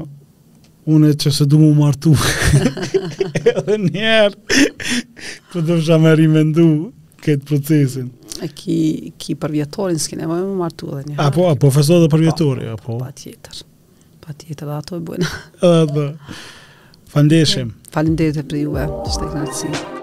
unë 0.95 1.11
që 1.19 1.31
se 1.35 1.47
du 1.51 1.59
mu 1.59 1.71
martu, 1.75 2.13
edhe 3.51 3.77
njerë, 3.83 4.61
për 5.51 5.65
të 5.67 5.79
më 5.83 5.97
me 6.05 6.13
rimendu 6.21 6.67
këtë 7.25 7.49
procesin. 7.49 8.11
E 8.45 8.49
ki, 8.55 8.77
ki 9.19 9.35
përvjetorin 9.39 9.99
s'kine, 9.99 10.23
e 10.23 10.31
mu 10.31 10.55
martu 10.61 10.93
edhe 10.95 11.09
njerë. 11.11 11.19
Apo, 11.27 11.49
apo, 11.51 11.73
fesor 11.75 12.05
dhe 12.05 12.11
përvjetori, 12.13 12.69
pa, 12.69 12.77
apo. 12.79 12.97
Pa 13.03 13.11
tjetër, 13.19 13.59
pa 14.25 14.37
tjetër 14.37 14.71
dhe 14.71 14.79
ato 14.79 15.01
e 15.01 15.03
bujnë. 15.11 16.07
Fandeshem. 17.15 17.75
Falim 17.95 18.15
dhe 18.19 18.31
për 18.47 18.61
juve, 18.63 18.87
që 19.11 19.19
të 19.19 19.27
këna 19.35 19.51
cilë. 19.59 19.94